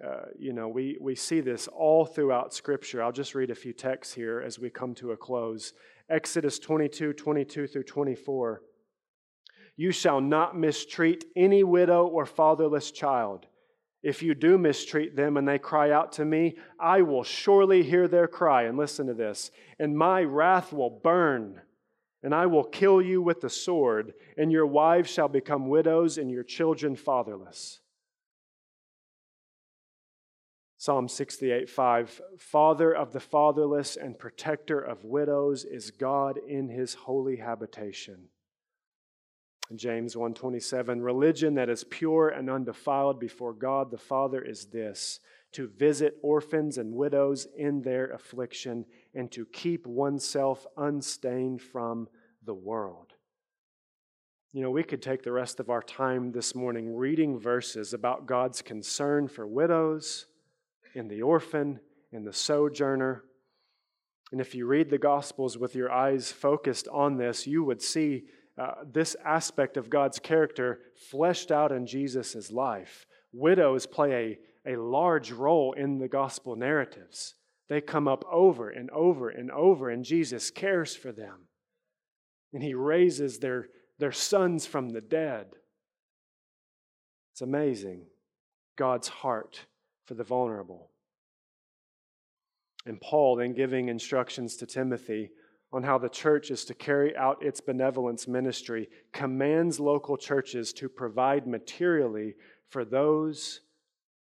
Uh, 0.03 0.25
you 0.37 0.51
know, 0.51 0.67
we, 0.67 0.97
we 0.99 1.15
see 1.15 1.39
this 1.39 1.67
all 1.67 2.05
throughout 2.05 2.53
Scripture. 2.53 3.01
I'll 3.01 3.13
just 3.13 3.33
read 3.33 3.49
a 3.49 3.55
few 3.55 3.71
texts 3.71 4.13
here 4.13 4.41
as 4.45 4.59
we 4.59 4.69
come 4.69 4.93
to 4.95 5.11
a 5.11 5.17
close. 5.17 5.73
Exodus 6.09 6.59
22, 6.59 7.13
22 7.13 7.67
through 7.67 7.83
24. 7.83 8.61
You 9.77 9.91
shall 9.91 10.19
not 10.19 10.57
mistreat 10.57 11.25
any 11.35 11.63
widow 11.63 12.07
or 12.07 12.25
fatherless 12.25 12.91
child. 12.91 13.47
If 14.03 14.21
you 14.21 14.35
do 14.35 14.57
mistreat 14.57 15.15
them 15.15 15.37
and 15.37 15.47
they 15.47 15.57
cry 15.57 15.91
out 15.91 16.11
to 16.13 16.25
me, 16.25 16.57
I 16.79 17.01
will 17.01 17.23
surely 17.23 17.81
hear 17.81 18.07
their 18.07 18.27
cry. 18.27 18.63
And 18.63 18.77
listen 18.77 19.07
to 19.07 19.13
this 19.13 19.49
and 19.79 19.97
my 19.97 20.21
wrath 20.23 20.73
will 20.73 20.89
burn, 20.89 21.61
and 22.21 22.35
I 22.35 22.45
will 22.45 22.63
kill 22.63 23.01
you 23.01 23.21
with 23.21 23.41
the 23.41 23.49
sword, 23.49 24.13
and 24.37 24.51
your 24.51 24.67
wives 24.67 25.09
shall 25.09 25.27
become 25.27 25.69
widows, 25.69 26.17
and 26.17 26.29
your 26.29 26.43
children 26.43 26.95
fatherless. 26.95 27.79
Psalm 30.85 31.07
68 31.07 31.67
5 31.67 32.21
Father 32.37 32.93
of 32.93 33.11
the 33.11 33.19
fatherless 33.19 33.95
and 33.95 34.19
protector 34.19 34.79
of 34.79 35.03
widows 35.03 35.65
is 35.65 35.89
God 35.89 36.37
in 36.37 36.69
his 36.69 36.93
holy 36.93 37.37
habitation. 37.37 38.29
James 39.75 40.15
1:27 40.15 41.03
Religion 41.03 41.55
that 41.55 41.69
is 41.69 41.85
pure 41.85 42.29
and 42.29 42.51
undefiled 42.51 43.19
before 43.19 43.51
God 43.51 43.89
the 43.89 43.97
Father 43.97 44.43
is 44.43 44.67
this 44.67 45.19
to 45.53 45.65
visit 45.69 46.19
orphans 46.21 46.77
and 46.77 46.93
widows 46.93 47.47
in 47.57 47.81
their 47.81 48.11
affliction 48.11 48.85
and 49.15 49.31
to 49.31 49.47
keep 49.47 49.87
oneself 49.87 50.67
unstained 50.77 51.63
from 51.63 52.07
the 52.43 52.53
world. 52.53 53.15
You 54.53 54.61
know, 54.61 54.69
we 54.69 54.83
could 54.83 55.01
take 55.01 55.23
the 55.23 55.31
rest 55.31 55.59
of 55.59 55.71
our 55.71 55.81
time 55.81 56.31
this 56.31 56.53
morning 56.53 56.95
reading 56.95 57.39
verses 57.39 57.91
about 57.91 58.27
God's 58.27 58.61
concern 58.61 59.27
for 59.27 59.47
widows, 59.47 60.27
in 60.95 61.07
the 61.07 61.21
orphan, 61.21 61.79
in 62.11 62.23
the 62.23 62.33
sojourner. 62.33 63.23
And 64.31 64.41
if 64.41 64.55
you 64.55 64.65
read 64.65 64.89
the 64.89 64.97
Gospels 64.97 65.57
with 65.57 65.75
your 65.75 65.91
eyes 65.91 66.31
focused 66.31 66.87
on 66.87 67.17
this, 67.17 67.45
you 67.45 67.63
would 67.63 67.81
see 67.81 68.23
uh, 68.57 68.71
this 68.89 69.15
aspect 69.23 69.75
of 69.77 69.89
God's 69.89 70.17
character 70.17 70.79
fleshed 71.11 71.51
out 71.51 71.71
in 71.71 71.85
Jesus' 71.85 72.51
life. 72.51 73.05
Widows 73.33 73.85
play 73.85 74.39
a, 74.65 74.73
a 74.73 74.81
large 74.81 75.31
role 75.31 75.73
in 75.73 75.97
the 75.97 76.07
gospel 76.07 76.55
narratives. 76.55 77.35
They 77.67 77.81
come 77.81 78.07
up 78.07 78.23
over 78.31 78.69
and 78.69 78.89
over 78.91 79.29
and 79.29 79.51
over, 79.51 79.89
and 79.89 80.05
Jesus 80.05 80.51
cares 80.51 80.95
for 80.95 81.11
them. 81.11 81.47
And 82.53 82.63
he 82.63 82.73
raises 82.73 83.39
their, 83.39 83.67
their 83.99 84.13
sons 84.13 84.65
from 84.65 84.89
the 84.89 85.01
dead. 85.01 85.47
It's 87.33 87.41
amazing 87.41 88.05
God's 88.77 89.09
heart 89.09 89.65
for 90.05 90.13
the 90.13 90.23
vulnerable. 90.23 90.89
And 92.85 93.01
Paul, 93.01 93.35
then 93.35 93.53
giving 93.53 93.89
instructions 93.89 94.55
to 94.57 94.65
Timothy 94.65 95.31
on 95.73 95.83
how 95.83 95.97
the 95.97 96.09
church 96.09 96.51
is 96.51 96.63
to 96.65 96.73
carry 96.73 97.15
out 97.17 97.43
its 97.43 97.59
benevolence 97.59 98.27
ministry, 98.27 98.87
commands 99.11 99.79
local 99.79 100.15
churches 100.15 100.71
to 100.73 100.87
provide 100.87 101.47
materially 101.47 102.35
for 102.69 102.85
those 102.85 103.61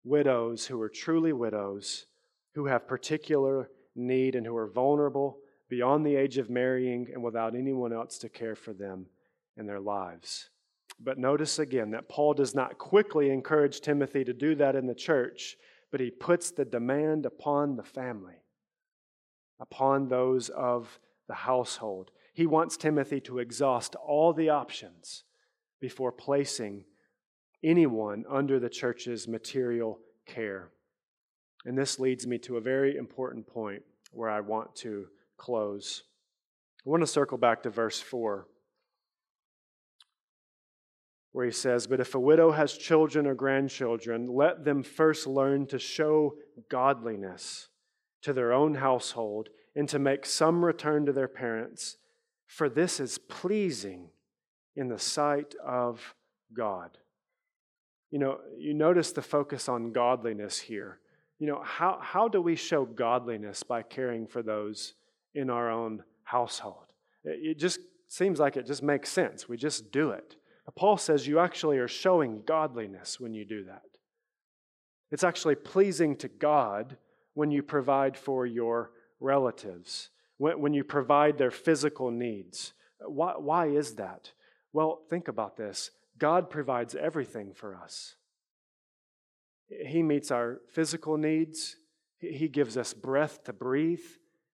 widows 0.04 0.66
who 0.66 0.80
are 0.80 0.88
truly 0.88 1.32
widows, 1.32 2.06
who 2.54 2.66
have 2.66 2.88
particular 2.88 3.70
need 3.94 4.34
and 4.34 4.46
who 4.46 4.56
are 4.56 4.70
vulnerable 4.70 5.38
beyond 5.68 6.04
the 6.04 6.16
age 6.16 6.38
of 6.38 6.48
marrying 6.48 7.08
and 7.12 7.22
without 7.22 7.54
anyone 7.54 7.92
else 7.92 8.18
to 8.18 8.28
care 8.28 8.56
for 8.56 8.72
them 8.72 9.06
in 9.56 9.66
their 9.66 9.80
lives. 9.80 10.48
But 11.00 11.18
notice 11.18 11.58
again 11.58 11.92
that 11.92 12.08
Paul 12.08 12.34
does 12.34 12.54
not 12.54 12.78
quickly 12.78 13.30
encourage 13.30 13.80
Timothy 13.80 14.24
to 14.24 14.32
do 14.32 14.54
that 14.56 14.74
in 14.74 14.86
the 14.86 14.94
church, 14.94 15.56
but 15.90 16.00
he 16.00 16.10
puts 16.10 16.50
the 16.50 16.64
demand 16.64 17.24
upon 17.24 17.76
the 17.76 17.84
family, 17.84 18.42
upon 19.60 20.08
those 20.08 20.48
of 20.48 20.98
the 21.28 21.34
household. 21.34 22.10
He 22.34 22.46
wants 22.46 22.76
Timothy 22.76 23.20
to 23.22 23.38
exhaust 23.38 23.94
all 23.94 24.32
the 24.32 24.48
options 24.48 25.24
before 25.80 26.12
placing 26.12 26.84
anyone 27.62 28.24
under 28.28 28.58
the 28.58 28.68
church's 28.68 29.28
material 29.28 30.00
care. 30.26 30.70
And 31.64 31.76
this 31.76 31.98
leads 31.98 32.26
me 32.26 32.38
to 32.38 32.56
a 32.56 32.60
very 32.60 32.96
important 32.96 33.46
point 33.46 33.82
where 34.12 34.30
I 34.30 34.40
want 34.40 34.74
to 34.76 35.06
close. 35.36 36.02
I 36.86 36.90
want 36.90 37.02
to 37.02 37.06
circle 37.06 37.38
back 37.38 37.62
to 37.62 37.70
verse 37.70 38.00
4 38.00 38.46
where 41.32 41.46
he 41.46 41.52
says, 41.52 41.86
But 41.86 42.00
if 42.00 42.14
a 42.14 42.20
widow 42.20 42.52
has 42.52 42.76
children 42.76 43.26
or 43.26 43.34
grandchildren, 43.34 44.28
let 44.28 44.64
them 44.64 44.82
first 44.82 45.26
learn 45.26 45.66
to 45.66 45.78
show 45.78 46.34
godliness 46.68 47.68
to 48.22 48.32
their 48.32 48.52
own 48.52 48.74
household 48.74 49.48
and 49.76 49.88
to 49.88 49.98
make 49.98 50.26
some 50.26 50.64
return 50.64 51.06
to 51.06 51.12
their 51.12 51.28
parents, 51.28 51.98
for 52.46 52.68
this 52.68 52.98
is 52.98 53.18
pleasing 53.18 54.08
in 54.74 54.88
the 54.88 54.98
sight 54.98 55.54
of 55.64 56.14
God. 56.52 56.98
You 58.10 58.18
know, 58.18 58.38
you 58.56 58.74
notice 58.74 59.12
the 59.12 59.22
focus 59.22 59.68
on 59.68 59.92
godliness 59.92 60.58
here. 60.58 60.98
You 61.38 61.46
know, 61.46 61.60
how, 61.62 61.98
how 62.00 62.26
do 62.26 62.40
we 62.40 62.56
show 62.56 62.84
godliness 62.84 63.62
by 63.62 63.82
caring 63.82 64.26
for 64.26 64.42
those 64.42 64.94
in 65.34 65.50
our 65.50 65.70
own 65.70 66.02
household? 66.24 66.86
It 67.24 67.58
just 67.58 67.80
seems 68.08 68.40
like 68.40 68.56
it 68.56 68.66
just 68.66 68.82
makes 68.82 69.10
sense. 69.10 69.48
We 69.48 69.56
just 69.56 69.92
do 69.92 70.10
it. 70.10 70.36
Paul 70.76 70.96
says 70.96 71.26
you 71.26 71.38
actually 71.38 71.78
are 71.78 71.88
showing 71.88 72.42
godliness 72.46 73.18
when 73.18 73.34
you 73.34 73.44
do 73.44 73.64
that. 73.64 73.82
It's 75.10 75.24
actually 75.24 75.54
pleasing 75.54 76.16
to 76.16 76.28
God 76.28 76.96
when 77.34 77.50
you 77.50 77.62
provide 77.62 78.16
for 78.16 78.44
your 78.44 78.90
relatives, 79.20 80.10
when, 80.36 80.60
when 80.60 80.74
you 80.74 80.84
provide 80.84 81.38
their 81.38 81.50
physical 81.50 82.10
needs. 82.10 82.74
Why, 83.00 83.34
why 83.36 83.68
is 83.68 83.94
that? 83.94 84.32
Well, 84.72 85.00
think 85.08 85.28
about 85.28 85.56
this 85.56 85.90
God 86.18 86.50
provides 86.50 86.94
everything 86.94 87.54
for 87.54 87.74
us. 87.74 88.16
He 89.86 90.02
meets 90.02 90.30
our 90.30 90.60
physical 90.72 91.16
needs, 91.16 91.76
He 92.18 92.48
gives 92.48 92.76
us 92.76 92.92
breath 92.92 93.44
to 93.44 93.52
breathe, 93.52 94.04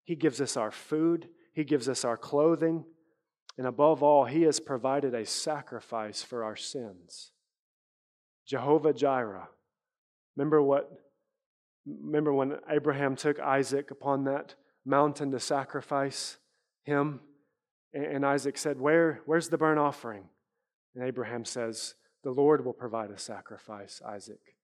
He 0.05 0.17
gives 0.17 0.41
us 0.41 0.57
our 0.57 0.71
food, 0.71 1.29
He 1.53 1.65
gives 1.65 1.89
us 1.89 2.05
our 2.05 2.17
clothing. 2.17 2.85
And 3.57 3.66
above 3.66 4.02
all, 4.02 4.24
He 4.24 4.42
has 4.42 4.61
provided 4.61 5.14
a 5.14 5.26
sacrifice 5.26 6.22
for 6.22 6.44
our 6.44 6.57
sins. 6.57 7.32
Jehovah 8.46 8.92
Jireh. 8.92 9.48
Remember 10.36 10.62
what? 10.62 10.90
Remember 11.86 12.32
when 12.32 12.59
Abraham 12.68 13.16
took 13.16 13.38
Isaac 13.38 13.90
upon 13.90 14.24
that 14.24 14.55
mountain 14.84 15.30
to 15.32 15.40
sacrifice 15.40 16.38
him? 16.82 17.20
And 17.92 18.24
Isaac 18.26 18.59
said, 18.59 18.80
Where, 18.80 19.20
Where's 19.26 19.48
the 19.48 19.59
burnt 19.59 19.78
offering? 19.78 20.24
And 20.94 21.05
Abraham 21.05 21.44
says, 21.44 21.94
The 22.22 22.30
Lord 22.30 22.64
will 22.64 22.72
provide 22.72 23.11
a 23.11 23.18
sacrifice, 23.18 24.02
Isaac. 24.05 24.57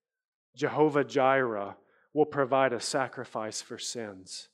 Jehovah 0.57 1.05
Jireh 1.05 1.76
will 2.12 2.26
provide 2.26 2.72
a 2.72 2.80
sacrifice 2.80 3.62
for 3.62 3.78
sins. 3.78 4.49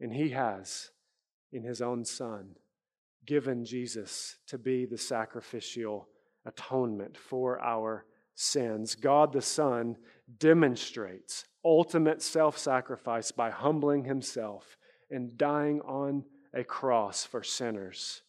And 0.00 0.12
he 0.14 0.30
has 0.30 0.90
in 1.52 1.64
his 1.64 1.82
own 1.82 2.04
son 2.04 2.56
given 3.26 3.64
Jesus 3.64 4.36
to 4.48 4.58
be 4.58 4.84
the 4.84 4.98
sacrificial 4.98 6.08
atonement 6.44 7.16
for 7.16 7.60
our 7.60 8.04
sins. 8.34 8.94
God 8.94 9.32
the 9.32 9.42
Son 9.42 9.96
demonstrates 10.38 11.44
ultimate 11.64 12.22
self 12.22 12.58
sacrifice 12.58 13.30
by 13.30 13.50
humbling 13.50 14.04
himself 14.04 14.76
and 15.10 15.36
dying 15.36 15.80
on 15.82 16.24
a 16.54 16.64
cross 16.64 17.24
for 17.24 17.42
sinners. 17.42 18.22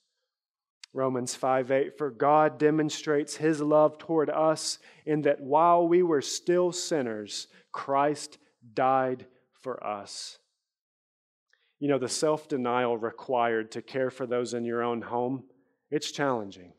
Romans 0.93 1.33
5 1.33 1.71
8, 1.71 1.97
for 1.97 2.11
God 2.11 2.59
demonstrates 2.59 3.35
his 3.35 3.59
love 3.59 3.97
toward 3.97 4.29
us 4.29 4.77
in 5.05 5.23
that 5.23 5.41
while 5.41 5.87
we 5.87 6.03
were 6.03 6.21
still 6.21 6.71
sinners, 6.71 7.47
Christ 7.71 8.37
died 8.73 9.25
for 9.61 9.83
us. 9.85 10.37
You 11.79 11.89
know, 11.89 11.99
the 11.99 12.09
self 12.09 12.47
denial 12.47 12.97
required 12.97 13.71
to 13.71 13.81
care 13.81 14.09
for 14.09 14.25
those 14.25 14.53
in 14.53 14.63
your 14.63 14.83
own 14.83 15.01
home, 15.01 15.43
it's 15.91 16.11
challenging. 16.11 16.73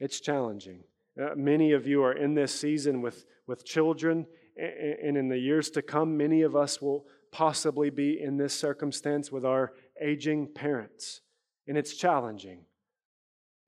It's 0.00 0.20
challenging. 0.20 0.84
Uh, 1.20 1.34
many 1.36 1.72
of 1.72 1.86
you 1.86 2.04
are 2.04 2.12
in 2.12 2.34
this 2.34 2.58
season 2.58 3.02
with, 3.02 3.26
with 3.46 3.64
children, 3.64 4.26
and 4.56 5.16
in 5.16 5.28
the 5.28 5.38
years 5.38 5.70
to 5.70 5.82
come, 5.82 6.16
many 6.16 6.42
of 6.42 6.54
us 6.54 6.80
will 6.80 7.06
possibly 7.32 7.90
be 7.90 8.20
in 8.20 8.36
this 8.36 8.54
circumstance 8.54 9.30
with 9.30 9.44
our 9.44 9.72
aging 10.00 10.48
parents. 10.54 11.20
And 11.66 11.76
it's 11.76 11.96
challenging. 11.96 12.64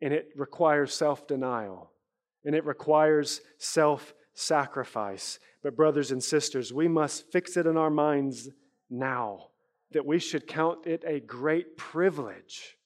And 0.01 0.15
it 0.15 0.31
requires 0.37 0.95
self 0.95 1.27
denial. 1.27 1.93
And 2.45 2.55
it 2.55 2.65
requires 2.65 3.41
self 3.59 4.15
sacrifice. 4.33 5.39
But, 5.63 5.77
brothers 5.77 6.11
and 6.11 6.23
sisters, 6.23 6.73
we 6.73 6.89
must 6.89 7.31
fix 7.31 7.57
it 7.57 7.67
in 7.67 7.77
our 7.77 7.91
minds 7.91 8.49
now 8.89 9.50
that 9.93 10.07
we 10.07 10.19
should 10.19 10.47
count 10.47 10.87
it 10.87 11.05
a 11.07 11.21
great 11.21 11.77
privilege 11.77 12.77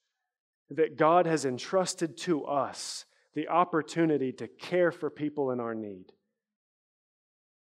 that 0.71 0.97
God 0.97 1.27
has 1.27 1.45
entrusted 1.45 2.17
to 2.19 2.45
us 2.45 3.05
the 3.35 3.49
opportunity 3.49 4.33
to 4.33 4.49
care 4.49 4.91
for 4.91 5.11
people 5.11 5.51
in 5.51 5.61
our 5.61 5.75
need, 5.75 6.13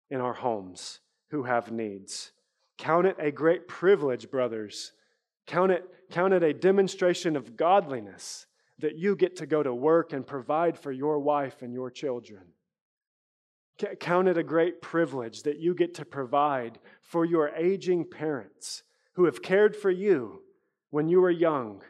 in 0.10 0.22
our 0.22 0.34
homes 0.34 1.00
who 1.32 1.44
have 1.44 1.72
needs. 1.72 2.32
Count 2.78 3.08
it 3.08 3.16
a 3.20 3.32
great 3.32 3.68
privilege, 3.68 4.30
brothers. 4.30 4.92
Count 5.48 5.72
it, 5.72 5.84
count 6.12 6.34
it 6.34 6.44
a 6.44 6.54
demonstration 6.54 7.36
of 7.36 7.56
godliness 7.56 8.46
that 8.80 8.98
you 8.98 9.16
get 9.16 9.36
to 9.38 9.46
go 9.46 9.64
to 9.64 9.74
work 9.74 10.14
and 10.14 10.28
provide 10.28 10.78
for 10.78 10.92
your 10.92 11.20
wife 11.20 11.62
and 11.62 11.74
your 11.74 11.90
children. 11.90 12.44
Count 14.00 14.28
it 14.28 14.38
a 14.38 14.44
great 14.44 14.82
privilege 14.82 15.44
that 15.44 15.60
you 15.60 15.74
get 15.74 15.96
to 15.96 16.06
provide 16.06 16.78
for 17.02 17.26
your 17.26 17.50
aging 17.50 18.06
parents 18.10 18.84
who 19.14 19.26
have 19.26 19.42
cared 19.42 19.76
for 19.76 19.92
you 19.92 20.42
when 20.90 21.08
you 21.08 21.22
were 21.22 21.32
young, 21.32 21.82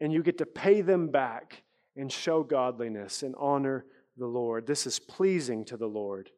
and 0.00 0.12
you 0.12 0.22
get 0.22 0.38
to 0.38 0.46
pay 0.46 0.80
them 0.80 1.08
back 1.08 1.62
and 1.96 2.12
show 2.12 2.42
godliness 2.42 3.22
and 3.22 3.34
honor 3.38 3.86
the 4.16 4.26
Lord. 4.26 4.66
This 4.66 4.86
is 4.86 4.98
pleasing 4.98 5.64
to 5.66 5.76
the 5.76 5.86
Lord. 5.86 6.30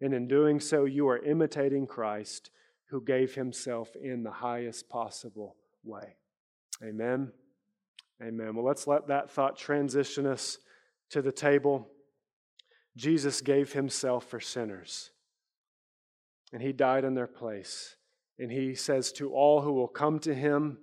And 0.00 0.12
in 0.12 0.28
doing 0.28 0.60
so, 0.60 0.84
you 0.84 1.08
are 1.08 1.18
imitating 1.18 1.86
Christ 1.86 2.50
who 2.90 3.02
gave 3.02 3.34
himself 3.34 3.96
in 3.96 4.22
the 4.22 4.30
highest 4.30 4.88
possible 4.88 5.56
way. 5.82 6.16
Amen. 6.82 7.32
Amen. 8.22 8.54
Well, 8.54 8.64
let's 8.64 8.86
let 8.86 9.08
that 9.08 9.30
thought 9.30 9.56
transition 9.56 10.26
us 10.26 10.58
to 11.10 11.22
the 11.22 11.32
table. 11.32 11.88
Jesus 12.96 13.40
gave 13.40 13.72
himself 13.72 14.26
for 14.26 14.40
sinners, 14.40 15.10
and 16.52 16.62
he 16.62 16.72
died 16.72 17.04
in 17.04 17.14
their 17.14 17.26
place. 17.26 17.96
And 18.38 18.50
he 18.50 18.74
says 18.74 19.12
to 19.12 19.32
all 19.32 19.62
who 19.62 19.72
will 19.72 19.88
come 19.88 20.18
to 20.20 20.34
him 20.34 20.78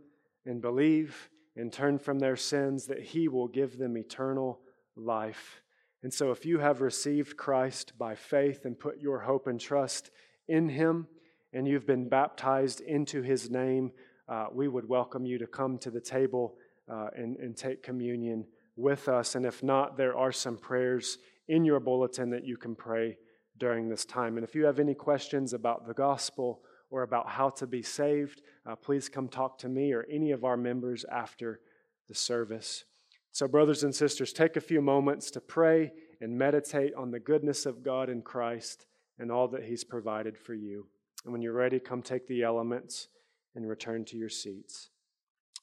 and 0.46 0.62
believe 0.62 1.30
and 1.56 1.72
turn 1.72 2.00
from 2.00 2.20
their 2.20 2.36
sins 2.36 2.88
that 2.88 3.02
he 3.02 3.28
will 3.28 3.48
give 3.48 3.78
them 3.78 3.98
eternal 3.98 4.60
life. 4.96 5.62
And 6.02 6.14
so, 6.14 6.32
if 6.32 6.46
you 6.46 6.60
have 6.60 6.82
received 6.82 7.38
Christ 7.38 7.98
by 7.98 8.16
faith 8.16 8.66
and 8.66 8.78
put 8.78 9.00
your 9.00 9.20
hope 9.20 9.48
and 9.48 9.60
trust 9.60 10.10
in 10.48 10.68
him, 10.68 11.08
and 11.54 11.68
you've 11.68 11.86
been 11.86 12.10
baptized 12.10 12.82
into 12.82 13.22
his 13.22 13.50
name, 13.50 13.92
uh, 14.28 14.48
we 14.52 14.68
would 14.68 14.90
welcome 14.90 15.26
you 15.26 15.38
to 15.38 15.48
come 15.48 15.78
to 15.78 15.92
the 15.92 16.02
table 16.02 16.56
uh, 16.92 17.08
and, 17.16 17.38
and 17.38 17.56
take 17.56 17.84
communion 17.84 18.46
with 18.76 19.08
us. 19.08 19.36
And 19.36 19.46
if 19.46 19.62
not, 19.62 19.96
there 19.96 20.18
are 20.18 20.32
some 20.32 20.58
prayers 20.58 21.20
in 21.48 21.64
your 21.64 21.80
bulletin 21.80 22.30
that 22.32 22.46
you 22.46 22.58
can 22.58 22.76
pray 22.76 23.18
during 23.58 23.88
this 23.88 24.04
time. 24.04 24.38
And 24.38 24.44
if 24.44 24.56
you 24.56 24.66
have 24.66 24.80
any 24.80 24.96
questions 24.96 25.54
about 25.54 25.88
the 25.88 25.94
gospel 25.94 26.62
or 26.94 27.02
about 27.02 27.28
how 27.28 27.50
to 27.50 27.66
be 27.66 27.82
saved, 27.82 28.44
uh, 28.68 28.76
please 28.76 29.10
come 29.10 29.28
talk 29.28 29.58
to 29.58 29.68
me 29.68 29.92
or 29.94 30.06
any 30.12 30.30
of 30.30 30.44
our 30.44 30.56
members 30.56 31.04
after 31.12 31.60
the 32.08 32.14
service. 32.14 32.84
So, 33.32 33.48
brothers 33.48 33.84
and 33.84 33.96
sisters, 33.96 34.32
take 34.32 34.58
a 34.58 34.62
few 34.62 34.80
moments 34.80 35.32
to 35.32 35.42
pray 35.42 35.92
and 36.22 36.38
meditate 36.38 36.94
on 36.94 37.10
the 37.10 37.20
goodness 37.20 37.66
of 37.66 37.82
God 37.82 38.12
in 38.12 38.22
Christ 38.22 38.86
and 39.18 39.32
all 39.32 39.48
that 39.48 39.64
He's 39.64 39.84
provided 39.84 40.38
for 40.38 40.54
you. 40.54 40.86
And 41.24 41.34
when 41.34 41.42
you're 41.42 41.54
ready, 41.54 41.80
come 41.80 42.04
take 42.04 42.28
the 42.28 42.44
elements 42.44 43.08
and 43.56 43.68
return 43.68 44.06
to 44.06 44.18
your 44.18 44.30
seats. 44.30 44.92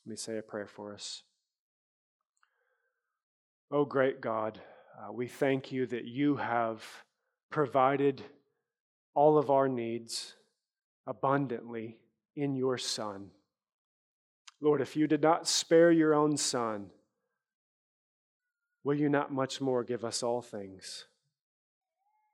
Let 0.04 0.10
me 0.10 0.16
say 0.16 0.36
a 0.36 0.42
prayer 0.42 0.66
for 0.66 0.92
us. 0.92 1.22
Oh, 3.70 3.84
great 3.84 4.20
God, 4.20 4.60
uh, 4.98 5.12
we 5.12 5.28
thank 5.28 5.70
you 5.70 5.86
that 5.86 6.06
you 6.06 6.34
have 6.34 6.84
provided 7.50 8.20
all 9.14 9.38
of 9.38 9.48
our 9.48 9.68
needs 9.68 10.34
abundantly 11.06 11.98
in 12.36 12.54
your 12.54 12.78
Son. 12.78 13.30
Lord, 14.60 14.80
if 14.80 14.96
you 14.96 15.06
did 15.06 15.22
not 15.22 15.48
spare 15.48 15.90
your 15.90 16.14
own 16.14 16.36
Son, 16.36 16.90
will 18.84 18.94
you 18.94 19.08
not 19.08 19.32
much 19.32 19.60
more 19.60 19.84
give 19.84 20.04
us 20.04 20.22
all 20.22 20.42
things? 20.42 21.06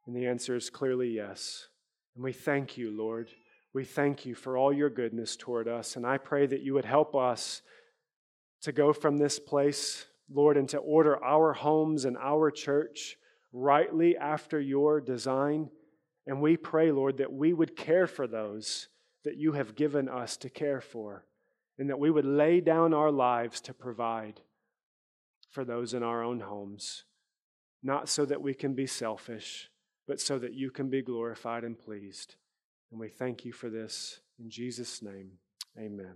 And 0.06 0.14
the 0.14 0.26
answer 0.26 0.56
is 0.56 0.70
clearly 0.70 1.08
yes. 1.08 1.68
And 2.14 2.24
we 2.24 2.32
thank 2.32 2.76
you, 2.76 2.90
Lord. 2.90 3.30
We 3.72 3.84
thank 3.84 4.24
you 4.24 4.34
for 4.34 4.56
all 4.56 4.72
your 4.72 4.90
goodness 4.90 5.36
toward 5.36 5.68
us. 5.68 5.96
And 5.96 6.06
I 6.06 6.18
pray 6.18 6.46
that 6.46 6.62
you 6.62 6.74
would 6.74 6.84
help 6.84 7.14
us 7.14 7.62
to 8.62 8.72
go 8.72 8.92
from 8.92 9.18
this 9.18 9.38
place, 9.38 10.06
Lord, 10.32 10.56
and 10.56 10.68
to 10.70 10.78
order 10.78 11.22
our 11.22 11.52
homes 11.52 12.04
and 12.04 12.16
our 12.16 12.50
church 12.50 13.16
rightly 13.52 14.16
after 14.16 14.58
your 14.58 15.00
design. 15.00 15.70
And 16.26 16.40
we 16.40 16.56
pray, 16.56 16.90
Lord, 16.90 17.18
that 17.18 17.32
we 17.32 17.52
would 17.52 17.76
care 17.76 18.06
for 18.06 18.26
those 18.26 18.88
that 19.24 19.36
you 19.36 19.52
have 19.52 19.74
given 19.76 20.08
us 20.08 20.36
to 20.38 20.50
care 20.50 20.80
for, 20.80 21.24
and 21.78 21.88
that 21.90 21.98
we 21.98 22.10
would 22.10 22.24
lay 22.24 22.60
down 22.60 22.94
our 22.94 23.10
lives 23.10 23.60
to 23.62 23.74
provide 23.74 24.40
for 25.50 25.64
those 25.64 25.94
in 25.94 26.02
our 26.02 26.22
own 26.22 26.40
homes, 26.40 27.04
not 27.82 28.08
so 28.08 28.24
that 28.24 28.42
we 28.42 28.54
can 28.54 28.74
be 28.74 28.86
selfish 28.86 29.70
but 30.06 30.20
so 30.20 30.38
that 30.38 30.54
you 30.54 30.70
can 30.70 30.88
be 30.88 31.02
glorified 31.02 31.64
and 31.64 31.78
pleased. 31.78 32.36
And 32.90 33.00
we 33.00 33.08
thank 33.08 33.44
you 33.44 33.52
for 33.52 33.68
this. 33.68 34.20
In 34.38 34.48
Jesus' 34.48 35.02
name, 35.02 35.32
amen. 35.76 36.14